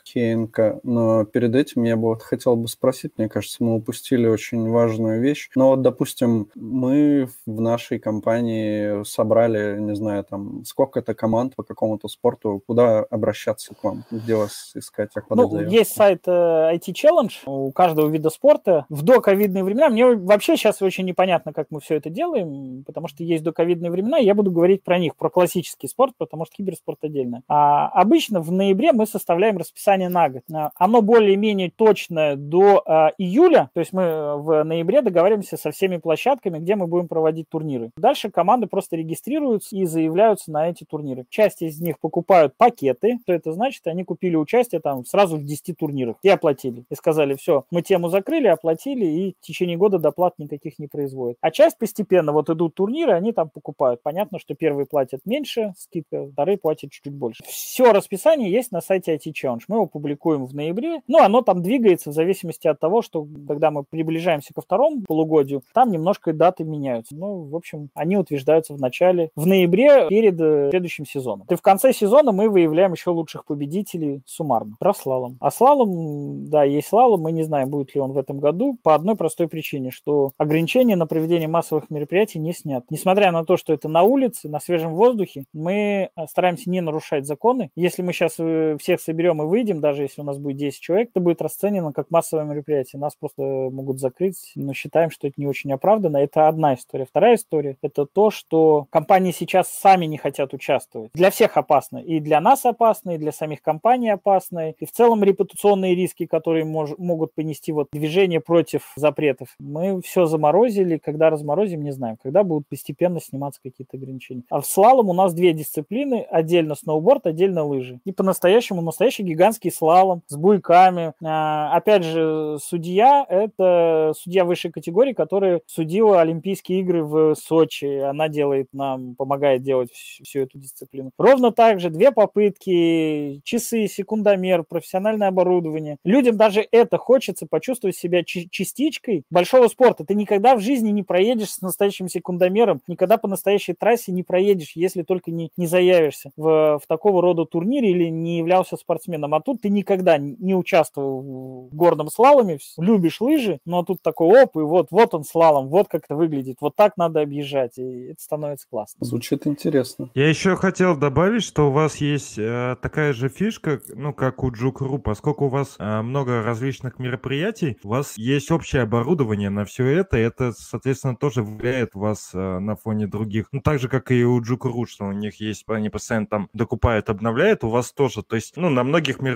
Михеенко, 0.05 0.79
но 0.83 1.25
перед 1.25 1.55
этим 1.55 1.83
я 1.83 1.95
бы 1.95 2.09
вот 2.09 2.21
хотел 2.21 2.55
бы 2.55 2.67
спросить, 2.67 3.13
мне 3.17 3.29
кажется, 3.29 3.63
мы 3.63 3.75
упустили 3.75 4.27
очень 4.27 4.69
важную 4.69 5.21
вещь. 5.21 5.49
Но 5.55 5.69
вот, 5.69 5.81
допустим, 5.81 6.49
мы 6.55 7.27
в 7.45 7.61
нашей 7.61 7.99
компании 7.99 9.03
собрали, 9.03 9.79
не 9.79 9.95
знаю, 9.95 10.23
там, 10.23 10.63
сколько-то 10.65 11.13
команд 11.13 11.55
по 11.55 11.63
какому-то 11.63 12.07
спорту, 12.07 12.61
куда 12.65 12.99
обращаться 12.99 13.73
к 13.73 13.83
вам, 13.83 14.03
где 14.11 14.35
вас 14.35 14.71
искать, 14.75 15.11
как 15.13 15.29
ну, 15.29 15.49
заявку? 15.49 15.73
Есть 15.73 15.95
сайт 15.95 16.23
э, 16.27 16.31
IT 16.75 16.93
Challenge 16.93 17.33
у 17.45 17.71
каждого 17.71 18.09
вида 18.09 18.29
спорта. 18.29 18.85
В 18.89 19.03
доковидные 19.03 19.63
времена, 19.63 19.89
мне 19.89 20.05
вообще 20.15 20.57
сейчас 20.57 20.81
очень 20.81 21.05
непонятно, 21.05 21.53
как 21.53 21.67
мы 21.69 21.79
все 21.79 21.95
это 21.95 22.09
делаем, 22.09 22.83
потому 22.85 23.07
что 23.07 23.23
есть 23.23 23.43
доковидные 23.43 23.91
времена, 23.91 24.19
и 24.19 24.25
я 24.25 24.35
буду 24.35 24.51
говорить 24.51 24.83
про 24.83 24.97
них, 24.97 25.15
про 25.15 25.29
классический 25.29 25.87
спорт, 25.87 26.13
потому 26.17 26.45
что 26.45 26.55
киберспорт 26.55 27.03
отдельно. 27.03 27.43
А 27.47 27.87
обычно 27.87 28.41
в 28.41 28.51
ноябре 28.51 28.93
мы 28.93 29.05
составляем 29.05 29.57
расписание 29.57 29.90
на 29.97 30.29
год. 30.29 30.43
Оно 30.75 31.01
более-менее 31.01 31.71
точное 31.75 32.35
до 32.35 32.83
э, 32.85 33.09
июля, 33.17 33.69
то 33.73 33.79
есть 33.79 33.93
мы 33.93 34.37
в 34.37 34.63
ноябре 34.63 35.01
договариваемся 35.01 35.57
со 35.57 35.71
всеми 35.71 35.97
площадками, 35.97 36.59
где 36.59 36.75
мы 36.75 36.87
будем 36.87 37.07
проводить 37.07 37.49
турниры. 37.49 37.91
Дальше 37.95 38.29
команды 38.29 38.67
просто 38.67 38.95
регистрируются 38.95 39.75
и 39.75 39.85
заявляются 39.85 40.51
на 40.51 40.69
эти 40.69 40.83
турниры. 40.83 41.25
Часть 41.29 41.61
из 41.61 41.79
них 41.79 41.99
покупают 41.99 42.55
пакеты, 42.57 43.19
что 43.23 43.33
это 43.33 43.51
значит, 43.51 43.87
они 43.87 44.03
купили 44.03 44.35
участие 44.35 44.81
там 44.81 45.05
сразу 45.05 45.37
в 45.37 45.45
10 45.45 45.77
турнирах 45.77 46.17
и 46.23 46.29
оплатили. 46.29 46.83
И 46.89 46.95
сказали, 46.95 47.35
все, 47.35 47.65
мы 47.71 47.81
тему 47.81 48.09
закрыли, 48.09 48.47
оплатили, 48.47 49.05
и 49.05 49.35
в 49.39 49.45
течение 49.45 49.77
года 49.77 49.99
доплат 49.99 50.35
никаких 50.37 50.79
не 50.79 50.87
производят. 50.87 51.37
А 51.41 51.51
часть 51.51 51.77
постепенно, 51.77 52.31
вот 52.31 52.49
идут 52.49 52.75
турниры, 52.75 53.13
они 53.13 53.33
там 53.33 53.49
покупают. 53.49 54.01
Понятно, 54.03 54.39
что 54.39 54.55
первые 54.55 54.85
платят 54.85 55.21
меньше, 55.25 55.73
скидка, 55.77 56.27
вторые 56.27 56.57
платят 56.57 56.91
чуть-чуть 56.91 57.13
больше. 57.13 57.43
Все 57.45 57.91
расписание 57.91 58.51
есть 58.51 58.71
на 58.71 58.81
сайте 58.81 59.15
IT 59.15 59.31
Challenge. 59.33 59.61
Мы 59.67 59.79
его 59.81 59.87
публикуем 59.87 60.45
в 60.45 60.53
ноябре. 60.53 61.01
Ну, 61.07 61.19
оно 61.19 61.41
там 61.41 61.61
двигается 61.61 62.11
в 62.11 62.13
зависимости 62.13 62.67
от 62.67 62.79
того, 62.79 63.01
что 63.01 63.27
когда 63.47 63.71
мы 63.71 63.83
приближаемся 63.83 64.53
ко 64.53 64.61
второму 64.61 65.01
полугодию, 65.07 65.63
там 65.73 65.91
немножко 65.91 66.33
даты 66.33 66.63
меняются. 66.63 67.15
Ну, 67.15 67.43
в 67.43 67.55
общем, 67.55 67.89
они 67.93 68.17
утверждаются 68.17 68.73
в 68.73 68.79
начале, 68.79 69.29
в 69.35 69.45
ноябре 69.45 70.07
перед 70.07 70.39
э, 70.39 70.69
следующим 70.69 71.05
сезоном. 71.05 71.45
И 71.49 71.55
в 71.55 71.61
конце 71.61 71.93
сезона 71.93 72.31
мы 72.31 72.49
выявляем 72.49 72.93
еще 72.93 73.09
лучших 73.09 73.45
победителей 73.45 74.21
суммарно. 74.25 74.75
Про 74.79 74.93
слалом. 74.93 75.37
А 75.39 75.51
слалом, 75.51 76.49
да, 76.49 76.63
есть 76.63 76.87
слалом, 76.87 77.21
мы 77.21 77.31
не 77.31 77.43
знаем, 77.43 77.69
будет 77.69 77.95
ли 77.95 78.01
он 78.01 78.11
в 78.11 78.17
этом 78.17 78.39
году, 78.39 78.77
по 78.83 78.95
одной 78.95 79.15
простой 79.15 79.47
причине, 79.47 79.91
что 79.91 80.31
ограничения 80.37 80.95
на 80.95 81.07
проведение 81.07 81.47
массовых 81.47 81.89
мероприятий 81.89 82.39
не 82.39 82.53
снят. 82.53 82.83
Несмотря 82.89 83.31
на 83.31 83.43
то, 83.43 83.57
что 83.57 83.73
это 83.73 83.89
на 83.89 84.03
улице, 84.03 84.49
на 84.49 84.59
свежем 84.59 84.93
воздухе, 84.93 85.45
мы 85.53 86.09
э, 86.15 86.27
стараемся 86.29 86.69
не 86.69 86.81
нарушать 86.81 87.25
законы. 87.25 87.69
Если 87.75 88.01
мы 88.01 88.13
сейчас 88.13 88.35
э, 88.39 88.77
всех 88.79 89.01
соберем 89.01 89.41
и 89.41 89.45
выйдем, 89.45 89.60
даже 89.63 90.03
если 90.03 90.21
у 90.21 90.23
нас 90.23 90.37
будет 90.37 90.57
10 90.57 90.79
человек, 90.79 91.09
это 91.11 91.19
будет 91.19 91.41
расценено 91.41 91.91
как 91.93 92.11
массовое 92.11 92.45
мероприятие. 92.45 92.99
Нас 92.99 93.15
просто 93.15 93.41
могут 93.41 93.99
закрыть, 93.99 94.51
но 94.55 94.73
считаем, 94.73 95.11
что 95.11 95.27
это 95.27 95.35
не 95.37 95.47
очень 95.47 95.71
оправданно. 95.71 96.17
Это 96.17 96.47
одна 96.47 96.73
история. 96.73 97.05
Вторая 97.05 97.35
история– 97.35 97.77
это 97.81 98.05
то, 98.05 98.31
что 98.31 98.87
компании 98.89 99.31
сейчас 99.31 99.69
сами 99.69 100.05
не 100.05 100.17
хотят 100.17 100.53
участвовать. 100.53 101.11
Для 101.13 101.31
всех 101.31 101.57
опасно. 101.57 101.97
И 101.97 102.19
для 102.19 102.41
нас 102.41 102.65
опасно, 102.65 103.11
и 103.11 103.17
для 103.17 103.31
самих 103.31 103.61
компаний 103.61 104.09
опасно. 104.09 104.71
И 104.71 104.85
в 104.85 104.91
целом 104.91 105.23
репутационные 105.23 105.95
риски, 105.95 106.25
которые 106.25 106.65
мож- 106.65 106.95
могут 106.97 107.33
понести 107.33 107.71
вот 107.71 107.87
движение 107.91 108.39
против 108.39 108.91
запретов. 108.95 109.55
Мы 109.59 110.01
все 110.01 110.25
заморозили. 110.25 110.97
Когда 110.97 111.29
разморозим, 111.29 111.83
не 111.83 111.91
знаем. 111.91 112.17
Когда 112.21 112.43
будут 112.43 112.67
постепенно 112.67 113.19
сниматься 113.19 113.59
какие-то 113.63 113.97
ограничения. 113.97 114.43
А 114.49 114.61
в 114.61 114.65
слалом 114.65 115.09
у 115.09 115.13
нас 115.13 115.33
две 115.33 115.53
дисциплины. 115.53 116.25
Отдельно 116.29 116.75
сноуборд, 116.75 117.25
отдельно 117.27 117.63
лыжи. 117.63 117.99
И 118.05 118.11
по-настоящему 118.11 118.81
настоящий 118.81 119.23
гигантский 119.51 119.71
слалом 119.71 120.23
с 120.27 120.35
буйками. 120.35 121.13
А, 121.23 121.75
опять 121.75 122.03
же, 122.03 122.57
судья– 122.63 123.25
это 123.29 124.13
судья 124.17 124.45
высшей 124.45 124.71
категории, 124.71 125.13
которая 125.13 125.61
судила 125.67 126.21
Олимпийские 126.21 126.79
игры 126.81 127.03
в 127.03 127.35
Сочи. 127.35 127.99
Она 127.99 128.29
делает 128.29 128.67
нам, 128.73 129.15
помогает 129.15 129.61
делать 129.61 129.91
всю, 129.91 130.23
всю 130.23 130.39
эту 130.41 130.57
дисциплину. 130.57 131.11
Ровно 131.17 131.51
так 131.51 131.79
же 131.79 131.89
две 131.89 132.11
попытки, 132.11 133.41
часы, 133.43 133.87
секундомер, 133.87 134.63
профессиональное 134.63 135.27
оборудование. 135.27 135.97
Людям 136.03 136.37
даже 136.37 136.65
это 136.71 136.97
хочется 136.97 137.45
почувствовать 137.49 137.95
себя 137.95 138.23
частичкой 138.23 139.23
большого 139.29 139.67
спорта. 139.67 140.05
Ты 140.05 140.15
никогда 140.15 140.55
в 140.55 140.61
жизни 140.61 140.89
не 140.89 141.03
проедешь 141.03 141.51
с 141.51 141.61
настоящим 141.61 142.07
секундомером, 142.07 142.81
никогда 142.87 143.17
по 143.17 143.27
настоящей 143.27 143.73
трассе 143.73 144.11
не 144.11 144.23
проедешь, 144.23 144.73
если 144.75 145.03
только 145.03 145.31
не, 145.31 145.49
не 145.57 145.67
заявишься 145.67 146.31
в, 146.37 146.79
в 146.79 146.87
такого 146.87 147.21
рода 147.21 147.45
турнире 147.45 147.91
или 147.91 148.09
не 148.09 148.37
являлся 148.37 148.77
спортсменом. 148.77 149.33
А 149.41 149.43
тут 149.43 149.51
тут 149.51 149.61
ты 149.61 149.69
никогда 149.69 150.19
не 150.19 150.53
участвовал 150.55 151.69
в 151.71 151.75
горном 151.75 152.09
слаломе, 152.09 152.59
любишь 152.77 153.19
лыжи, 153.21 153.59
но 153.65 153.83
тут 153.83 154.01
такой 154.01 154.43
оп, 154.43 154.55
и 154.55 154.59
вот, 154.59 154.87
вот 154.91 155.13
он 155.13 155.23
слалом, 155.23 155.67
вот 155.67 155.87
как 155.87 156.05
это 156.05 156.15
выглядит, 156.15 156.57
вот 156.61 156.75
так 156.75 156.95
надо 156.95 157.21
объезжать, 157.21 157.77
и 157.77 158.11
это 158.11 158.21
становится 158.21 158.67
классно. 158.69 159.05
Звучит 159.05 159.47
интересно. 159.47 160.09
Я 160.13 160.29
еще 160.29 160.55
хотел 160.55 160.95
добавить, 160.95 161.43
что 161.43 161.69
у 161.69 161.71
вас 161.71 161.97
есть 161.97 162.37
э, 162.37 162.75
такая 162.81 163.13
же 163.13 163.29
фишка, 163.29 163.81
ну, 163.93 164.13
как 164.13 164.43
у 164.43 164.51
Джукру, 164.51 164.99
поскольку 164.99 165.45
у 165.45 165.49
вас 165.49 165.75
э, 165.79 166.01
много 166.01 166.43
различных 166.43 166.99
мероприятий, 166.99 167.77
у 167.83 167.89
вас 167.89 168.17
есть 168.17 168.51
общее 168.51 168.83
оборудование 168.83 169.49
на 169.49 169.65
все 169.65 169.85
это, 169.87 170.17
и 170.17 170.21
это, 170.21 170.53
соответственно, 170.53 171.15
тоже 171.15 171.43
влияет 171.43 171.95
вас 171.95 172.31
э, 172.33 172.59
на 172.59 172.75
фоне 172.75 173.07
других. 173.07 173.47
Ну, 173.51 173.61
так 173.61 173.79
же, 173.79 173.89
как 173.89 174.11
и 174.11 174.23
у 174.23 174.39
Джукру, 174.41 174.85
что 174.85 175.05
у 175.05 175.11
них 175.11 175.41
есть, 175.41 175.65
они 175.67 175.89
постоянно 175.89 176.27
там 176.27 176.49
докупают, 176.53 177.09
обновляют, 177.09 177.63
у 177.63 177.69
вас 177.69 177.91
тоже. 177.91 178.23
То 178.23 178.35
есть, 178.35 178.53
ну, 178.55 178.69
на 178.69 178.83
многих 178.83 179.19
мероприятиях 179.19 179.30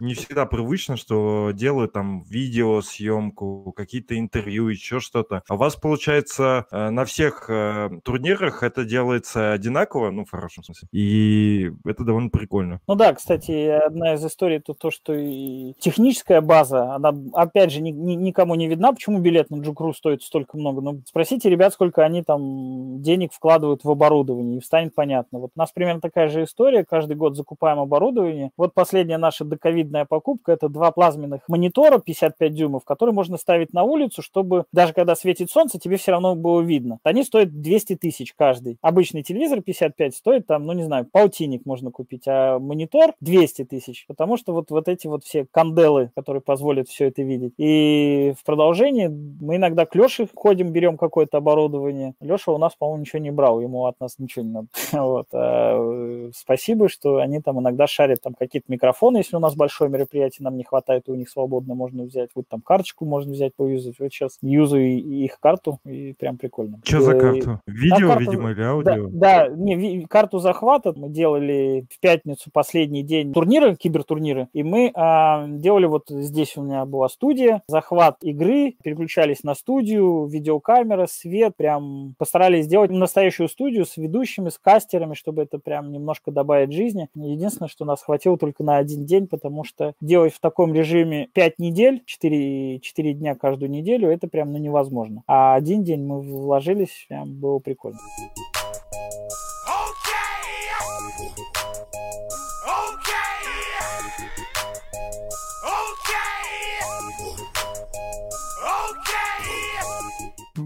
не 0.00 0.14
всегда 0.14 0.46
привычно, 0.46 0.96
что 0.96 1.50
делают 1.52 1.92
там 1.92 2.22
видеосъемку, 2.22 3.72
какие-то 3.76 4.18
интервью, 4.18 4.68
еще 4.68 5.00
что-то. 5.00 5.42
А 5.48 5.54
у 5.54 5.56
вас, 5.56 5.76
получается, 5.76 6.66
э, 6.70 6.90
на 6.90 7.04
всех 7.04 7.48
э, 7.48 7.90
турнирах 8.04 8.62
это 8.62 8.84
делается 8.84 9.52
одинаково, 9.52 10.10
ну, 10.10 10.24
в 10.24 10.30
хорошем 10.30 10.64
смысле. 10.64 10.88
И 10.92 11.70
это 11.84 12.04
довольно 12.04 12.30
прикольно. 12.30 12.80
Ну 12.86 12.94
да, 12.94 13.12
кстати, 13.14 13.68
одна 13.68 14.14
из 14.14 14.24
историй 14.24 14.56
это 14.56 14.74
то, 14.74 14.90
что 14.90 15.14
и 15.14 15.74
техническая 15.78 16.40
база, 16.40 16.94
она, 16.94 17.14
опять 17.32 17.72
же, 17.72 17.80
ни, 17.80 17.90
ни, 17.90 18.14
никому 18.14 18.54
не 18.54 18.68
видна, 18.68 18.92
почему 18.92 19.18
билет 19.18 19.50
на 19.50 19.60
Джукру 19.60 19.92
стоит 19.92 20.22
столько 20.22 20.56
много. 20.56 20.80
Ну, 20.80 21.02
спросите 21.06 21.50
ребят, 21.50 21.72
сколько 21.72 22.04
они 22.04 22.22
там 22.22 23.02
денег 23.02 23.32
вкладывают 23.32 23.84
в 23.84 23.90
оборудование, 23.90 24.58
и 24.58 24.64
станет 24.64 24.94
понятно. 24.94 25.38
Вот 25.38 25.50
у 25.54 25.58
нас 25.58 25.70
примерно 25.72 26.00
такая 26.00 26.28
же 26.28 26.44
история, 26.44 26.84
каждый 26.84 27.16
год 27.16 27.36
закупаем 27.36 27.78
оборудование. 27.78 28.50
Вот 28.56 28.74
последняя 29.08 29.18
наша 29.18 29.44
доковидная 29.44 30.04
покупка, 30.04 30.52
это 30.52 30.68
два 30.68 30.90
плазменных 30.90 31.40
монитора 31.48 31.98
55 31.98 32.52
дюймов, 32.54 32.84
которые 32.84 33.14
можно 33.14 33.38
ставить 33.38 33.72
на 33.72 33.82
улицу, 33.82 34.22
чтобы 34.22 34.64
даже 34.72 34.92
когда 34.92 35.14
светит 35.14 35.50
солнце, 35.50 35.78
тебе 35.78 35.96
все 35.96 36.12
равно 36.12 36.34
было 36.34 36.60
видно. 36.60 36.98
Они 37.04 37.22
стоят 37.22 37.60
200 37.60 37.96
тысяч 37.96 38.34
каждый. 38.34 38.76
Обычный 38.82 39.22
телевизор 39.22 39.62
55 39.62 40.14
стоит 40.14 40.46
там, 40.46 40.66
ну 40.66 40.74
не 40.74 40.82
знаю, 40.82 41.06
полтинник 41.10 41.64
можно 41.64 41.90
купить, 41.90 42.24
а 42.26 42.58
монитор 42.58 43.14
200 43.20 43.64
тысяч, 43.64 44.04
потому 44.06 44.36
что 44.36 44.52
вот, 44.52 44.70
вот 44.70 44.88
эти 44.88 45.06
вот 45.06 45.24
все 45.24 45.46
канделы, 45.50 46.10
которые 46.14 46.42
позволят 46.42 46.88
все 46.88 47.06
это 47.06 47.22
видеть. 47.22 47.54
И 47.56 48.34
в 48.38 48.44
продолжении 48.44 49.08
мы 49.08 49.56
иногда 49.56 49.86
к 49.86 49.94
Леше 49.94 50.28
ходим, 50.34 50.72
берем 50.72 50.98
какое-то 50.98 51.38
оборудование. 51.38 52.14
Леша 52.20 52.52
у 52.52 52.58
нас, 52.58 52.74
по-моему, 52.78 53.00
ничего 53.00 53.20
не 53.20 53.30
брал, 53.30 53.60
ему 53.60 53.86
от 53.86 53.98
нас 54.00 54.18
ничего 54.18 54.44
не 54.44 54.52
надо. 54.52 54.68
Вот. 55.08 55.26
А 55.32 55.76
э, 55.78 56.30
спасибо, 56.34 56.88
что 56.88 57.18
они 57.18 57.40
там 57.40 57.60
иногда 57.60 57.86
шарят 57.86 58.20
там 58.20 58.34
какие-то 58.34 58.70
микрофоны, 58.70 58.97
если 59.18 59.36
у 59.36 59.40
нас 59.40 59.54
большое 59.54 59.90
мероприятие, 59.90 60.44
нам 60.44 60.56
не 60.56 60.64
хватает, 60.64 61.08
и 61.08 61.10
у 61.10 61.14
них 61.14 61.28
свободно 61.28 61.74
можно 61.74 62.04
взять. 62.04 62.30
Вот 62.34 62.48
там 62.48 62.60
карточку 62.60 63.04
можно 63.04 63.32
взять, 63.32 63.54
поюзать. 63.54 63.96
Вот 63.98 64.12
сейчас 64.12 64.38
юзаю 64.42 64.86
их 64.88 65.38
карту, 65.40 65.78
и 65.84 66.14
прям 66.18 66.36
прикольно. 66.38 66.80
Что 66.84 67.00
за 67.00 67.18
карту? 67.18 67.60
Видео, 67.66 68.08
карту... 68.08 68.30
видимо, 68.30 68.50
или 68.50 68.62
аудио? 68.62 69.08
Да, 69.10 69.48
да 69.48 69.48
не, 69.48 70.04
карту 70.06 70.38
захвата 70.38 70.92
мы 70.96 71.08
делали 71.08 71.86
в 71.90 72.00
пятницу, 72.00 72.50
последний 72.52 73.02
день 73.02 73.32
турнира, 73.32 73.74
кибертурниры, 73.74 74.48
и 74.52 74.62
мы 74.62 74.90
а, 74.94 75.46
делали 75.48 75.86
вот 75.86 76.04
здесь 76.08 76.56
у 76.56 76.62
меня 76.62 76.84
была 76.84 77.08
студия, 77.08 77.62
захват 77.68 78.16
игры, 78.22 78.76
переключались 78.82 79.42
на 79.42 79.54
студию, 79.54 80.26
видеокамера, 80.26 81.06
свет, 81.06 81.56
прям 81.56 82.14
постарались 82.18 82.64
сделать 82.64 82.90
настоящую 82.90 83.48
студию 83.48 83.84
с 83.84 83.96
ведущими, 83.96 84.48
с 84.48 84.58
кастерами, 84.58 85.14
чтобы 85.14 85.42
это 85.42 85.58
прям 85.58 85.92
немножко 85.92 86.30
добавить 86.30 86.72
жизни. 86.72 87.08
Единственное, 87.14 87.68
что 87.68 87.84
нас 87.84 88.02
хватило 88.02 88.36
только 88.36 88.64
на 88.64 88.78
один 88.78 88.87
день, 88.96 89.26
потому 89.26 89.64
что 89.64 89.94
делать 90.00 90.34
в 90.34 90.40
таком 90.40 90.74
режиме 90.74 91.28
5 91.34 91.58
недель, 91.58 92.02
4, 92.06 92.80
4 92.80 93.14
дня 93.14 93.34
каждую 93.34 93.70
неделю, 93.70 94.08
это 94.10 94.28
прям 94.28 94.52
ну, 94.52 94.58
невозможно. 94.58 95.22
А 95.26 95.54
один 95.54 95.84
день 95.84 96.04
мы 96.04 96.20
вложились, 96.20 97.06
прям 97.08 97.38
было 97.40 97.58
прикольно. 97.58 97.98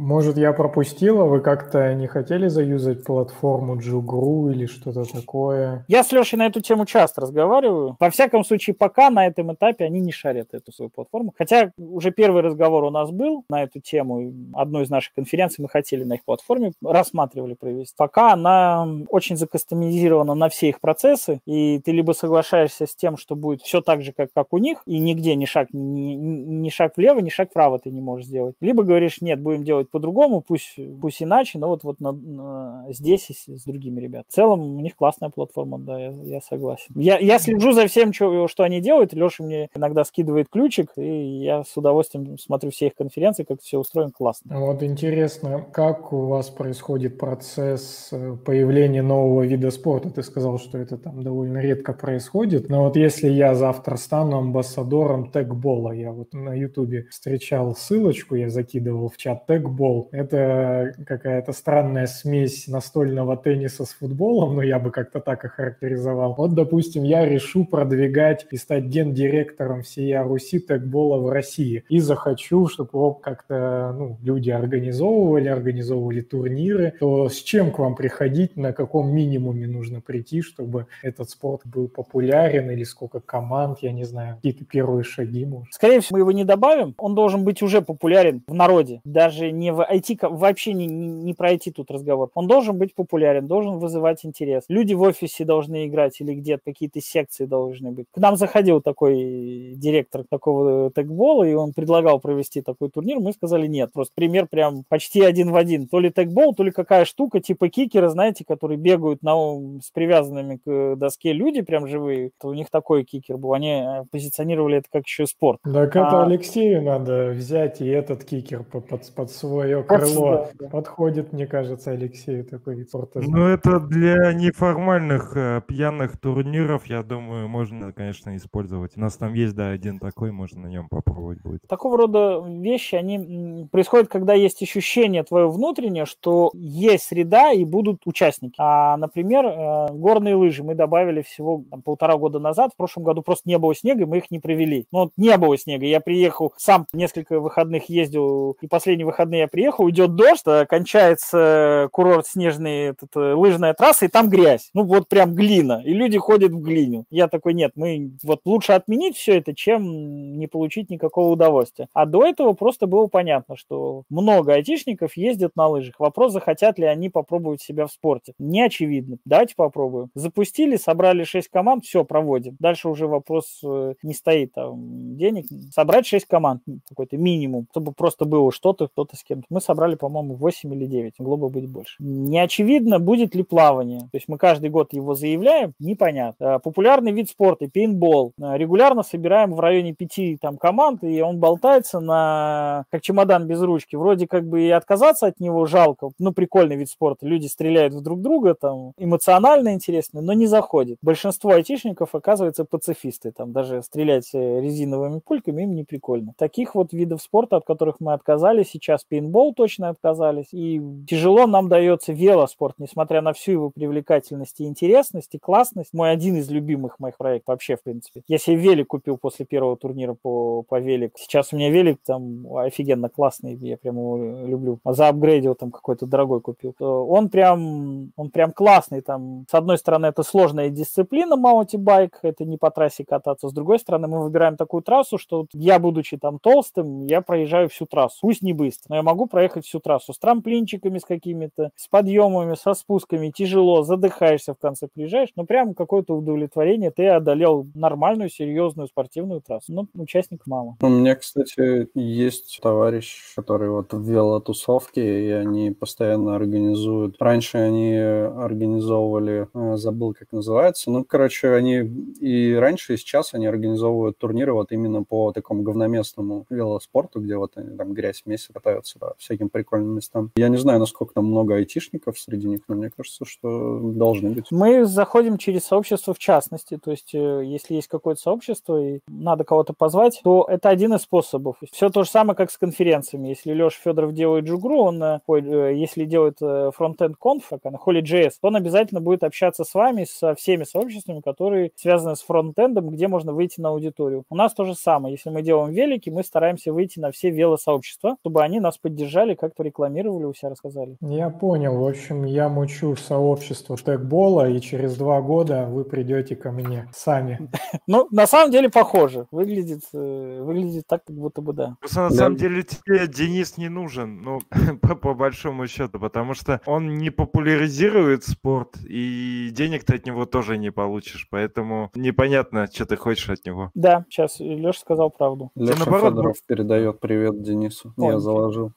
Может, 0.03 0.37
я 0.37 0.53
пропустила? 0.53 1.27
Вы 1.27 1.39
как-то 1.39 1.95
не 1.95 2.09
хотели 2.09 2.49
заюзать 2.49 3.05
платформу 3.05 3.79
Джугру 3.79 4.51
или 4.51 4.67
что-то 4.67 5.05
такое? 5.05 5.85
Я 5.87 6.03
с 6.03 6.11
Лешей 6.11 6.37
на 6.41 6.47
эту 6.47 6.61
тему 6.61 6.87
часто 6.87 7.21
разговариваю. 7.21 7.97
Во 8.01 8.11
всяком 8.11 8.45
случае, 8.45 8.75
пока 8.75 9.11
на 9.11 9.29
этом 9.29 9.55
этапе 9.55 9.85
они 9.85 10.01
не 10.01 10.11
шарят 10.11 10.55
эту 10.55 10.73
свою 10.73 10.91
платформу. 10.91 11.33
Хотя 11.39 11.71
уже 11.79 12.11
первый 12.11 12.43
разговор 12.43 12.83
у 12.83 12.91
нас 12.91 13.13
был 13.13 13.45
на 13.49 13.63
эту 13.63 13.79
тему. 13.79 14.33
Одну 14.55 14.83
из 14.83 14.91
наших 14.91 15.15
конференций 15.15 15.63
мы 15.63 15.69
хотели 15.69 16.03
на 16.03 16.15
их 16.15 16.25
платформе, 16.25 16.73
рассматривали 16.85 17.55
провести. 17.55 17.95
Пока 17.97 18.33
она 18.33 18.89
очень 19.09 19.37
закастомизирована 19.37 20.35
на 20.35 20.49
все 20.49 20.71
их 20.71 20.81
процессы, 20.81 21.39
и 21.47 21.79
ты 21.79 21.93
либо 21.93 22.11
соглашаешься 22.11 22.87
с 22.87 22.97
тем, 22.97 23.17
что 23.17 23.37
будет 23.37 23.63
все 23.63 23.81
так 23.81 24.03
же, 24.03 24.13
как, 24.13 24.31
как 24.35 24.49
у 24.51 24.59
них, 24.59 24.83
и 24.85 24.99
нигде 24.99 25.37
ни 25.37 25.45
шаг, 25.45 25.69
ни, 25.73 26.15
ни 26.15 26.71
шаг 26.71 26.95
влево, 26.97 27.21
ни 27.21 27.29
шаг 27.29 27.51
вправо 27.51 27.79
ты 27.79 27.93
не 27.93 28.01
можешь 28.01 28.27
сделать. 28.27 28.57
Либо 28.61 28.83
говоришь, 28.83 29.21
нет, 29.21 29.41
будем 29.41 29.63
делать 29.63 29.92
по-другому, 29.93 30.41
пусть, 30.41 30.79
пусть 31.01 31.23
иначе, 31.23 31.59
но 31.59 31.69
вот, 31.69 31.85
вот 31.85 32.01
на, 32.01 32.13
на, 32.13 32.87
здесь 32.91 33.31
и 33.31 33.35
с, 33.35 33.47
с 33.47 33.65
другими 33.65 34.01
ребятами. 34.01 34.27
В 34.29 34.35
целом 34.35 34.77
у 34.77 34.81
них 34.81 34.97
классная 34.97 35.29
платформа, 35.29 35.79
да, 35.79 36.01
я, 36.01 36.11
я 36.25 36.41
согласен. 36.41 36.93
Я, 36.97 37.19
я 37.19 37.39
слежу 37.39 37.73
за 37.73 37.87
всем, 37.87 38.13
что, 38.13 38.49
что 38.49 38.65
они 38.65 38.81
делают. 38.81 39.13
Леша 39.13 39.45
мне 39.45 39.69
иногда 39.75 40.05
скидывает 40.05 40.49
ключик, 40.49 40.93
и 40.97 41.43
я 41.43 41.63
с 41.63 41.77
удовольствием 41.77 42.39
смотрю 42.39 42.71
все 42.71 42.87
их 42.89 42.95
конференции, 42.95 43.45
как 43.45 43.61
все 43.61 43.79
устроено 43.79 44.11
классно. 44.11 44.59
Вот 44.59 44.83
интересно, 44.83 45.65
как 45.73 46.13
у 46.13 46.27
вас 46.27 46.49
происходит 46.49 47.19
процесс 47.19 48.09
э, 48.13 48.37
появления 48.45 49.03
нового 49.03 49.43
вида 49.43 49.71
спорта? 49.71 50.11
Ты 50.11 50.23
сказал, 50.23 50.59
что 50.59 50.79
это 50.79 50.97
там 50.97 51.23
довольно 51.23 51.59
редко 51.59 51.93
происходит, 51.93 52.69
но 52.69 52.85
вот 52.85 52.97
если 52.97 53.29
я 53.29 53.55
завтра 53.55 53.97
стану 53.97 54.39
амбассадором 54.39 55.31
тегбола, 55.31 55.93
я 55.93 56.13
вот 56.13 56.33
на 56.33 56.55
ютубе 56.55 57.07
встречал 57.11 57.77
ссылочку, 57.77 58.35
я 58.35 58.49
закидывал 58.49 59.09
в 59.09 59.17
чат 59.17 59.47
тегбол, 59.47 59.82
футбол. 59.83 60.09
Это 60.13 60.95
какая-то 61.07 61.53
странная 61.53 62.07
смесь 62.07 62.69
настольного 62.69 63.37
тенниса 63.37 63.85
с 63.85 63.91
футболом, 63.91 64.57
но 64.57 64.63
я 64.63 64.79
бы 64.79 64.91
как-то 64.91 65.21
так 65.21 65.45
охарактеризовал. 65.45 66.35
Вот, 66.37 66.55
допустим, 66.55 67.03
я 67.05 67.27
решу 67.27 67.65
продвигать 67.65 68.47
и 68.51 68.57
стать 68.57 68.85
гендиректором 68.85 69.83
всей 69.83 70.17
Руси 70.19 70.61
тегбола 70.61 71.19
в 71.19 71.31
России. 71.31 71.85
И 71.89 71.99
захочу, 72.01 72.69
чтобы 72.69 72.91
его 72.93 73.15
как-то 73.15 73.95
ну, 73.97 74.19
люди 74.23 74.51
организовывали, 74.51 75.49
организовывали 75.49 76.21
турниры. 76.21 76.95
То 77.01 77.29
с 77.29 77.37
чем 77.37 77.71
к 77.73 77.79
вам 77.79 77.95
приходить, 77.95 78.57
на 78.57 78.73
каком 78.73 79.13
минимуме 79.13 79.67
нужно 79.67 80.01
прийти, 80.01 80.43
чтобы 80.43 80.87
этот 81.03 81.31
спорт 81.31 81.63
был 81.65 81.89
популярен, 81.89 82.71
или 82.71 82.85
сколько 82.85 83.21
команд, 83.21 83.79
я 83.83 83.93
не 83.93 84.05
знаю, 84.05 84.37
какие-то 84.37 84.65
первые 84.65 85.03
шаги, 85.03 85.45
может? 85.45 85.73
Скорее 85.73 86.01
всего, 86.01 86.19
мы 86.19 86.21
его 86.21 86.33
не 86.33 86.45
добавим. 86.45 86.95
Он 86.99 87.15
должен 87.15 87.45
быть 87.45 87.63
уже 87.63 87.81
популярен 87.83 88.43
в 88.47 88.55
народе. 88.55 89.01
Даже 89.05 89.51
не 89.51 89.72
в 89.73 89.81
IT, 89.81 90.29
вообще 90.29 90.73
не, 90.73 90.87
не 90.87 91.35
про 91.35 91.53
IT 91.53 91.73
тут 91.73 91.91
разговор. 91.91 92.31
Он 92.35 92.47
должен 92.47 92.79
быть 92.79 92.95
популярен, 92.95 93.47
должен 93.47 93.79
вызывать 93.79 94.25
интерес. 94.25 94.65
Люди 94.69 94.95
в 94.95 95.03
офисе 95.03 95.45
должны 95.45 95.87
играть 95.87 96.21
или 96.21 96.35
где-то 96.35 96.63
какие-то 96.65 97.01
секции 97.01 97.45
должны 97.45 97.93
быть. 97.93 98.07
К 98.13 98.19
нам 98.19 98.37
заходил 98.37 98.81
такой 98.81 99.75
директор 99.77 100.25
такого 100.29 100.91
тегбола, 100.91 101.45
и 101.45 101.55
он 101.55 101.73
предлагал 101.73 102.21
провести 102.21 102.63
такой 102.63 102.91
турнир. 102.91 103.19
Мы 103.19 103.33
сказали 103.33 103.67
нет. 103.67 103.93
Просто 103.93 104.13
пример 104.15 104.47
прям 104.47 104.85
почти 104.89 105.23
один 105.23 105.51
в 105.51 105.57
один. 105.57 105.89
То 105.89 106.01
ли 106.01 106.11
тегбол, 106.11 106.55
то 106.55 106.63
ли 106.63 106.71
какая 106.71 107.05
штука, 107.05 107.41
типа 107.41 107.69
кикера, 107.69 108.09
знаете, 108.09 108.45
которые 108.45 108.79
бегают 108.79 109.23
на, 109.23 109.35
с 109.81 109.91
привязанными 109.93 110.61
к 110.65 110.97
доске 110.97 111.33
люди 111.33 111.63
прям 111.63 111.87
живые. 111.87 112.31
То 112.41 112.49
у 112.49 112.55
них 112.55 112.71
такой 112.71 113.05
кикер 113.05 113.37
был. 113.37 113.55
Они 113.55 113.71
э, 113.71 114.05
позиционировали 114.11 114.79
это 114.79 114.89
как 114.93 115.07
еще 115.07 115.27
спорт. 115.27 115.61
Так 115.65 115.91
это 115.97 116.23
а... 116.23 116.25
Алексею 116.25 116.83
надо 116.83 117.31
взять 117.31 117.81
и 117.81 117.87
этот 117.87 118.25
кикер 118.25 118.63
под, 118.65 118.89
под 119.15 119.31
свой 119.31 119.62
свое 119.63 119.83
крыло 119.83 120.49
да. 120.59 120.69
подходит, 120.69 121.33
мне 121.33 121.47
кажется, 121.47 121.93
Алексею 121.93 122.45
такой 122.45 122.85
спорта. 122.85 123.21
Ну, 123.23 123.47
это 123.47 123.81
для 123.81 124.33
неформальных 124.33 125.37
э, 125.37 125.63
пьяных 125.67 126.19
турниров, 126.19 126.87
я 126.87 127.03
думаю, 127.03 127.49
можно, 127.49 127.93
конечно, 127.93 128.37
использовать. 128.37 128.97
У 128.97 129.01
нас 129.01 129.17
там 129.17 129.35
есть, 129.35 129.55
да, 129.55 129.71
один 129.71 129.99
такой, 129.99 130.33
можно 130.33 130.63
на 130.63 130.67
нем 130.67 130.89
попробовать 130.89 131.41
будет. 131.43 131.61
Такого 131.69 131.97
рода 131.97 132.43
вещи, 132.47 132.97
они 132.97 133.69
происходят, 133.71 134.09
когда 134.09 134.35
есть 134.35 134.63
ощущение 134.63 135.23
твое 135.23 135.49
внутреннее, 135.49 136.07
что 136.07 136.51
есть 136.55 137.05
среда 137.05 137.53
и 137.53 137.65
будут 137.65 138.03
участники. 138.05 138.55
А, 138.59 138.97
например, 138.97 139.47
э, 139.47 139.87
горные 139.93 140.35
лыжи 140.35 140.65
мы 140.65 140.75
добавили 140.75 141.23
всего 141.23 141.65
там, 141.71 141.83
полтора 141.83 142.17
года 142.17 142.39
назад, 142.39 142.73
в 142.75 142.77
прошлом 142.77 143.05
году 143.05 143.23
просто 143.23 143.49
не 143.49 143.59
было 143.59 143.75
снега, 143.75 144.03
и 144.03 144.07
мы 144.07 144.19
их 144.19 144.31
не 144.31 144.39
провели. 144.39 144.87
Ну, 144.93 145.01
вот 145.01 145.13
не 145.17 145.37
было 145.37 145.57
снега, 145.57 145.87
я 145.87 146.01
приехал, 146.01 146.53
сам 146.57 146.87
несколько 146.93 147.41
выходных 147.41 147.89
ездил, 147.89 148.57
и 148.61 148.67
последние 148.67 149.07
выходные 149.07 149.43
я 149.43 149.49
приехал, 149.53 149.89
идет 149.91 150.17
дождь, 150.17 150.43
а 150.47 150.67
кончается 150.67 151.89
курорт 151.93 152.27
снежный, 152.27 152.89
этот, 152.89 153.15
э, 153.15 153.35
лыжная 153.35 153.75
трасса, 153.75 154.07
и 154.07 154.09
там 154.09 154.29
грязь. 154.29 154.71
Ну, 154.75 154.85
вот 154.85 155.09
прям 155.09 155.35
глина. 155.35 155.83
И 155.85 155.93
люди 155.93 156.19
ходят 156.19 156.51
в 156.51 156.61
глину. 156.61 157.05
Я 157.11 157.29
такой, 157.29 157.55
нет, 157.55 157.73
мы 157.77 158.13
вот 158.25 158.41
лучше 158.45 158.73
отменить 158.73 159.17
все 159.17 159.39
это, 159.39 159.55
чем 159.55 160.39
не 160.39 160.47
получить 160.49 160.91
никакого 160.91 161.31
удовольствия. 161.31 161.89
А 161.93 162.07
до 162.07 162.25
этого 162.25 162.55
просто 162.55 162.87
было 162.87 163.07
понятно, 163.07 163.57
что 163.57 164.03
много 164.09 164.55
айтишников 164.55 165.17
ездят 165.17 165.55
на 165.55 165.69
лыжах. 165.69 166.01
Вопрос, 166.01 166.33
захотят 166.33 166.79
ли 166.79 166.87
они 166.87 167.11
попробовать 167.11 167.61
себя 167.61 167.87
в 167.87 167.93
спорте. 167.93 168.33
Не 168.39 168.63
очевидно. 168.63 169.19
Давайте 169.25 169.55
попробуем. 169.55 170.09
Запустили, 170.15 170.77
собрали 170.77 171.25
6 171.25 171.49
команд, 171.49 171.85
все, 171.85 172.05
проводим. 172.05 172.57
Дальше 172.59 172.89
уже 172.89 173.07
вопрос 173.07 173.61
э, 173.63 173.95
не 174.03 174.15
стоит 174.15 174.53
там, 174.55 175.17
денег. 175.17 175.47
Собрать 175.71 176.07
6 176.07 176.27
команд, 176.27 176.63
какой-то 176.89 177.19
минимум, 177.19 177.67
чтобы 177.71 177.93
просто 177.93 178.25
было 178.25 178.51
что-то, 178.51 178.89
кто-то 178.89 179.17
с 179.17 179.23
Мы 179.51 179.61
собрали, 179.61 179.95
по-моему, 179.95 180.35
8 180.35 180.75
или 180.75 180.87
9, 180.87 181.15
могло 181.19 181.37
бы 181.37 181.49
быть 181.49 181.69
больше. 181.69 181.97
Не 181.99 182.39
очевидно, 182.39 182.99
будет 182.99 183.35
ли 183.35 183.43
плавание. 183.43 184.01
То 184.01 184.15
есть 184.15 184.29
мы 184.29 184.39
каждый 184.39 184.71
год 184.71 184.93
его 184.93 185.15
заявляем, 185.15 185.73
непонятно. 185.79 186.45
Э, 186.45 186.59
популярный 186.59 187.13
вид 187.13 187.29
спорта, 187.29 187.69
пейнтбол. 187.69 188.33
Э, 188.41 188.57
регулярно 188.57 189.03
собираем 189.03 189.53
в 189.53 189.61
районе 189.61 189.95
5 189.95 190.41
там, 190.41 190.57
команд, 190.57 191.05
и 191.05 191.21
он 191.21 191.39
болтается 191.39 192.01
на 192.01 192.85
как 192.91 193.03
чемодан 193.03 193.47
без 193.47 193.61
ручки. 193.61 193.97
Вроде 193.97 194.27
как 194.27 194.47
бы 194.47 194.63
и 194.63 194.71
отказаться 194.71 195.27
от 195.27 195.41
него 195.41 195.67
жалко. 195.67 196.11
Ну, 196.19 196.33
прикольный 196.33 196.77
вид 196.77 196.89
спорта. 196.89 197.27
Люди 197.27 197.47
стреляют 197.47 197.95
в 197.95 198.03
друг 198.03 198.21
друга, 198.21 198.55
там, 198.55 198.93
эмоционально 198.97 199.75
интересно, 199.75 200.21
но 200.21 200.33
не 200.33 200.47
заходит. 200.47 200.99
Большинство 201.03 201.53
айтишников, 201.53 202.15
оказывается, 202.15 202.65
пацифисты. 202.65 203.33
Там 203.33 203.53
даже 203.53 203.83
стрелять 203.83 204.31
э, 204.35 204.61
резиновыми 204.61 205.21
пульками 205.21 205.63
им 205.63 205.75
не 205.75 205.85
прикольно. 205.85 206.35
Таких 206.37 206.75
вот 206.75 206.93
видов 206.93 207.23
спорта, 207.23 207.57
от 207.57 207.65
которых 207.65 207.97
мы 208.01 208.13
отказались, 208.13 208.71
сейчас 208.71 209.05
пейнтбол 209.05 209.32
точно 209.55 209.89
отказались. 209.91 210.49
И 210.53 210.81
тяжело 211.09 211.47
нам 211.47 211.69
дается 211.69 212.13
велоспорт, 212.13 212.77
несмотря 212.79 213.23
на 213.23 213.33
всю 213.33 213.53
его 213.53 213.71
привлекательность 213.71 214.61
и 214.61 214.65
интересность, 214.67 215.35
и 215.35 215.39
классность. 215.39 215.93
Мой 215.93 216.11
один 216.11 216.37
из 216.37 216.51
любимых 216.51 216.99
моих 216.99 217.17
проектов 217.17 217.53
вообще, 217.55 217.77
в 217.77 217.83
принципе. 217.83 218.23
Я 218.29 218.39
себе 218.39 218.57
велик 218.57 218.89
купил 218.89 219.17
после 219.17 219.45
первого 219.47 219.77
турнира 219.77 220.15
по, 220.15 220.63
по 220.63 220.81
велик. 220.81 221.13
Сейчас 221.17 221.53
у 221.53 221.57
меня 221.57 221.71
велик 221.71 221.99
там 222.05 222.47
офигенно 222.57 223.09
классный, 223.09 223.55
я 223.55 223.77
прям 223.77 223.97
его 223.97 224.47
люблю. 224.47 224.79
А 224.85 224.93
заапгрейдил 224.93 225.55
там 225.55 225.71
какой-то 225.71 226.07
дорогой 226.07 226.41
купил. 226.41 226.75
Он 226.81 227.29
прям, 227.29 228.13
он 228.17 228.31
прям 228.31 228.53
классный. 228.53 229.01
Там, 229.01 229.47
с 229.51 229.55
одной 229.55 229.79
стороны, 229.79 230.07
это 230.07 230.23
сложная 230.23 230.71
дисциплина 230.71 231.37
маунтибайк, 231.37 232.19
это 232.23 232.45
не 232.45 232.57
по 232.57 232.71
трассе 232.71 233.05
кататься. 233.05 233.49
С 233.49 233.53
другой 233.53 233.79
стороны, 233.79 234.09
мы 234.09 234.23
выбираем 234.23 234.57
такую 234.57 234.83
трассу, 234.83 235.19
что 235.19 235.41
вот 235.41 235.49
я, 235.53 235.79
будучи 235.79 236.17
там 236.17 236.39
толстым, 236.39 237.07
я 237.07 237.21
проезжаю 237.21 237.69
всю 237.69 237.87
трассу. 237.87 238.19
Пусть 238.23 238.43
не 238.43 238.53
быстро, 238.53 238.87
но 238.91 238.97
я 238.97 239.03
могу 239.03 239.22
проехать 239.27 239.65
всю 239.67 239.81
трассу 239.81 240.13
с 240.13 240.19
трамплинчиками, 240.19 240.99
с 240.99 241.05
какими-то, 241.05 241.71
с 241.77 241.89
подъемами, 241.89 242.55
со 242.55 242.75
спусками. 242.75 243.31
Тяжело, 243.31 243.83
задыхаешься 243.83 244.55
в 244.55 244.59
конце, 244.59 244.89
приезжаешь, 244.93 245.31
но 245.37 245.45
прям 245.45 245.75
какое-то 245.75 246.17
удовлетворение. 246.17 246.91
Ты 246.91 247.09
одолел 247.09 247.67
нормальную, 247.75 248.29
серьезную 248.31 248.89
спортивную 248.89 249.41
трассу. 249.41 249.73
Ну, 249.73 249.89
участник 249.95 250.47
мало. 250.47 250.77
У 250.81 250.89
меня, 250.89 251.17
кстати, 251.17 251.89
есть 251.95 252.61
товарищ, 252.63 253.35
который 253.35 253.71
вот 253.71 253.93
в 253.93 254.09
велотусовке, 254.09 255.27
и 255.27 255.31
они 255.31 255.71
постоянно 255.71 256.35
организуют. 256.37 257.17
Раньше 257.21 257.59
они 257.59 257.97
организовывали, 257.97 259.49
э, 259.55 259.77
забыл, 259.77 260.15
как 260.15 260.33
называется, 260.33 260.91
ну, 260.91 261.05
короче, 261.05 261.55
они 261.55 261.79
и 262.21 262.55
раньше, 262.55 262.95
и 262.95 262.97
сейчас 262.97 263.35
они 263.35 263.47
организовывают 263.47 264.19
турниры 264.19 264.53
вот 264.53 264.73
именно 264.73 265.03
по 265.03 265.33
такому 265.33 265.63
говноместному 265.63 266.47
велоспорту, 266.51 267.21
где 267.21 267.37
вот 267.37 267.57
они 267.57 267.77
там 267.77 267.93
грязь 267.95 268.23
вместе 268.25 268.53
катаются 268.53 268.99
всяким 269.19 269.49
прикольным 269.49 269.97
местам. 269.97 270.31
Я 270.37 270.49
не 270.49 270.57
знаю, 270.57 270.81
насколько 270.81 271.15
там 271.15 271.27
много 271.27 271.57
айтишников 271.57 272.19
среди 272.19 272.49
них, 272.49 272.61
но 272.69 272.75
мне 272.75 272.91
кажется, 272.95 273.25
что 273.25 273.81
должны 273.81 274.31
быть. 274.31 274.47
Мы 274.51 274.85
заходим 274.85 275.39
через 275.39 275.65
сообщество 275.65 276.15
в 276.15 276.19
частности, 276.19 276.79
то 276.83 276.91
есть 276.91 277.15
э, 277.15 277.43
если 277.45 277.75
есть 277.75 277.89
какое-то 277.89 278.21
сообщество 278.21 278.81
и 278.83 279.01
надо 279.09 279.45
кого-то 279.45 279.73
позвать, 279.73 280.21
то 280.23 280.47
это 280.49 280.69
один 280.69 280.95
из 280.95 281.03
способов. 281.03 281.57
Все 281.73 281.91
то 281.91 282.05
же 282.05 282.11
самое, 282.11 282.37
как 282.37 282.51
с 282.51 282.59
конференциями. 282.59 283.29
Если 283.29 283.53
Леша 283.53 283.79
Федоров 283.83 284.13
делает 284.13 284.45
Джугру, 284.45 284.79
он, 284.79 285.03
э, 285.03 285.21
э, 285.29 285.75
если 285.75 286.05
делает 286.05 286.39
фронтенд 286.75 287.17
конф, 287.17 287.49
как 287.49 287.61
она, 287.65 287.79
Holy.js, 287.85 288.33
он 288.43 288.57
обязательно 288.57 289.01
будет 289.01 289.25
общаться 289.25 289.65
с 289.65 289.75
вами, 289.75 290.05
со 290.05 290.35
всеми 290.35 290.65
сообществами, 290.65 291.21
которые 291.21 291.73
связаны 291.77 292.17
с 292.17 292.23
фронтендом, 292.23 292.89
где 292.91 293.09
можно 293.09 293.33
выйти 293.33 293.61
на 293.61 293.71
аудиторию. 293.71 294.25
У 294.31 294.37
нас 294.37 294.55
то 294.55 294.65
же 294.65 294.75
самое. 294.75 295.15
Если 295.15 295.31
мы 295.31 295.43
делаем 295.43 295.73
велики, 295.73 296.11
мы 296.11 296.23
стараемся 296.23 296.73
выйти 296.73 296.99
на 296.99 297.11
все 297.11 297.31
велосообщества, 297.31 298.17
чтобы 298.21 298.43
они 298.43 298.61
нас 298.61 298.79
поддержали, 298.79 298.92
как-то 299.37 299.63
рекламировали, 299.63 300.25
у 300.25 300.35
себя 300.35 300.51
рассказали. 300.51 300.97
Я 301.01 301.31
понял. 301.31 301.77
В 301.77 301.87
общем, 301.87 302.25
я 302.25 302.49
мучу 302.49 302.97
сообщество 302.97 303.77
тегбола, 303.77 304.49
и 304.49 304.61
через 304.61 304.97
два 304.97 305.21
года 305.21 305.67
вы 305.67 305.85
придете 305.85 306.37
ко 306.37 306.51
мне 306.53 306.89
сами. 306.95 307.51
Ну, 307.87 308.07
на 308.11 308.27
самом 308.27 308.53
деле 308.53 308.69
похоже. 308.69 309.27
Выглядит, 309.31 309.83
э, 309.93 310.43
выглядит 310.43 310.85
так, 310.87 311.05
как 311.05 311.17
будто 311.17 311.41
бы 311.41 311.53
да. 311.53 311.77
На 311.95 312.11
самом 312.11 312.37
деле 312.37 312.63
тебе 312.63 313.07
Денис 313.07 313.57
не 313.59 313.69
нужен, 313.69 314.23
ну, 314.23 314.41
по 315.03 315.15
большому 315.15 315.67
счету, 315.67 315.99
потому 315.99 316.35
что 316.35 316.61
он 316.67 316.95
не 316.95 317.11
популяризирует 317.11 318.25
спорт, 318.25 318.77
и 318.87 319.51
денег 319.53 319.85
ты 319.85 319.97
от 319.97 320.07
него 320.07 320.27
тоже 320.27 320.59
не 320.59 320.71
получишь, 320.71 321.29
поэтому 321.31 321.91
непонятно, 321.95 322.69
что 322.73 322.87
ты 322.87 322.97
хочешь 322.97 323.29
от 323.31 323.45
него. 323.45 323.71
Да, 323.75 324.05
сейчас 324.09 324.39
Леша 324.39 324.81
сказал 324.81 325.11
правду. 325.11 325.51
Леша 325.55 325.79
наоборот, 325.79 326.11
Федоров 326.11 326.37
передает 326.47 327.01
привет 327.01 327.43
Денису. 327.43 327.93
Ой, 327.97 328.13
Я 328.13 328.19
заложил. 328.19 328.73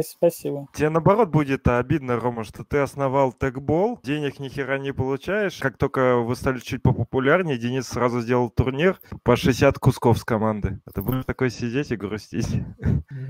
Спасибо. 0.00 0.68
Тебе 0.74 0.90
наоборот 0.90 1.30
будет 1.30 1.66
обидно, 1.68 2.18
Рома, 2.18 2.44
что 2.44 2.64
ты 2.64 2.78
основал 2.78 3.32
тегбол, 3.32 3.98
денег 4.02 4.38
ни 4.38 4.48
хера 4.48 4.78
не 4.78 4.92
получаешь. 4.92 5.58
Как 5.58 5.76
только 5.76 6.16
вы 6.16 6.36
стали 6.36 6.58
чуть 6.58 6.82
попопулярнее, 6.82 7.58
Денис 7.58 7.86
сразу 7.86 8.20
сделал 8.20 8.50
турнир 8.50 9.00
по 9.22 9.36
60 9.36 9.78
кусков 9.78 10.18
с 10.18 10.24
команды. 10.24 10.80
Это 10.86 11.02
будешь 11.02 11.24
такой 11.24 11.50
сидеть 11.50 11.90
и 11.90 11.96
грустить. 11.96 12.48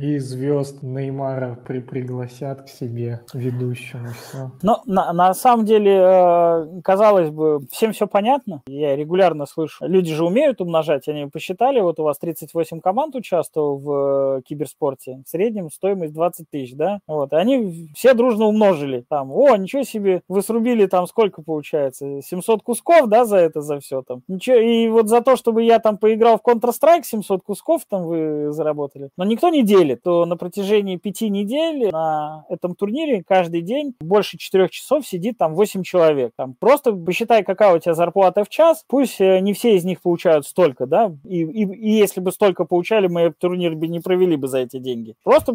И 0.01 0.19
звезд 0.19 0.83
Неймара 0.83 1.55
при 1.67 1.81
пригласят 1.81 2.63
к 2.63 2.69
себе 2.69 3.21
ведущему. 3.33 4.09
Все. 4.09 4.51
Но 4.63 4.83
на, 4.87 5.13
на 5.13 5.35
самом 5.35 5.65
деле, 5.65 5.93
э, 5.93 6.81
казалось 6.83 7.31
бы, 7.31 7.61
всем 7.71 7.93
все 7.93 8.07
понятно. 8.07 8.63
Я 8.67 8.97
регулярно 8.97 9.47
слышу. 9.47 9.87
Люди 9.87 10.15
же 10.15 10.25
умеют 10.25 10.61
умножать. 10.61 11.07
Они 11.09 11.27
посчитали, 11.27 11.81
вот 11.81 12.01
у 12.01 12.05
вас 12.05 12.19
38 12.19 12.81
команд 12.81 13.15
участвовало 13.15 13.77
в 13.77 14.39
э, 14.39 14.43
киберспорте. 14.43 15.23
В 15.25 15.29
среднем 15.29 15.71
стоимость 15.71 16.14
20 16.15 16.51
тысяч, 16.51 16.75
да? 16.75 17.01
Вот. 17.07 17.33
И 17.33 17.37
они 17.37 17.91
все 17.95 18.15
дружно 18.15 18.47
умножили. 18.47 19.05
Там, 19.09 19.33
о, 19.33 19.57
ничего 19.57 19.83
себе, 19.83 20.23
вы 20.29 20.43
срубили 20.43 20.87
там 20.87 21.07
сколько 21.07 21.43
получается? 21.43 22.21
700 22.23 22.63
кусков, 22.63 23.09
да, 23.09 23.25
за 23.25 23.39
это, 23.39 23.61
за 23.61 23.81
все 23.81 24.03
там? 24.03 24.23
Ничего. 24.29 24.57
И 24.57 24.89
вот 24.89 25.09
за 25.09 25.21
то, 25.21 25.37
чтобы 25.37 25.63
я 25.63 25.79
там 25.79 25.99
поиграл 25.99 26.39
в 26.39 26.49
Counter-Strike, 26.49 27.03
700 27.05 27.43
кусков 27.43 27.83
там 27.89 28.05
вы 28.05 28.53
заработали. 28.53 29.11
Но 29.17 29.25
никто 29.25 29.49
не 29.51 29.63
делит. 29.63 30.03
То 30.03 30.25
на 30.25 30.37
протяжении 30.37 30.97
пяти 30.97 31.29
недель 31.29 31.91
на 31.91 32.45
этом 32.49 32.75
турнире 32.75 33.23
каждый 33.27 33.63
день 33.63 33.95
больше 34.01 34.39
4 34.39 34.69
часов 34.69 35.07
сидит 35.07 35.39
там 35.39 35.55
8 35.55 35.83
человек. 35.83 36.33
Там 36.37 36.55
просто 36.55 36.93
посчитай, 36.93 37.45
какая 37.45 37.75
у 37.75 37.79
тебя 37.79 37.95
зарплата 37.95 38.45
в 38.45 38.49
час. 38.49 38.85
Пусть 38.89 39.21
э, 39.21 39.41
не 39.41 39.53
все 39.53 39.77
из 39.77 39.85
них 39.85 40.01
получают 40.03 40.47
столько, 40.47 40.87
да, 40.87 41.13
и, 41.25 41.41
и, 41.41 41.65
и 41.65 41.91
если 41.93 42.21
бы 42.21 42.33
столько 42.33 42.65
получали, 42.65 43.09
мы 43.09 43.33
турнир 43.33 43.75
бы 43.75 43.89
не 43.89 44.01
провели 44.01 44.37
бы 44.37 44.49
за 44.49 44.59
эти 44.59 44.79
деньги. 44.79 45.15
Просто 45.25 45.53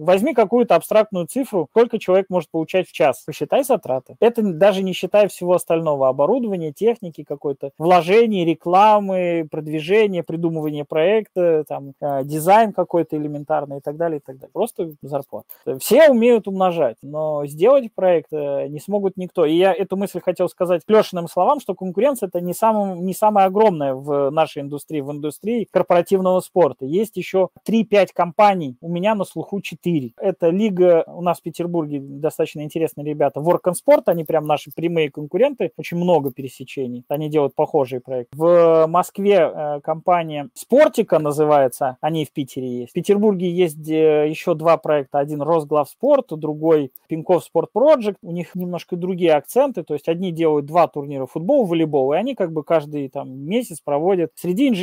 возьми 0.00 0.34
какую-то 0.34 0.74
абстрактную 0.74 1.26
цифру, 1.26 1.68
сколько 1.70 1.98
человек 1.98 2.26
может 2.28 2.50
получать 2.50 2.88
в 2.88 2.92
час. 2.92 3.22
Посчитай 3.24 3.64
затраты. 3.64 4.16
Это 4.20 4.42
даже 4.42 4.82
не 4.82 4.92
считая 4.92 5.28
всего 5.28 5.54
остального. 5.54 6.08
Оборудования, 6.08 6.72
техники 6.72 7.22
какой-то, 7.22 7.70
вложений, 7.78 8.44
рекламы, 8.44 9.46
продвижения, 9.50 10.22
придумывания 10.22 10.84
проекта, 10.84 11.64
там, 11.68 11.92
э, 12.00 12.24
дизайн 12.24 12.72
какой-то 12.72 13.16
элементарный 13.16 13.78
и 13.78 13.80
так 13.80 13.96
далее, 13.96 14.18
и 14.18 14.22
так 14.24 14.36
далее. 14.36 14.50
Просто 14.52 14.92
зарплата. 15.02 15.46
Все 15.78 16.10
умеют 16.10 16.48
умножать, 16.48 16.96
но 17.02 17.46
сделать 17.46 17.92
проект 17.94 18.32
э, 18.32 18.68
не 18.68 18.80
смогут 18.80 19.16
никто. 19.16 19.44
И 19.44 19.54
я 19.56 19.72
эту 19.72 19.96
мысль 19.96 20.20
хотел 20.20 20.48
сказать 20.48 20.82
Лешиным 20.88 21.28
словам, 21.28 21.60
что 21.60 21.74
конкуренция 21.74 22.28
это 22.28 22.40
не, 22.40 22.54
самым, 22.54 23.04
не 23.04 23.14
самая 23.14 23.46
огромная 23.46 23.94
в 23.94 24.30
нашей 24.30 24.62
индустрии, 24.62 25.00
в 25.00 25.10
индустрии 25.10 25.66
корпоративного 25.70 26.40
спорта. 26.40 26.84
Есть 26.84 27.16
еще 27.16 27.48
3-5 27.68 28.08
компаний, 28.14 28.76
у 28.80 28.88
меня 28.88 29.14
на 29.14 29.24
слуху 29.24 29.60
4. 29.60 29.89
Это 30.18 30.50
лига, 30.50 31.04
у 31.06 31.22
нас 31.22 31.38
в 31.38 31.42
Петербурге 31.42 32.00
достаточно 32.00 32.62
интересные 32.62 33.06
ребята, 33.06 33.40
Work 33.40 33.62
and 33.66 33.74
Sport, 33.74 34.02
они 34.06 34.24
прям 34.24 34.46
наши 34.46 34.70
прямые 34.70 35.10
конкуренты, 35.10 35.72
очень 35.76 35.96
много 35.96 36.32
пересечений, 36.32 37.04
они 37.08 37.28
делают 37.28 37.54
похожие 37.54 38.00
проекты. 38.00 38.36
В 38.36 38.86
Москве 38.86 39.50
э, 39.52 39.80
компания 39.82 40.48
Спортика 40.54 41.18
называется, 41.18 41.96
они 42.00 42.24
в 42.24 42.32
Питере 42.32 42.80
есть. 42.80 42.90
В 42.90 42.94
Петербурге 42.94 43.50
есть 43.50 43.88
э, 43.88 44.28
еще 44.28 44.54
два 44.54 44.76
проекта, 44.76 45.18
один 45.18 45.42
Росглавспорт, 45.42 46.26
другой 46.30 46.92
Пинков 47.08 47.44
Спорт 47.44 47.70
Project, 47.74 48.16
у 48.22 48.32
них 48.32 48.54
немножко 48.54 48.96
другие 48.96 49.34
акценты, 49.34 49.82
то 49.82 49.94
есть 49.94 50.08
одни 50.08 50.32
делают 50.32 50.66
два 50.66 50.86
турнира 50.88 51.26
футбол, 51.26 51.66
волейбол, 51.66 52.12
и 52.12 52.16
они 52.16 52.34
как 52.34 52.52
бы 52.52 52.64
каждый 52.64 53.08
там 53.08 53.30
месяц 53.30 53.80
проводят 53.80 54.32
среди 54.34 54.68
инж... 54.68 54.82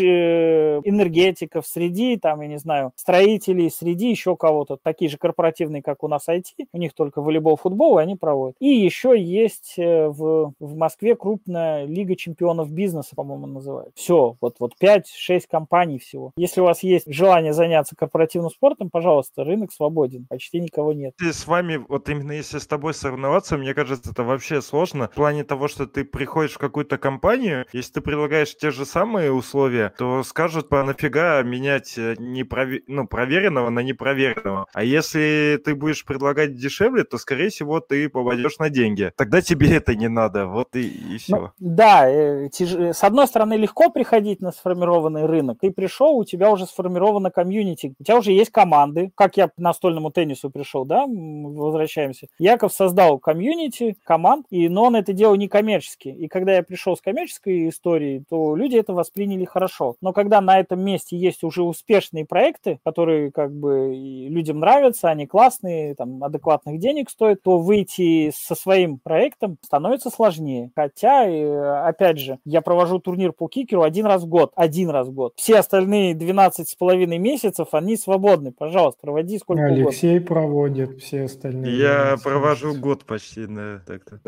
энергетиков, 0.86 1.66
среди 1.66 2.18
там, 2.18 2.41
я 2.41 2.47
не 2.47 2.58
знаю, 2.58 2.91
строителей, 2.95 3.70
среди 3.70 4.10
еще 4.10 4.36
кого-то 4.36 4.78
такие 4.98 5.10
же 5.12 5.18
корпоративные, 5.18 5.84
как 5.84 6.04
у 6.04 6.08
нас 6.08 6.28
IT, 6.28 6.66
у 6.74 6.78
них 6.78 6.93
только 6.93 7.22
волейбол, 7.22 7.56
футбол, 7.56 8.00
и 8.00 8.02
они 8.02 8.16
проводят. 8.16 8.56
И 8.60 8.68
еще 8.68 9.14
есть 9.16 9.76
э, 9.78 10.08
в, 10.08 10.54
в 10.60 10.76
Москве 10.76 11.16
крупная 11.16 11.86
лига 11.86 12.16
чемпионов 12.16 12.72
бизнеса, 12.72 13.16
по-моему, 13.16 13.45
называют. 13.45 13.91
Все, 13.93 14.36
вот, 14.41 14.56
вот 14.60 14.74
5-6 14.82 15.43
компаний 15.50 16.00
всего. 16.00 16.32
Если 16.36 16.62
у 16.62 16.64
вас 16.64 16.82
есть 16.82 17.06
желание 17.14 17.54
заняться 17.54 17.95
корпоративным 17.95 18.50
спортом, 18.50 18.89
пожалуйста, 18.89 19.43
рынок 19.43 19.72
свободен, 19.72 20.26
почти 20.28 20.60
никого 20.60 20.93
нет. 20.93 21.14
И 21.22 21.32
с 21.32 21.45
вами, 21.45 21.78
вот 21.88 22.10
именно 22.10 22.32
если 22.32 22.58
с 22.58 22.66
тобой 22.66 22.95
соревноваться, 22.95 23.56
мне 23.58 23.76
кажется, 23.76 24.10
это 24.10 24.24
вообще 24.24 24.64
сложно. 24.64 25.10
В 25.10 25.16
плане 25.16 25.43
того, 25.43 25.68
что 25.68 25.86
ты 25.86 26.06
приходишь 26.06 26.54
в 26.54 26.58
какую-то 26.58 26.98
компанию, 26.98 27.68
если 27.72 27.93
ты 27.93 28.02
предлагаешь 28.02 28.58
те 28.58 28.72
же 28.72 28.84
самые 28.84 29.32
условия, 29.32 29.93
то 29.95 30.24
скажут, 30.24 30.70
по 30.70 30.84
нафига 30.84 31.43
менять 31.43 32.00
э, 32.00 32.16
неправе... 32.18 32.82
ну, 32.88 33.06
проверенного 33.08 33.70
на 33.70 33.82
непроверенного. 33.82 34.66
А 34.74 34.87
если 34.88 35.62
ты 35.64 35.76
будешь 35.76 36.06
предлагать 36.06 36.56
дешевле, 36.56 37.04
то, 37.04 37.18
скорее 37.18 37.50
всего, 37.50 37.80
ты 37.80 38.10
попадешь 38.10 38.58
на 38.60 38.70
деньги. 38.70 39.12
Тогда 39.16 39.42
тебе 39.42 39.76
это 39.76 39.96
не 39.96 40.08
надо, 40.08 40.48
вот 40.48 40.76
и, 40.76 40.88
и 40.88 41.18
все. 41.18 41.38
Ну, 41.38 41.50
да, 41.60 42.10
э, 42.10 42.50
тяж... 42.50 42.72
с 42.96 43.04
одной 43.04 43.28
стороны, 43.28 43.54
легко 43.54 43.90
приходить 43.90 44.42
на 44.42 44.52
сформированный 44.52 45.26
рынок. 45.26 45.60
Ты 45.62 45.72
пришел, 45.72 46.18
у 46.18 46.26
тебя 46.26 46.52
уже 46.52 46.66
сформирована 46.66 47.32
комьюнити, 47.32 47.96
у 48.00 48.04
тебя 48.04 48.18
уже 48.18 48.32
есть 48.32 48.52
команды, 48.52 49.12
как 49.16 49.38
я 49.38 49.48
к 49.48 49.54
настольному 49.58 50.12
теннису 50.12 50.50
пришел, 50.50 50.86
да, 50.86 51.06
возвращаемся. 51.08 52.28
Яков 52.40 52.74
создал 52.74 53.20
комьюнити, 53.20 53.98
команд, 54.04 54.46
и, 54.50 54.70
но 54.70 54.86
он 54.86 54.96
это 54.96 55.14
делал 55.14 55.36
не 55.36 55.48
коммерчески. 55.48 56.10
И 56.10 56.28
когда 56.28 56.56
я 56.56 56.64
пришел 56.64 56.96
с 56.96 57.02
коммерческой 57.02 57.70
историей, 57.70 58.24
то 58.30 58.56
люди 58.56 58.76
это 58.76 58.94
восприняли 58.94 59.46
хорошо. 59.46 59.96
Но 60.02 60.14
когда 60.14 60.42
на 60.42 60.60
этом 60.60 60.82
месте 60.82 61.18
есть 61.18 61.44
уже 61.44 61.64
успешные 61.64 62.26
проекты, 62.26 62.80
которые 62.84 63.32
как 63.32 63.54
бы 63.54 63.94
людям 63.94 64.60
нравятся, 64.60 64.77
они 65.04 65.28
классные, 65.28 65.96
там, 65.96 66.24
адекватных 66.24 66.80
денег 66.80 67.10
стоят, 67.10 67.42
то 67.44 67.58
выйти 67.58 68.32
со 68.36 68.56
своим 68.56 69.00
проектом 69.00 69.58
становится 69.64 70.10
сложнее. 70.10 70.72
Хотя, 70.76 71.88
опять 71.88 72.20
же, 72.20 72.40
я 72.46 72.62
провожу 72.62 73.00
турнир 73.00 73.32
по 73.32 73.48
кикеру 73.48 73.84
один 73.84 74.06
раз 74.06 74.24
в 74.24 74.28
год. 74.28 74.52
Один 74.56 74.90
раз 74.90 75.08
в 75.08 75.14
год. 75.14 75.34
Все 75.36 75.58
остальные 75.58 76.16
12 76.16 76.70
с 76.70 76.76
половиной 76.76 77.18
месяцев, 77.18 77.70
они 77.72 77.98
свободны. 77.98 78.52
Пожалуйста, 78.52 79.00
проводи 79.02 79.38
сколько 79.40 79.66
Алексей 79.66 80.18
угодно. 80.18 80.28
проводит, 80.28 81.02
все 81.02 81.24
остальные. 81.24 81.78
Я 81.78 82.16
провожу 82.24 82.74
год 82.76 83.06
почти 83.06 83.48
на 83.48 83.82
так-то. 83.86 84.20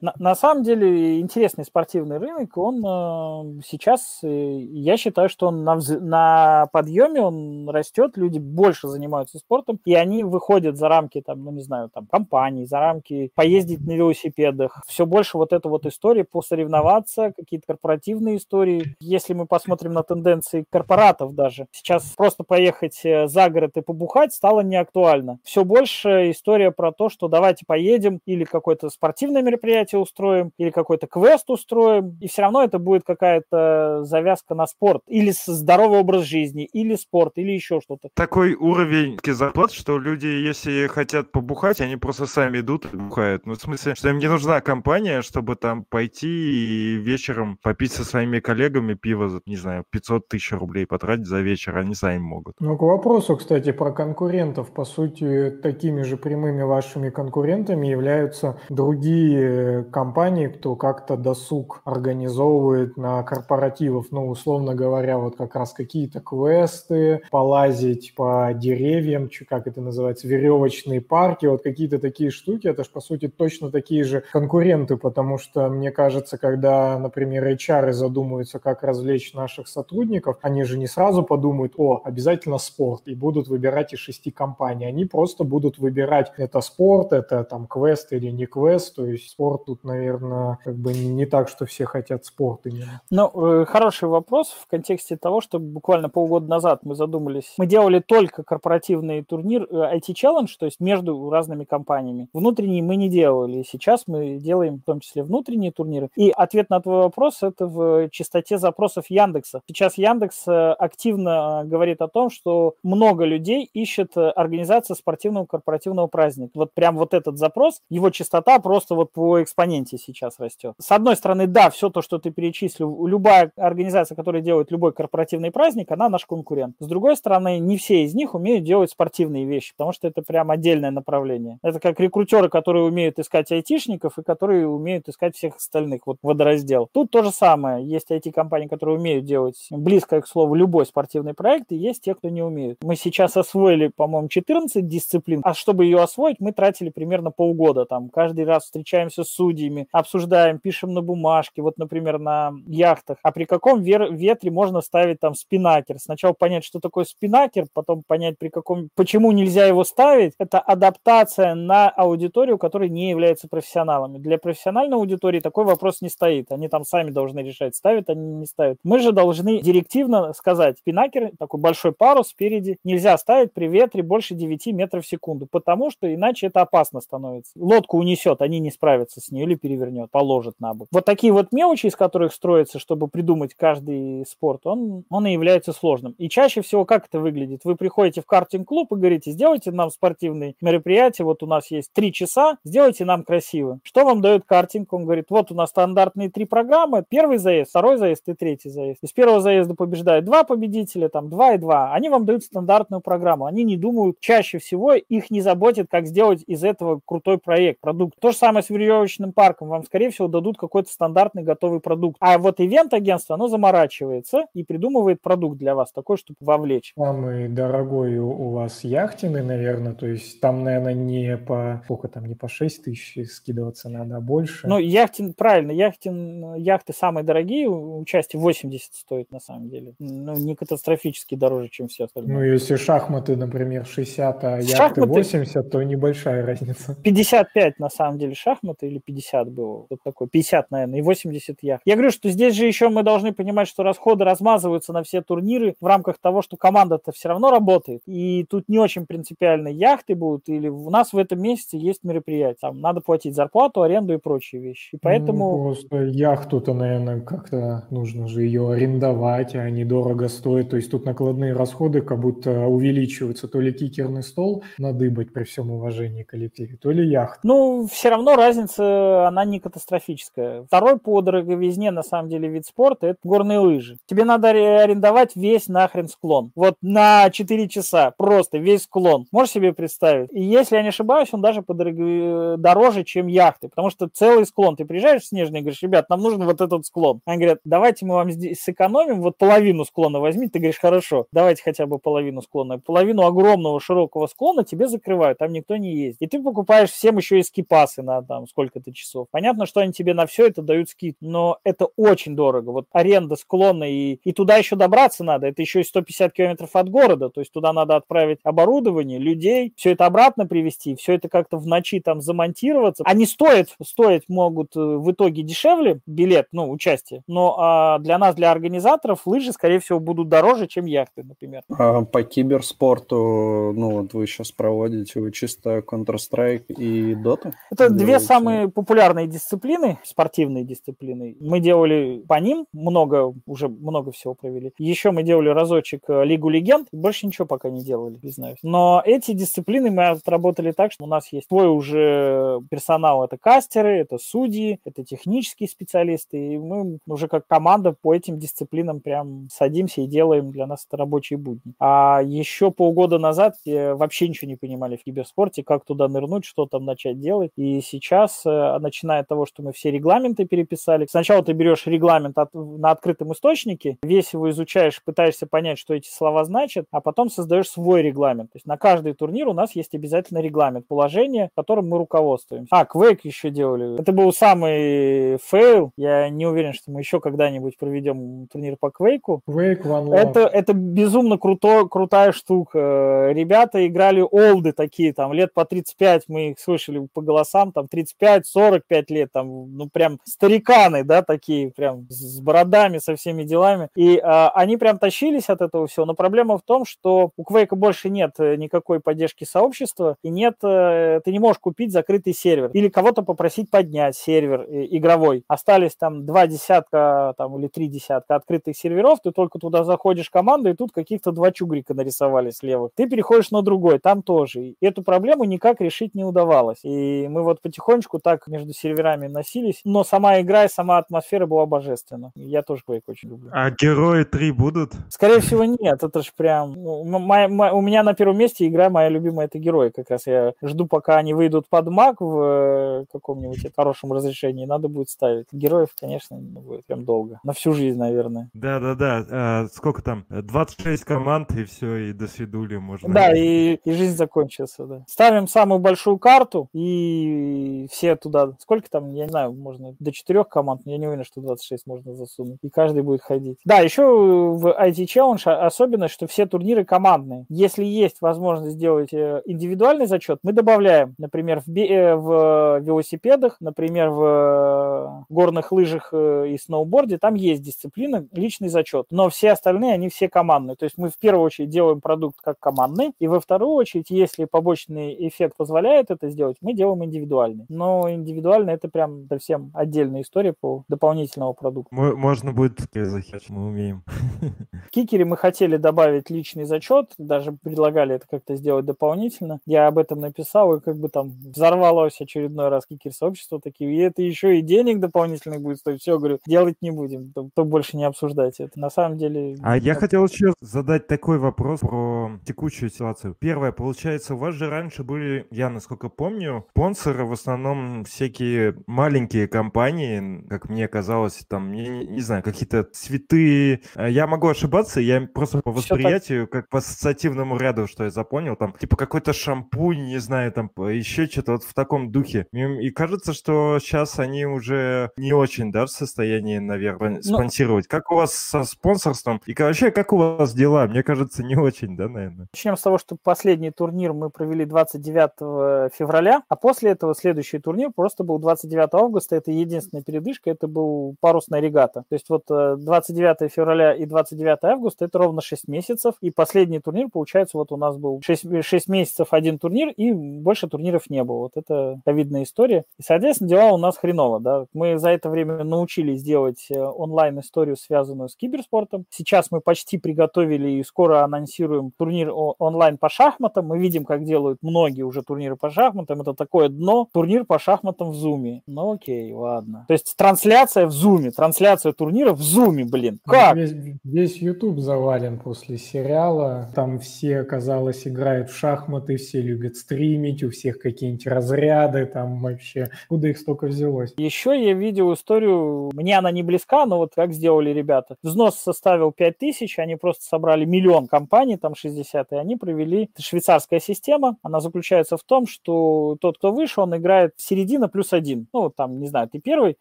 На, 0.00 0.14
на 0.18 0.34
самом 0.34 0.64
деле, 0.64 1.20
интересный 1.20 1.64
спортивный 1.64 2.18
рынок, 2.18 2.56
он 2.56 2.78
э, 2.78 3.62
сейчас, 3.66 4.20
э, 4.22 4.58
я 4.60 4.96
считаю, 4.96 5.28
что 5.28 5.48
он 5.48 5.64
на, 5.64 5.78
на 6.00 6.66
подъеме, 6.72 7.20
он 7.20 7.68
растет, 7.68 8.16
люди 8.16 8.38
больше 8.38 8.88
занимаются 8.88 9.38
спортом, 9.38 9.61
и 9.84 9.94
они 9.94 10.24
выходят 10.24 10.76
за 10.76 10.88
рамки, 10.88 11.22
там, 11.24 11.44
ну, 11.44 11.50
не 11.50 11.62
знаю, 11.62 11.90
там, 11.92 12.06
компаний, 12.06 12.66
за 12.66 12.80
рамки 12.80 13.30
поездить 13.34 13.86
на 13.86 13.92
велосипедах. 13.92 14.82
Все 14.86 15.06
больше 15.06 15.38
вот 15.38 15.52
эта 15.52 15.68
вот 15.68 15.86
история 15.86 16.24
посоревноваться, 16.24 17.32
какие-то 17.36 17.66
корпоративные 17.66 18.36
истории. 18.36 18.96
Если 19.00 19.34
мы 19.34 19.46
посмотрим 19.46 19.92
на 19.92 20.02
тенденции 20.02 20.64
корпоратов 20.70 21.34
даже, 21.34 21.66
сейчас 21.72 22.04
просто 22.16 22.44
поехать 22.44 23.00
э, 23.04 23.26
за 23.28 23.50
город 23.50 23.76
и 23.76 23.80
побухать 23.80 24.32
стало 24.32 24.60
неактуально. 24.60 25.38
Все 25.44 25.64
больше 25.64 26.30
история 26.30 26.70
про 26.70 26.92
то, 26.92 27.08
что 27.08 27.28
давайте 27.28 27.64
поедем 27.66 28.20
или 28.26 28.44
какое-то 28.44 28.88
спортивное 28.90 29.42
мероприятие 29.42 30.00
устроим, 30.00 30.52
или 30.58 30.70
какой-то 30.70 31.06
квест 31.06 31.48
устроим, 31.50 32.16
и 32.20 32.28
все 32.28 32.42
равно 32.42 32.62
это 32.62 32.78
будет 32.78 33.04
какая-то 33.04 34.04
завязка 34.04 34.54
на 34.54 34.66
спорт. 34.66 35.02
Или 35.06 35.32
здоровый 35.46 36.00
образ 36.00 36.24
жизни, 36.24 36.64
или 36.64 36.94
спорт, 36.94 37.32
или 37.36 37.52
еще 37.52 37.80
что-то. 37.80 38.08
Такой 38.14 38.54
уровень 38.54 39.16
зарплат, 39.52 39.72
что 39.72 39.98
люди, 39.98 40.26
если 40.26 40.86
хотят 40.86 41.30
побухать, 41.30 41.82
они 41.82 41.96
просто 41.96 42.24
сами 42.24 42.60
идут 42.60 42.86
и 42.90 42.96
бухают. 42.96 43.44
Ну, 43.44 43.52
в 43.52 43.60
смысле, 43.60 43.94
что 43.94 44.08
им 44.08 44.18
не 44.18 44.26
нужна 44.26 44.62
компания, 44.62 45.20
чтобы 45.20 45.56
там 45.56 45.84
пойти 45.84 46.26
и 46.26 46.96
вечером 46.96 47.58
попить 47.62 47.92
со 47.92 48.02
своими 48.02 48.40
коллегами 48.40 48.94
пиво, 48.94 49.42
не 49.44 49.56
знаю, 49.56 49.84
500 49.90 50.28
тысяч 50.28 50.52
рублей 50.52 50.86
потратить 50.86 51.26
за 51.26 51.40
вечер, 51.40 51.76
они 51.76 51.94
сами 51.94 52.18
могут. 52.18 52.54
Ну, 52.60 52.78
к 52.78 52.82
вопросу, 52.82 53.36
кстати, 53.36 53.72
про 53.72 53.92
конкурентов. 53.92 54.72
По 54.72 54.86
сути, 54.86 55.50
такими 55.62 56.02
же 56.02 56.16
прямыми 56.16 56.62
вашими 56.62 57.10
конкурентами 57.10 57.88
являются 57.88 58.58
другие 58.70 59.84
компании, 59.92 60.46
кто 60.46 60.76
как-то 60.76 61.18
досуг 61.18 61.82
организовывает 61.84 62.96
на 62.96 63.22
корпоративов, 63.22 64.06
ну, 64.12 64.28
условно 64.28 64.74
говоря, 64.74 65.18
вот 65.18 65.36
как 65.36 65.54
раз 65.56 65.74
какие-то 65.74 66.20
квесты, 66.20 67.20
полазить 67.30 68.14
по 68.16 68.50
деревьям, 68.54 69.28
как 69.42 69.66
это 69.66 69.80
называется, 69.80 70.28
веревочные 70.28 71.00
парки, 71.00 71.46
вот 71.46 71.62
какие-то 71.62 71.98
такие 71.98 72.30
штуки, 72.30 72.66
это 72.66 72.84
же, 72.84 72.90
по 72.90 73.00
сути, 73.00 73.28
точно 73.28 73.70
такие 73.70 74.04
же 74.04 74.24
конкуренты, 74.32 74.96
потому 74.96 75.38
что, 75.38 75.68
мне 75.68 75.90
кажется, 75.90 76.38
когда, 76.38 76.98
например, 76.98 77.46
HR 77.46 77.92
задумываются, 77.92 78.58
как 78.58 78.82
развлечь 78.82 79.34
наших 79.34 79.68
сотрудников, 79.68 80.38
они 80.42 80.64
же 80.64 80.78
не 80.78 80.86
сразу 80.86 81.22
подумают, 81.22 81.74
о, 81.76 82.00
обязательно 82.04 82.58
спорт, 82.58 83.02
и 83.06 83.14
будут 83.14 83.48
выбирать 83.48 83.92
из 83.92 83.98
шести 83.98 84.30
компаний. 84.30 84.86
Они 84.86 85.04
просто 85.04 85.44
будут 85.44 85.78
выбирать, 85.78 86.32
это 86.36 86.60
спорт, 86.60 87.12
это 87.12 87.44
там 87.44 87.66
квест 87.66 88.12
или 88.12 88.30
не 88.30 88.46
квест, 88.46 88.94
то 88.96 89.06
есть 89.06 89.30
спорт 89.30 89.64
тут, 89.66 89.84
наверное, 89.84 90.58
как 90.64 90.76
бы 90.76 90.92
не, 90.92 91.26
так, 91.26 91.48
что 91.48 91.66
все 91.66 91.84
хотят 91.84 92.24
спорт 92.24 92.60
именно. 92.64 93.00
Ну, 93.10 93.62
э, 93.62 93.64
хороший 93.64 94.08
вопрос 94.08 94.50
в 94.50 94.66
контексте 94.68 95.16
того, 95.16 95.40
что 95.40 95.58
буквально 95.58 96.08
полгода 96.08 96.48
назад 96.48 96.80
мы 96.84 96.94
задумались. 96.94 97.54
Мы 97.58 97.66
делали 97.66 98.00
только 98.00 98.42
корпоративный 98.42 99.22
турнир 99.32 99.62
IT 99.62 100.02
э, 100.08 100.12
Challenge, 100.12 100.50
то 100.58 100.66
есть 100.66 100.78
между 100.78 101.30
разными 101.30 101.64
компаниями. 101.64 102.28
Внутренний 102.34 102.82
мы 102.82 102.96
не 102.96 103.08
делали. 103.08 103.64
Сейчас 103.66 104.04
мы 104.06 104.36
делаем 104.36 104.76
в 104.76 104.82
том 104.82 105.00
числе 105.00 105.22
внутренние 105.22 105.72
турниры. 105.72 106.10
И 106.16 106.30
ответ 106.30 106.68
на 106.68 106.82
твой 106.82 107.04
вопрос 107.04 107.42
это 107.42 107.66
в 107.66 108.10
чистоте 108.10 108.58
запросов 108.58 109.06
Яндекса. 109.08 109.62
Сейчас 109.66 109.96
Яндекс 109.96 110.46
э, 110.46 110.72
активно 110.72 111.62
говорит 111.64 112.02
о 112.02 112.08
том, 112.08 112.28
что 112.28 112.74
много 112.82 113.24
людей 113.24 113.70
ищет 113.72 114.18
организацию 114.18 114.96
спортивного 114.96 115.46
корпоративного 115.46 116.08
праздника. 116.08 116.52
Вот 116.54 116.74
прям 116.74 116.98
вот 116.98 117.14
этот 117.14 117.38
запрос, 117.38 117.80
его 117.88 118.10
частота 118.10 118.58
просто 118.58 118.94
вот 118.94 119.12
по 119.12 119.42
экспоненте 119.42 119.96
сейчас 119.96 120.38
растет. 120.38 120.74
С 120.78 120.92
одной 120.92 121.16
стороны, 121.16 121.46
да, 121.46 121.70
все 121.70 121.88
то, 121.88 122.02
что 122.02 122.18
ты 122.18 122.30
перечислил, 122.30 123.06
любая 123.06 123.50
организация, 123.56 124.14
которая 124.14 124.42
делает 124.42 124.70
любой 124.70 124.92
корпоративный 124.92 125.50
праздник, 125.50 125.90
она 125.90 126.10
наш 126.10 126.26
конкурент. 126.26 126.76
С 126.80 126.86
другой 126.86 127.16
стороны, 127.16 127.58
не 127.58 127.78
все 127.78 128.04
из 128.04 128.14
них 128.14 128.34
умеют 128.34 128.64
делать 128.64 128.90
спортивные 128.90 129.21
вещи, 129.24 129.72
потому 129.76 129.92
что 129.92 130.08
это 130.08 130.22
прям 130.22 130.50
отдельное 130.50 130.90
направление. 130.90 131.58
Это 131.62 131.80
как 131.80 132.00
рекрутеры, 132.00 132.48
которые 132.48 132.84
умеют 132.84 133.18
искать 133.18 133.50
айтишников 133.52 134.18
и 134.18 134.22
которые 134.22 134.66
умеют 134.66 135.08
искать 135.08 135.36
всех 135.36 135.56
остальных, 135.56 136.06
вот 136.06 136.16
водораздел. 136.22 136.88
Тут 136.92 137.10
то 137.10 137.22
же 137.22 137.30
самое. 137.30 137.86
Есть 137.86 138.10
IT-компании, 138.10 138.68
которые 138.68 138.98
умеют 138.98 139.24
делать 139.24 139.68
близко 139.70 140.20
к 140.20 140.26
слову 140.26 140.54
любой 140.54 140.86
спортивный 140.86 141.34
проект, 141.34 141.72
и 141.72 141.76
есть 141.76 142.02
те, 142.02 142.14
кто 142.14 142.28
не 142.28 142.42
умеют. 142.42 142.78
Мы 142.82 142.96
сейчас 142.96 143.36
освоили, 143.36 143.88
по-моему, 143.88 144.28
14 144.28 144.88
дисциплин, 144.88 145.40
а 145.44 145.54
чтобы 145.54 145.84
ее 145.84 146.00
освоить, 146.00 146.40
мы 146.40 146.52
тратили 146.52 146.88
примерно 146.88 147.30
полгода. 147.30 147.84
Там 147.84 148.08
каждый 148.08 148.44
раз 148.44 148.64
встречаемся 148.64 149.24
с 149.24 149.28
судьями, 149.28 149.86
обсуждаем, 149.92 150.58
пишем 150.58 150.94
на 150.94 151.02
бумажке, 151.02 151.62
вот, 151.62 151.78
например, 151.78 152.18
на 152.18 152.52
яхтах. 152.66 153.18
А 153.22 153.32
при 153.32 153.44
каком 153.44 153.82
ветре 153.82 154.50
можно 154.50 154.80
ставить 154.80 155.20
там 155.20 155.34
спинакер? 155.34 155.98
Сначала 155.98 156.32
понять, 156.32 156.64
что 156.64 156.80
такое 156.80 157.04
спинакер, 157.04 157.66
потом 157.72 158.02
понять, 158.06 158.38
при 158.38 158.48
каком, 158.48 158.88
почему 158.94 159.11
нельзя 159.32 159.66
его 159.66 159.84
ставить. 159.84 160.32
Это 160.38 160.58
адаптация 160.60 161.54
на 161.54 161.88
аудиторию, 161.90 162.58
которая 162.58 162.88
не 162.88 163.10
является 163.10 163.48
профессионалами. 163.48 164.18
Для 164.18 164.38
профессиональной 164.38 164.96
аудитории 164.96 165.40
такой 165.40 165.64
вопрос 165.64 166.00
не 166.00 166.08
стоит. 166.08 166.50
Они 166.50 166.68
там 166.68 166.84
сами 166.84 167.10
должны 167.10 167.40
решать, 167.40 167.74
ставят 167.74 168.08
они 168.08 168.32
не 168.34 168.46
ставят. 168.46 168.78
Мы 168.84 168.98
же 168.98 169.12
должны 169.12 169.60
директивно 169.60 170.32
сказать, 170.32 170.78
спинакер, 170.78 171.32
такой 171.38 171.60
большой 171.60 171.92
парус 171.92 172.28
спереди, 172.28 172.78
нельзя 172.84 173.16
ставить 173.18 173.52
при 173.52 173.66
ветре 173.66 174.02
больше 174.02 174.34
9 174.34 174.66
метров 174.68 175.04
в 175.04 175.08
секунду, 175.08 175.46
потому 175.50 175.90
что 175.90 176.12
иначе 176.12 176.46
это 176.46 176.62
опасно 176.62 177.00
становится. 177.00 177.52
Лодку 177.56 177.98
унесет, 177.98 178.42
они 178.42 178.60
не 178.60 178.70
справятся 178.70 179.20
с 179.20 179.30
ней 179.30 179.44
или 179.44 179.54
перевернет, 179.54 180.10
положит 180.10 180.54
на 180.60 180.74
бок. 180.74 180.88
Вот 180.90 181.04
такие 181.04 181.32
вот 181.32 181.52
мелочи, 181.52 181.86
из 181.86 181.96
которых 181.96 182.32
строится, 182.32 182.78
чтобы 182.78 183.08
придумать 183.08 183.54
каждый 183.54 184.24
спорт, 184.26 184.66
он, 184.66 185.04
он 185.10 185.26
и 185.26 185.32
является 185.32 185.72
сложным. 185.72 186.14
И 186.18 186.28
чаще 186.28 186.62
всего 186.62 186.84
как 186.84 187.06
это 187.06 187.20
выглядит? 187.20 187.60
Вы 187.64 187.76
приходите 187.76 188.20
в 188.20 188.26
картинг-клуб 188.26 188.92
и 188.92 188.96
говорите, 189.02 189.32
сделайте 189.32 189.70
нам 189.72 189.90
спортивное 189.90 190.54
мероприятие, 190.60 191.26
вот 191.26 191.42
у 191.42 191.46
нас 191.46 191.70
есть 191.70 191.90
три 191.92 192.12
часа, 192.12 192.56
сделайте 192.64 193.04
нам 193.04 193.24
красиво. 193.24 193.80
Что 193.82 194.04
вам 194.04 194.20
дает 194.20 194.44
картинг? 194.46 194.92
Он 194.92 195.04
говорит, 195.04 195.26
вот 195.28 195.50
у 195.50 195.54
нас 195.54 195.70
стандартные 195.70 196.30
три 196.30 196.44
программы, 196.44 197.04
первый 197.08 197.38
заезд, 197.38 197.70
второй 197.70 197.96
заезд 197.98 198.28
и 198.28 198.34
третий 198.34 198.70
заезд. 198.70 198.98
Из 199.02 199.12
первого 199.12 199.40
заезда 199.40 199.74
побеждают 199.74 200.24
два 200.24 200.44
победителя, 200.44 201.08
там 201.08 201.28
два 201.28 201.54
и 201.54 201.58
два. 201.58 201.92
Они 201.92 202.08
вам 202.08 202.24
дают 202.24 202.44
стандартную 202.44 203.00
программу. 203.00 203.46
Они 203.46 203.64
не 203.64 203.76
думают, 203.76 204.20
чаще 204.20 204.58
всего 204.58 204.94
их 204.94 205.30
не 205.30 205.40
заботит, 205.40 205.88
как 205.90 206.06
сделать 206.06 206.44
из 206.46 206.62
этого 206.64 207.00
крутой 207.04 207.38
проект, 207.38 207.80
продукт. 207.80 208.14
То 208.20 208.30
же 208.30 208.36
самое 208.36 208.62
с 208.62 208.70
веревочным 208.70 209.32
парком. 209.32 209.68
Вам, 209.68 209.82
скорее 209.84 210.10
всего, 210.10 210.28
дадут 210.28 210.56
какой-то 210.56 210.90
стандартный 210.90 211.42
готовый 211.42 211.80
продукт. 211.80 212.16
А 212.20 212.38
вот 212.38 212.60
ивент-агентство, 212.60 213.34
оно 213.34 213.48
заморачивается 213.48 214.46
и 214.54 214.62
придумывает 214.62 215.20
продукт 215.20 215.58
для 215.58 215.74
вас, 215.74 215.92
такой, 215.92 216.16
чтобы 216.16 216.36
вовлечь. 216.40 216.92
Самый 216.96 217.48
дорогой 217.48 218.18
у 218.18 218.50
вас 218.50 218.84
с 218.92 218.94
яхтиной, 218.94 219.42
наверное, 219.42 219.94
то 219.94 220.06
есть 220.06 220.40
там, 220.40 220.64
наверное, 220.64 220.94
не 220.94 221.36
по, 221.36 221.80
сколько 221.84 222.08
там, 222.08 222.26
не 222.26 222.34
по 222.34 222.48
6 222.48 222.84
тысяч 222.84 223.16
скидываться 223.30 223.88
надо, 223.88 224.16
а 224.16 224.20
больше. 224.20 224.66
Ну, 224.66 224.78
яхтин, 224.78 225.32
правильно, 225.34 225.72
яхтин, 225.72 226.54
яхты 226.54 226.92
самые 226.92 227.24
дорогие, 227.24 227.68
участие 227.68 228.40
80 228.40 228.94
стоит 228.94 229.30
на 229.30 229.40
самом 229.40 229.70
деле. 229.70 229.94
Ну, 229.98 230.34
не 230.34 230.54
катастрофически 230.54 231.34
дороже, 231.34 231.68
чем 231.68 231.88
все 231.88 232.04
остальные. 232.04 232.36
Ну, 232.36 232.42
если 232.44 232.76
шахматы, 232.76 233.36
например, 233.36 233.86
60, 233.86 234.44
а 234.44 234.56
яхты 234.58 234.76
шахматы... 234.76 235.06
80, 235.06 235.70
то 235.70 235.82
небольшая 235.82 236.44
разница. 236.44 236.96
55 237.02 237.78
на 237.78 237.88
самом 237.88 238.18
деле 238.18 238.34
шахматы 238.34 238.88
или 238.88 238.98
50 238.98 239.50
было. 239.50 239.86
Вот 239.88 240.02
такой, 240.04 240.28
50, 240.28 240.70
наверное, 240.70 240.98
и 240.98 241.02
80 241.02 241.62
яхт. 241.62 241.82
Я 241.86 241.94
говорю, 241.94 242.10
что 242.10 242.28
здесь 242.28 242.54
же 242.54 242.66
еще 242.66 242.88
мы 242.88 243.02
должны 243.02 243.32
понимать, 243.32 243.68
что 243.68 243.82
расходы 243.82 244.24
размазываются 244.24 244.92
на 244.92 245.02
все 245.02 245.22
турниры 245.22 245.76
в 245.80 245.86
рамках 245.86 246.18
того, 246.18 246.42
что 246.42 246.56
команда-то 246.56 247.12
все 247.12 247.28
равно 247.28 247.50
работает. 247.50 248.02
И 248.06 248.44
тут 248.48 248.64
не 248.72 248.78
очень 248.78 249.06
принципиально 249.06 249.68
яхты 249.68 250.14
будут, 250.14 250.48
или 250.48 250.68
у 250.68 250.88
нас 250.88 251.12
в 251.12 251.18
этом 251.18 251.40
месяце 251.40 251.76
есть 251.76 252.02
мероприятие. 252.02 252.56
Там 252.60 252.80
надо 252.80 253.02
платить 253.02 253.36
зарплату, 253.36 253.82
аренду 253.82 254.14
и 254.14 254.16
прочие 254.16 254.62
вещи. 254.62 254.94
И 254.94 254.98
поэтому... 255.00 255.58
Ну, 255.58 255.64
просто 255.64 256.04
яхту-то, 256.04 256.72
наверное, 256.72 257.20
как-то 257.20 257.86
нужно 257.90 258.26
же 258.28 258.42
ее 258.42 258.72
арендовать, 258.72 259.54
а 259.54 259.60
они 259.60 259.84
дорого 259.84 260.28
стоят. 260.28 260.70
То 260.70 260.76
есть 260.76 260.90
тут 260.90 261.04
накладные 261.04 261.52
расходы 261.52 262.00
как 262.00 262.18
будто 262.18 262.66
увеличиваются. 262.66 263.46
То 263.46 263.60
ли 263.60 263.72
кикерный 263.72 264.22
стол 264.22 264.64
надыбать 264.78 265.34
при 265.34 265.44
всем 265.44 265.70
уважении 265.70 266.22
коллективе, 266.22 266.78
то 266.80 266.90
ли 266.90 267.06
яхт. 267.06 267.40
Ну, 267.42 267.86
все 267.92 268.08
равно 268.08 268.36
разница, 268.36 269.28
она 269.28 269.44
не 269.44 269.60
катастрофическая. 269.60 270.62
Второй 270.62 270.98
по 270.98 271.20
дороговизне, 271.20 271.90
на 271.90 272.02
самом 272.02 272.30
деле, 272.30 272.48
вид 272.48 272.64
спорта– 272.64 273.06
это 273.08 273.18
горные 273.22 273.58
лыжи. 273.58 273.98
Тебе 274.06 274.24
надо 274.24 274.48
арендовать 274.48 275.36
весь 275.36 275.68
нахрен 275.68 276.08
склон. 276.08 276.52
Вот 276.54 276.76
на 276.80 277.28
4 277.28 277.68
часа 277.68 278.12
просто 278.16 278.61
весь 278.62 278.84
склон. 278.84 279.26
Можешь 279.32 279.52
себе 279.52 279.72
представить? 279.72 280.32
И 280.32 280.42
если 280.42 280.76
я 280.76 280.82
не 280.82 280.88
ошибаюсь, 280.88 281.28
он 281.32 281.40
даже 281.42 281.62
подорог... 281.62 282.60
дороже, 282.60 283.04
чем 283.04 283.26
яхты, 283.26 283.68
потому 283.68 283.90
что 283.90 284.08
целый 284.08 284.46
склон. 284.46 284.76
Ты 284.76 284.84
приезжаешь 284.84 285.22
в 285.22 285.26
снежный 285.26 285.60
и 285.60 285.62
говоришь, 285.62 285.82
ребят, 285.82 286.08
нам 286.08 286.20
нужен 286.20 286.44
вот 286.44 286.60
этот 286.60 286.86
склон. 286.86 287.20
Они 287.26 287.38
говорят, 287.38 287.60
давайте 287.64 288.06
мы 288.06 288.14
вам 288.14 288.30
здесь 288.30 288.60
сэкономим, 288.60 289.20
вот 289.20 289.36
половину 289.36 289.84
склона 289.84 290.20
возьми. 290.20 290.48
Ты 290.48 290.58
говоришь, 290.58 290.78
хорошо, 290.78 291.26
давайте 291.32 291.62
хотя 291.62 291.86
бы 291.86 291.98
половину 291.98 292.42
склона. 292.42 292.78
Половину 292.78 293.22
огромного 293.22 293.80
широкого 293.80 294.26
склона 294.26 294.64
тебе 294.64 294.88
закрывают, 294.88 295.38
там 295.38 295.52
никто 295.52 295.76
не 295.76 295.94
ездит. 295.94 296.22
И 296.22 296.26
ты 296.26 296.42
покупаешь 296.42 296.90
всем 296.90 297.16
еще 297.16 297.38
и 297.38 297.42
скипасы 297.42 298.02
на 298.02 298.22
там 298.22 298.46
сколько-то 298.46 298.92
часов. 298.92 299.28
Понятно, 299.30 299.66
что 299.66 299.80
они 299.80 299.92
тебе 299.92 300.14
на 300.14 300.26
все 300.26 300.46
это 300.46 300.62
дают 300.62 300.88
скид, 300.88 301.16
но 301.20 301.58
это 301.64 301.86
очень 301.96 302.36
дорого. 302.36 302.70
Вот 302.70 302.86
аренда 302.92 303.36
склона 303.36 303.84
и, 303.84 304.18
и 304.22 304.32
туда 304.32 304.56
еще 304.56 304.76
добраться 304.76 305.24
надо. 305.24 305.46
Это 305.46 305.62
еще 305.62 305.80
и 305.80 305.84
150 305.84 306.32
километров 306.32 306.74
от 306.76 306.88
города, 306.88 307.28
то 307.28 307.40
есть 307.40 307.52
туда 307.52 307.72
надо 307.72 307.96
отправить 307.96 308.38
оборудование, 308.52 309.18
людей, 309.18 309.72
все 309.76 309.92
это 309.92 310.06
обратно 310.06 310.46
привезти, 310.46 310.94
все 310.94 311.14
это 311.14 311.28
как-то 311.28 311.56
в 311.56 311.66
ночи 311.66 312.00
там 312.00 312.20
замонтироваться. 312.20 313.02
Они 313.06 313.26
стоят, 313.26 313.68
стоить 313.82 314.24
могут 314.28 314.76
э, 314.76 314.80
в 314.80 315.10
итоге 315.10 315.42
дешевле 315.42 316.00
билет, 316.06 316.48
ну, 316.52 316.70
участие, 316.70 317.22
но 317.26 317.56
а 317.58 317.98
для 317.98 318.18
нас, 318.18 318.34
для 318.34 318.50
организаторов, 318.52 319.26
лыжи, 319.26 319.52
скорее 319.52 319.78
всего, 319.78 319.98
будут 319.98 320.28
дороже, 320.28 320.66
чем 320.66 320.84
яхты, 320.84 321.24
например. 321.24 321.62
А 321.70 322.02
по 322.02 322.22
киберспорту, 322.22 323.72
ну, 323.74 323.90
вот 324.02 324.14
вы 324.14 324.26
сейчас 324.26 324.52
проводите 324.52 325.20
вы 325.20 325.32
чисто 325.32 325.78
Counter-Strike 325.78 326.66
и 326.68 327.14
Dota? 327.14 327.52
Это 327.70 327.90
две 327.90 328.20
самые 328.20 328.68
популярные 328.68 329.26
дисциплины, 329.26 329.98
спортивные 330.04 330.64
дисциплины. 330.64 331.36
Мы 331.40 331.60
делали 331.60 332.22
по 332.26 332.38
ним 332.40 332.66
много, 332.72 333.34
уже 333.46 333.68
много 333.68 334.12
всего 334.12 334.34
провели. 334.34 334.72
Еще 334.78 335.10
мы 335.10 335.22
делали 335.22 335.48
разочек 335.48 336.04
э, 336.08 336.24
Лигу 336.24 336.48
Легенд, 336.48 336.88
больше 336.92 337.26
ничего 337.26 337.46
пока 337.46 337.70
не 337.70 337.82
делали, 337.82 338.18
признаюсь. 338.42 338.58
Но 338.62 339.02
эти 339.04 339.32
дисциплины 339.32 339.90
мы 339.90 340.08
отработали 340.08 340.72
так, 340.72 340.92
что 340.92 341.04
у 341.04 341.06
нас 341.06 341.32
есть 341.32 341.48
свой 341.48 341.68
уже 341.68 342.60
персонал, 342.70 343.24
это 343.24 343.36
кастеры, 343.36 343.98
это 343.98 344.18
судьи, 344.18 344.80
это 344.84 345.04
технические 345.04 345.68
специалисты, 345.68 346.54
и 346.54 346.58
мы 346.58 346.98
уже 347.06 347.28
как 347.28 347.46
команда 347.46 347.94
по 348.00 348.14
этим 348.14 348.38
дисциплинам 348.38 349.00
прям 349.00 349.48
садимся 349.50 350.02
и 350.02 350.06
делаем 350.06 350.50
для 350.50 350.66
нас 350.66 350.84
это 350.86 350.96
рабочие 350.96 351.38
будни. 351.38 351.74
А 351.78 352.20
еще 352.24 352.70
полгода 352.70 353.18
назад 353.18 353.54
вообще 353.64 354.28
ничего 354.28 354.48
не 354.48 354.56
понимали 354.56 354.96
в 354.96 355.04
киберспорте, 355.04 355.62
как 355.62 355.84
туда 355.84 356.08
нырнуть, 356.08 356.44
что 356.44 356.66
там 356.66 356.84
начать 356.84 357.20
делать. 357.20 357.50
И 357.56 357.80
сейчас, 357.80 358.42
э, 358.44 358.78
начиная 358.78 359.20
от 359.20 359.28
того, 359.28 359.46
что 359.46 359.62
мы 359.62 359.72
все 359.72 359.90
регламенты 359.90 360.44
переписали, 360.44 361.06
сначала 361.08 361.42
ты 361.42 361.52
берешь 361.52 361.86
регламент 361.86 362.38
от, 362.38 362.52
на 362.54 362.90
открытом 362.90 363.32
источнике, 363.32 363.98
весь 364.02 364.32
его 364.32 364.50
изучаешь, 364.50 365.02
пытаешься 365.04 365.46
понять, 365.46 365.78
что 365.78 365.94
эти 365.94 366.08
слова 366.08 366.44
значат, 366.44 366.86
а 366.90 367.00
потом 367.00 367.30
создаешь 367.30 367.68
свой 367.68 368.02
регламент. 368.02 368.31
То 368.40 368.56
есть 368.56 368.66
на 368.66 368.76
каждый 368.76 369.14
турнир 369.14 369.48
у 369.48 369.52
нас 369.52 369.74
есть 369.74 369.94
обязательно 369.94 370.38
регламент, 370.38 370.86
положение, 370.86 371.50
которым 371.56 371.88
мы 371.88 371.98
руководствуемся. 371.98 372.68
А, 372.70 372.84
Quake 372.84 373.20
еще 373.24 373.50
делали. 373.50 374.00
Это 374.00 374.12
был 374.12 374.32
самый 374.32 375.38
fail. 375.38 375.92
Я 375.96 376.28
не 376.28 376.46
уверен, 376.46 376.72
что 376.72 376.90
мы 376.90 377.00
еще 377.00 377.20
когда-нибудь 377.20 377.76
проведем 377.78 378.46
турнир 378.48 378.76
по 378.78 378.86
Quake. 378.86 379.40
Quake 379.48 379.82
One 379.82 380.06
Love. 380.06 380.14
Это, 380.14 380.40
это 380.40 380.72
безумно 380.72 381.38
круто, 381.38 381.86
крутая 381.86 382.32
штука. 382.32 383.30
Ребята 383.32 383.86
играли 383.86 384.20
олды 384.20 384.72
такие, 384.72 385.12
там, 385.12 385.32
лет 385.32 385.52
по 385.54 385.64
35, 385.64 386.24
мы 386.28 386.50
их 386.50 386.60
слышали 386.60 387.06
по 387.12 387.20
голосам, 387.20 387.72
там, 387.72 387.86
35-45 387.92 389.04
лет, 389.08 389.30
там, 389.32 389.76
ну, 389.76 389.88
прям 389.88 390.18
стариканы, 390.24 391.04
да, 391.04 391.22
такие, 391.22 391.70
прям 391.70 392.06
с 392.08 392.40
бородами, 392.40 392.98
со 392.98 393.16
всеми 393.16 393.44
делами. 393.44 393.88
И 393.96 394.18
а, 394.18 394.50
они 394.50 394.76
прям 394.76 394.98
тащились 394.98 395.48
от 395.48 395.60
этого 395.60 395.86
всего. 395.86 396.06
Но 396.06 396.14
проблема 396.14 396.58
в 396.58 396.62
том, 396.62 396.84
что 396.84 397.30
у 397.36 397.42
Quake 397.42 397.74
больше 397.74 398.08
нет 398.08 398.21
э, 398.38 398.56
никакой 398.56 399.00
поддержки 399.00 399.44
сообщества, 399.44 400.16
и 400.22 400.30
нет, 400.30 400.56
э, 400.62 401.20
ты 401.24 401.32
не 401.32 401.38
можешь 401.38 401.58
купить 401.58 401.92
закрытый 401.92 402.34
сервер. 402.34 402.70
Или 402.72 402.88
кого-то 402.88 403.22
попросить 403.22 403.70
поднять 403.70 404.16
сервер 404.16 404.62
э, 404.62 404.86
игровой. 404.90 405.44
Остались 405.48 405.96
там 405.96 406.26
два 406.26 406.46
десятка 406.46 407.34
там, 407.36 407.58
или 407.58 407.68
три 407.68 407.88
десятка 407.88 408.36
открытых 408.36 408.76
серверов, 408.76 409.20
ты 409.22 409.32
только 409.32 409.58
туда 409.58 409.84
заходишь 409.84 410.30
команду, 410.30 410.70
и 410.70 410.74
тут 410.74 410.92
каких-то 410.92 411.32
два 411.32 411.52
чугрика 411.52 411.94
нарисовали 411.94 412.50
слева. 412.50 412.90
Ты 412.94 413.08
переходишь 413.08 413.50
на 413.50 413.62
другой, 413.62 413.98
там 413.98 414.22
тоже. 414.22 414.62
И 414.62 414.76
эту 414.80 415.02
проблему 415.02 415.44
никак 415.44 415.80
решить 415.80 416.14
не 416.14 416.24
удавалось. 416.24 416.80
И 416.84 417.26
мы 417.28 417.42
вот 417.42 417.60
потихонечку 417.60 418.18
так 418.18 418.46
между 418.46 418.72
серверами 418.72 419.26
носились, 419.26 419.80
но 419.84 420.04
сама 420.04 420.40
игра 420.40 420.64
и 420.64 420.68
сама 420.68 420.98
атмосфера 420.98 421.46
была 421.46 421.66
божественна. 421.66 422.32
Я 422.34 422.62
тоже 422.62 422.82
Quake 422.88 423.02
очень 423.06 423.30
люблю. 423.30 423.50
А 423.52 423.70
герои 423.70 424.24
3 424.24 424.52
будут? 424.52 424.92
Скорее 425.08 425.40
всего, 425.40 425.64
нет. 425.64 426.02
Это 426.02 426.22
же 426.22 426.30
прям... 426.36 426.74
Ну, 426.74 427.04
моя, 427.04 427.48
моя, 427.48 427.72
у 427.72 427.80
меня 427.80 428.02
на 428.12 428.14
первом 428.14 428.36
месте 428.36 428.66
игра 428.66 428.90
моя 428.90 429.08
любимая, 429.08 429.46
это 429.46 429.58
герои. 429.58 429.88
Как 429.88 430.10
раз 430.10 430.26
я 430.26 430.52
жду, 430.62 430.86
пока 430.86 431.16
они 431.16 431.32
выйдут 431.32 431.66
под 431.68 431.88
маг 431.88 432.20
в 432.20 432.40
э, 432.40 433.04
каком-нибудь 433.10 433.74
хорошем 433.74 434.12
разрешении. 434.12 434.66
Надо 434.66 434.88
будет 434.88 435.08
ставить. 435.08 435.46
Героев, 435.50 435.88
конечно, 435.98 436.36
будет 436.36 436.84
прям 436.84 437.04
долго. 437.04 437.40
На 437.42 437.54
всю 437.54 437.72
жизнь, 437.72 437.98
наверное. 437.98 438.50
Да-да-да. 438.52 439.26
А, 439.30 439.66
сколько 439.72 440.02
там? 440.02 440.26
26 440.28 441.04
команд, 441.04 441.52
и 441.52 441.64
все, 441.64 441.96
и 441.96 442.12
до 442.12 442.28
свидули 442.28 442.76
можно. 442.76 443.08
Да, 443.12 443.34
и, 443.34 443.76
и 443.76 443.92
жизнь 443.92 444.16
закончится, 444.16 444.84
да. 444.84 445.04
Ставим 445.08 445.48
самую 445.48 445.78
большую 445.78 446.18
карту, 446.18 446.68
и 446.74 447.86
все 447.90 448.16
туда... 448.16 448.52
Сколько 448.58 448.90
там, 448.90 449.14
я 449.14 449.24
не 449.24 449.30
знаю, 449.30 449.52
можно 449.54 449.94
до 449.98 450.12
четырех 450.12 450.48
команд, 450.48 450.82
я 450.84 450.98
не 450.98 451.06
уверен, 451.06 451.24
что 451.24 451.40
26 451.40 451.86
можно 451.86 452.14
засунуть. 452.14 452.58
И 452.62 452.68
каждый 452.68 453.02
будет 453.02 453.22
ходить. 453.22 453.58
Да, 453.64 453.78
еще 453.78 454.04
в 454.04 454.66
IT 454.66 455.06
Challenge 455.06 455.50
особенность, 455.50 456.12
что 456.12 456.26
все 456.26 456.44
турниры 456.44 456.84
командные. 456.84 457.46
Если 457.48 457.84
есть 457.84 458.01
возможность 458.20 458.76
сделать 458.76 459.12
э, 459.12 459.42
индивидуальный 459.44 460.06
зачет, 460.06 460.38
мы 460.42 460.52
добавляем, 460.52 461.14
например, 461.18 461.62
в, 461.66 461.70
э, 461.70 462.16
в 462.16 462.80
велосипедах, 462.80 463.56
например, 463.60 464.10
в 464.10 464.22
э, 464.24 465.24
горных 465.28 465.72
лыжах 465.72 466.12
и 466.12 466.56
сноуборде, 466.58 467.18
там 467.18 467.34
есть 467.34 467.62
дисциплина, 467.62 468.26
личный 468.32 468.68
зачет. 468.68 469.06
Но 469.10 469.28
все 469.28 469.52
остальные, 469.52 469.94
они 469.94 470.08
все 470.08 470.28
командные. 470.28 470.76
То 470.76 470.84
есть 470.84 470.98
мы 470.98 471.08
в 471.08 471.18
первую 471.18 471.44
очередь 471.44 471.70
делаем 471.70 472.00
продукт 472.00 472.38
как 472.42 472.58
командный, 472.58 473.12
и 473.18 473.28
во 473.28 473.40
вторую 473.40 473.72
очередь, 473.72 474.10
если 474.10 474.44
побочный 474.44 475.28
эффект 475.28 475.56
позволяет 475.56 476.10
это 476.10 476.28
сделать, 476.28 476.56
мы 476.60 476.74
делаем 476.74 477.04
индивидуальный. 477.04 477.66
Но 477.68 478.10
индивидуально 478.10 478.70
это 478.70 478.88
прям 478.88 479.26
совсем 479.28 479.70
отдельная 479.74 480.22
история 480.22 480.54
по 480.58 480.84
дополнительному 480.88 481.54
продукту. 481.54 481.94
Можно 481.94 482.52
будет 482.52 482.80
захерить, 482.92 483.50
мы 483.50 483.66
умеем. 483.66 484.04
В 484.86 484.90
кикере 484.90 485.24
мы 485.24 485.36
хотели 485.36 485.76
добавить 485.76 486.30
личный 486.30 486.64
зачет, 486.64 487.12
даже 487.18 487.52
предлагали 487.52 487.81
это 487.86 488.26
как-то 488.28 488.56
сделать 488.56 488.84
дополнительно. 488.84 489.60
Я 489.66 489.86
об 489.86 489.98
этом 489.98 490.20
написал, 490.20 490.74
и 490.74 490.80
как 490.80 490.96
бы 490.96 491.08
там 491.08 491.30
взорвалось 491.30 492.20
очередной 492.20 492.68
раз 492.68 492.86
кикер-сообщество, 492.86 493.60
такие, 493.60 493.94
и 493.94 493.98
это 493.98 494.22
еще 494.22 494.58
и 494.58 494.62
денег 494.62 495.00
дополнительных 495.00 495.60
будет 495.60 495.78
стоить. 495.78 496.00
Все, 496.00 496.18
говорю, 496.18 496.38
делать 496.46 496.76
не 496.80 496.90
будем, 496.90 497.32
то, 497.32 497.48
то 497.54 497.64
больше 497.64 497.96
не 497.96 498.04
обсуждать 498.04 498.60
это. 498.60 498.78
На 498.78 498.90
самом 498.90 499.18
деле... 499.18 499.56
А 499.62 499.76
я 499.76 499.94
хотел 499.94 500.24
еще 500.26 500.52
задать 500.60 501.06
такой 501.06 501.38
вопрос 501.38 501.80
про 501.80 502.38
текущую 502.44 502.90
ситуацию. 502.90 503.36
Первое, 503.38 503.72
получается, 503.72 504.34
у 504.34 504.38
вас 504.38 504.54
же 504.54 504.68
раньше 504.68 505.04
были, 505.04 505.46
я 505.50 505.70
насколько 505.70 506.08
помню, 506.08 506.66
спонсоры 506.70 507.24
в 507.24 507.32
основном 507.32 508.04
всякие 508.04 508.76
маленькие 508.86 509.48
компании, 509.48 510.44
как 510.48 510.68
мне 510.68 510.86
казалось, 510.88 511.44
там, 511.48 511.72
не, 511.72 511.88
не 512.06 512.20
знаю, 512.20 512.42
какие-то 512.42 512.84
цветы. 512.84 513.82
Я 513.96 514.26
могу 514.26 514.48
ошибаться, 514.48 515.00
я 515.00 515.22
просто 515.32 515.62
по 515.62 515.72
восприятию, 515.72 516.46
как 516.46 516.68
по 516.68 516.78
ассоциативному 516.78 517.56
ряду 517.56 517.71
разрядов, 517.72 517.90
что 517.90 518.04
я 518.04 518.10
запомнил, 518.10 518.56
там, 518.56 518.74
типа 518.78 518.96
какой-то 518.96 519.32
шампунь, 519.32 520.06
не 520.06 520.18
знаю, 520.18 520.52
там, 520.52 520.70
еще 520.76 521.26
что-то 521.26 521.52
вот 521.52 521.64
в 521.64 521.74
таком 521.74 522.10
духе. 522.10 522.46
И, 522.52 522.60
и 522.86 522.90
кажется, 522.90 523.32
что 523.32 523.78
сейчас 523.80 524.18
они 524.18 524.46
уже 524.46 525.10
не 525.16 525.32
очень, 525.32 525.72
да, 525.72 525.86
в 525.86 525.90
состоянии, 525.90 526.58
наверное, 526.58 527.16
ну 527.16 527.22
спонсировать. 527.22 527.86
Ну, 527.90 527.98
как 527.98 528.10
у 528.10 528.16
вас 528.16 528.32
со 528.34 528.64
спонсорством? 528.64 529.40
И 529.46 529.54
вообще, 529.58 529.90
как 529.90 530.12
у 530.12 530.16
вас 530.16 530.54
дела? 530.54 530.86
Мне 530.86 531.02
кажется, 531.02 531.42
не 531.42 531.56
очень, 531.56 531.96
да, 531.96 532.08
наверное? 532.08 532.48
Начнем 532.52 532.76
с 532.76 532.82
того, 532.82 532.98
что 532.98 533.16
последний 533.22 533.70
турнир 533.70 534.12
мы 534.12 534.30
провели 534.30 534.64
29 534.64 535.92
февраля, 535.94 536.42
а 536.48 536.56
после 536.56 536.90
этого 536.90 537.14
следующий 537.14 537.58
турнир 537.58 537.90
просто 537.94 538.24
был 538.24 538.38
29 538.38 538.88
августа. 538.94 539.36
Это 539.36 539.50
единственная 539.50 540.02
передышка, 540.02 540.50
это 540.50 540.66
был 540.66 541.16
парусная 541.20 541.60
регата. 541.60 542.04
То 542.08 542.14
есть 542.14 542.28
вот 542.28 542.44
29 542.48 543.42
э, 543.42 543.48
февраля 543.48 543.94
и 543.94 544.06
29 544.06 544.58
августа 544.64 545.04
это 545.04 545.18
ровно 545.18 545.40
6 545.40 545.68
месяцев. 545.68 546.14
И 546.20 546.30
последний 546.30 546.80
турнир, 546.80 547.08
получается, 547.08 547.56
вот 547.62 547.72
у 547.72 547.76
нас 547.76 547.96
был 547.96 548.20
6, 548.22 548.64
6 548.64 548.88
месяцев 548.88 549.28
один 549.30 549.58
турнир, 549.58 549.88
и 549.96 550.12
больше 550.12 550.68
турниров 550.68 551.08
не 551.08 551.22
было. 551.24 551.38
Вот 551.38 551.52
это 551.56 552.00
ковидная 552.04 552.42
история. 552.42 552.84
И, 552.98 553.02
соответственно, 553.02 553.50
дела 553.50 553.72
у 553.72 553.78
нас 553.78 553.96
хреново, 553.96 554.40
да. 554.40 554.66
Мы 554.74 554.98
за 554.98 555.10
это 555.10 555.30
время 555.30 555.64
научились 555.64 556.22
делать 556.22 556.66
э, 556.70 556.78
онлайн-историю, 556.78 557.76
связанную 557.76 558.28
с 558.28 558.36
киберспортом. 558.36 559.04
Сейчас 559.10 559.50
мы 559.50 559.60
почти 559.60 559.98
приготовили 559.98 560.70
и 560.70 560.84
скоро 560.84 561.24
анонсируем 561.24 561.92
турнир 561.96 562.30
онлайн 562.32 562.98
по 562.98 563.08
шахматам. 563.08 563.66
Мы 563.66 563.78
видим, 563.78 564.04
как 564.04 564.24
делают 564.24 564.58
многие 564.62 565.02
уже 565.02 565.22
турниры 565.22 565.56
по 565.56 565.70
шахматам. 565.70 566.20
Это 566.20 566.34
такое 566.34 566.68
дно. 566.68 567.08
Турнир 567.12 567.44
по 567.44 567.58
шахматам 567.58 568.10
в 568.10 568.14
Зуме. 568.14 568.62
Ну 568.66 568.92
окей, 568.92 569.32
ладно. 569.32 569.84
То 569.88 569.92
есть 569.92 570.16
трансляция 570.16 570.86
в 570.86 570.92
Зуме, 570.92 571.30
трансляция 571.30 571.92
турнира 571.92 572.32
в 572.32 572.40
Зуме, 572.40 572.84
блин. 572.84 573.20
Как? 573.24 573.56
Весь, 573.56 573.74
весь 574.02 574.36
YouTube 574.38 574.80
завален 574.80 575.38
после 575.38 575.78
сериала. 575.78 576.68
Там 576.74 576.98
все, 576.98 577.44
казалось, 577.52 578.08
играют 578.08 578.48
в 578.48 578.56
шахматы, 578.56 579.18
все 579.18 579.42
любят 579.42 579.76
стримить, 579.76 580.42
у 580.42 580.48
всех 580.48 580.78
какие-нибудь 580.78 581.26
разряды, 581.26 582.06
там 582.06 582.40
вообще. 582.40 582.88
Куда 583.10 583.28
их 583.28 583.36
столько 583.36 583.66
взялось? 583.66 584.14
Еще 584.16 584.58
я 584.58 584.72
видел 584.72 585.12
историю, 585.12 585.90
мне 585.92 586.16
она 586.16 586.30
не 586.30 586.42
близка, 586.42 586.86
но 586.86 586.96
вот 586.96 587.12
как 587.14 587.34
сделали 587.34 587.68
ребята. 587.68 588.16
Взнос 588.22 588.56
составил 588.56 589.12
5000, 589.12 589.78
они 589.80 589.96
просто 589.96 590.24
собрали 590.24 590.64
миллион 590.64 591.08
компаний, 591.08 591.58
там 591.58 591.74
60, 591.74 592.32
и 592.32 592.36
они 592.36 592.56
провели 592.56 593.10
швейцарская 593.18 593.80
система. 593.80 594.38
Она 594.42 594.60
заключается 594.60 595.18
в 595.18 595.22
том, 595.22 595.46
что 595.46 596.16
тот, 596.22 596.38
кто 596.38 596.52
выше, 596.52 596.80
он 596.80 596.96
играет 596.96 597.34
середина 597.36 597.88
плюс 597.88 598.14
один. 598.14 598.46
Ну, 598.54 598.62
вот 598.62 598.76
там, 598.76 598.98
не 598.98 599.08
знаю, 599.08 599.28
ты 599.28 599.40
первый, 599.40 599.76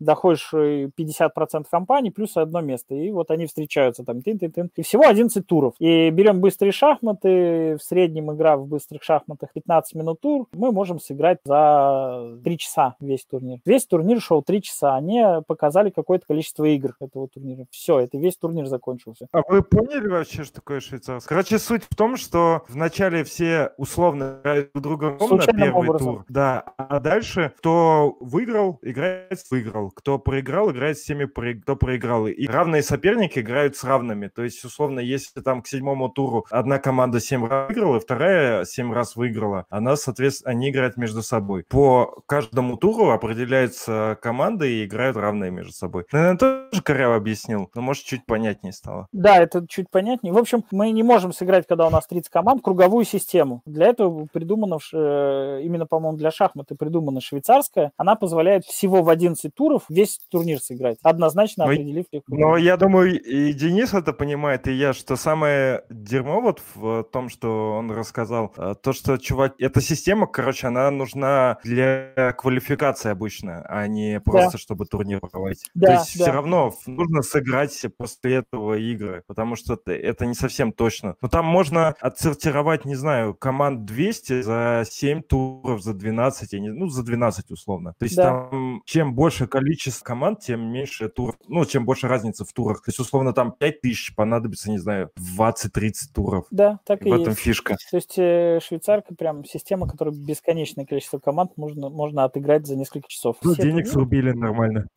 доходишь 0.00 0.52
50% 0.52 0.90
э, 0.98 1.62
компании 1.70 2.10
плюс 2.10 2.36
одно 2.36 2.62
место. 2.62 2.96
И 2.96 3.12
вот 3.12 3.30
они 3.30 3.46
встречаются 3.46 4.02
там, 4.02 4.22
тын 4.22 4.38
-тын 4.38 4.52
-тын. 4.52 4.68
и 4.74 4.82
всего 4.82 5.06
11 5.06 5.46
туров. 5.46 5.74
И 5.78 6.10
берем 6.10 6.40
быстрые 6.40 6.72
шахматы, 6.72 7.59
в 7.78 7.82
среднем 7.82 8.32
игра 8.32 8.56
в 8.56 8.66
быстрых 8.66 9.02
шахматах 9.02 9.52
15 9.52 9.94
минут 9.94 10.20
тур, 10.20 10.46
мы 10.52 10.72
можем 10.72 10.98
сыграть 10.98 11.38
за 11.44 12.38
3 12.42 12.58
часа 12.58 12.96
весь 13.00 13.24
турнир. 13.24 13.58
Весь 13.64 13.86
турнир 13.86 14.20
шел 14.20 14.42
3 14.42 14.62
часа, 14.62 14.96
они 14.96 15.22
показали 15.46 15.90
какое-то 15.90 16.26
количество 16.26 16.64
игр 16.64 16.94
этого 17.00 17.28
турнира. 17.28 17.66
Все, 17.70 18.00
это 18.00 18.18
весь 18.18 18.36
турнир 18.36 18.66
закончился. 18.66 19.26
А 19.32 19.42
вы 19.48 19.62
поняли 19.62 20.08
вообще, 20.08 20.44
что 20.44 20.56
такое 20.56 20.80
швейцарский? 20.80 21.28
Короче, 21.28 21.58
суть 21.58 21.84
в 21.84 21.94
том, 21.94 22.16
что 22.16 22.62
вначале 22.68 23.24
все 23.24 23.72
условно 23.76 24.40
играют 24.40 24.70
друг 24.74 24.82
друга 24.82 25.16
на 25.18 25.46
первый 25.46 25.72
образом. 25.72 26.14
тур. 26.14 26.24
Да, 26.28 26.60
а 26.76 27.00
дальше 27.00 27.52
кто 27.58 28.16
выиграл, 28.20 28.78
играет 28.82 29.38
выиграл. 29.50 29.90
Кто 29.90 30.18
проиграл, 30.18 30.70
играет 30.70 30.98
с 30.98 31.04
теми, 31.04 31.26
кто 31.60 31.76
проиграл. 31.76 32.26
И 32.26 32.46
равные 32.46 32.82
соперники 32.82 33.38
играют 33.38 33.76
с 33.76 33.84
равными. 33.84 34.28
То 34.28 34.42
есть, 34.42 34.64
условно, 34.64 35.00
если 35.00 35.40
там 35.40 35.62
к 35.62 35.68
седьмому 35.68 36.08
туру 36.08 36.46
одна 36.50 36.78
команда 36.78 37.20
7 37.20 37.46
раз 37.50 37.68
выиграла, 37.68 38.00
вторая 38.00 38.64
7 38.64 38.92
раз 38.92 39.16
выиграла, 39.16 39.66
она, 39.68 39.96
соответственно, 39.96 40.52
они 40.52 40.70
играют 40.70 40.96
между 40.96 41.22
собой. 41.22 41.64
По 41.68 42.22
каждому 42.26 42.76
туру 42.76 43.10
определяется 43.10 44.16
команда 44.22 44.66
и 44.66 44.84
играют 44.84 45.16
равные 45.16 45.50
между 45.50 45.72
собой. 45.72 46.04
Наверное, 46.12 46.38
тоже 46.38 46.82
коряво 46.82 47.16
объяснил, 47.16 47.70
но 47.74 47.82
может 47.82 48.04
чуть 48.04 48.24
понятнее 48.26 48.72
стало. 48.72 49.08
Да, 49.12 49.36
это 49.36 49.66
чуть 49.68 49.90
понятнее. 49.90 50.32
В 50.32 50.38
общем, 50.38 50.64
мы 50.70 50.90
не 50.90 51.02
можем 51.02 51.32
сыграть, 51.32 51.66
когда 51.66 51.86
у 51.86 51.90
нас 51.90 52.06
30 52.06 52.30
команд, 52.30 52.62
круговую 52.62 53.04
систему. 53.04 53.62
Для 53.66 53.88
этого 53.88 54.26
придумана, 54.32 54.78
э, 54.92 55.60
именно, 55.62 55.86
по-моему, 55.86 56.16
для 56.16 56.30
шахматы 56.30 56.74
придумана 56.74 57.20
швейцарская. 57.20 57.92
Она 57.96 58.14
позволяет 58.14 58.64
всего 58.64 59.02
в 59.02 59.08
11 59.08 59.52
туров 59.54 59.82
весь 59.88 60.18
турнир 60.30 60.60
сыграть, 60.60 60.98
однозначно 61.02 61.66
но, 61.66 61.72
определив 61.72 62.06
их. 62.12 62.22
Но 62.28 62.56
я 62.56 62.76
думаю, 62.76 63.20
и 63.20 63.52
Денис 63.52 63.94
это 63.94 64.12
понимает, 64.12 64.68
и 64.68 64.72
я, 64.72 64.92
что 64.92 65.16
самое 65.16 65.84
дерьмо 65.90 66.40
вот 66.40 66.62
в 66.74 67.04
том, 67.04 67.28
что 67.28 67.39
он 67.48 67.90
рассказал, 67.90 68.52
э, 68.56 68.74
то, 68.80 68.92
что, 68.92 69.16
чувак, 69.18 69.54
эта 69.58 69.80
система, 69.80 70.26
короче, 70.26 70.66
она 70.66 70.90
нужна 70.90 71.58
для 71.64 72.34
квалификации 72.36 73.10
обычно, 73.10 73.62
а 73.68 73.86
не 73.86 74.20
просто, 74.20 74.52
да. 74.52 74.58
чтобы 74.58 74.86
турнир 74.86 75.20
проводить. 75.20 75.70
Да, 75.74 75.86
то 75.86 75.92
есть 75.94 76.18
да. 76.18 76.24
все 76.24 76.32
равно 76.32 76.74
нужно 76.86 77.22
сыграть 77.22 77.86
после 77.96 78.36
этого 78.36 78.74
игры, 78.74 79.22
потому 79.26 79.56
что 79.56 79.78
это, 79.86 80.26
не 80.26 80.34
совсем 80.34 80.72
точно. 80.72 81.16
Но 81.20 81.28
там 81.28 81.44
можно 81.44 81.94
отсортировать, 82.00 82.84
не 82.84 82.94
знаю, 82.94 83.34
команд 83.34 83.84
200 83.84 84.42
за 84.42 84.84
7 84.88 85.22
туров, 85.22 85.82
за 85.82 85.94
12, 85.94 86.52
я 86.52 86.60
не, 86.60 86.70
ну, 86.70 86.88
за 86.88 87.02
12 87.02 87.50
условно. 87.50 87.94
То 87.98 88.04
есть 88.04 88.16
да. 88.16 88.24
там 88.24 88.82
чем 88.84 89.14
больше 89.14 89.46
количество 89.46 90.04
команд, 90.04 90.40
тем 90.40 90.72
меньше 90.72 91.08
туров, 91.08 91.36
ну, 91.48 91.64
чем 91.64 91.84
больше 91.84 92.08
разница 92.08 92.44
в 92.44 92.52
турах. 92.52 92.82
То 92.82 92.88
есть, 92.88 92.98
условно, 92.98 93.32
там 93.32 93.52
5 93.52 93.80
тысяч 93.80 94.14
понадобится, 94.14 94.70
не 94.70 94.78
знаю, 94.78 95.10
20-30 95.38 95.92
туров. 96.14 96.46
Да, 96.50 96.80
так 96.84 97.04
и 97.06 97.10
В 97.10 97.12
этом 97.12 97.28
есть. 97.28 97.29
Фишка. 97.34 97.76
То 97.90 97.96
есть 97.96 98.18
э, 98.18 98.60
швейцарка 98.62 99.14
прям 99.14 99.44
система, 99.44 99.88
которая 99.88 100.14
бесконечное 100.14 100.86
количество 100.86 101.18
команд 101.18 101.52
можно, 101.56 101.88
можно 101.88 102.24
отыграть 102.24 102.66
за 102.66 102.76
несколько 102.76 103.08
часов. 103.08 103.36
Ну, 103.42 103.54
Все 103.54 103.62
денег 103.62 103.86
срубили 103.86 104.32
нормально. 104.32 104.86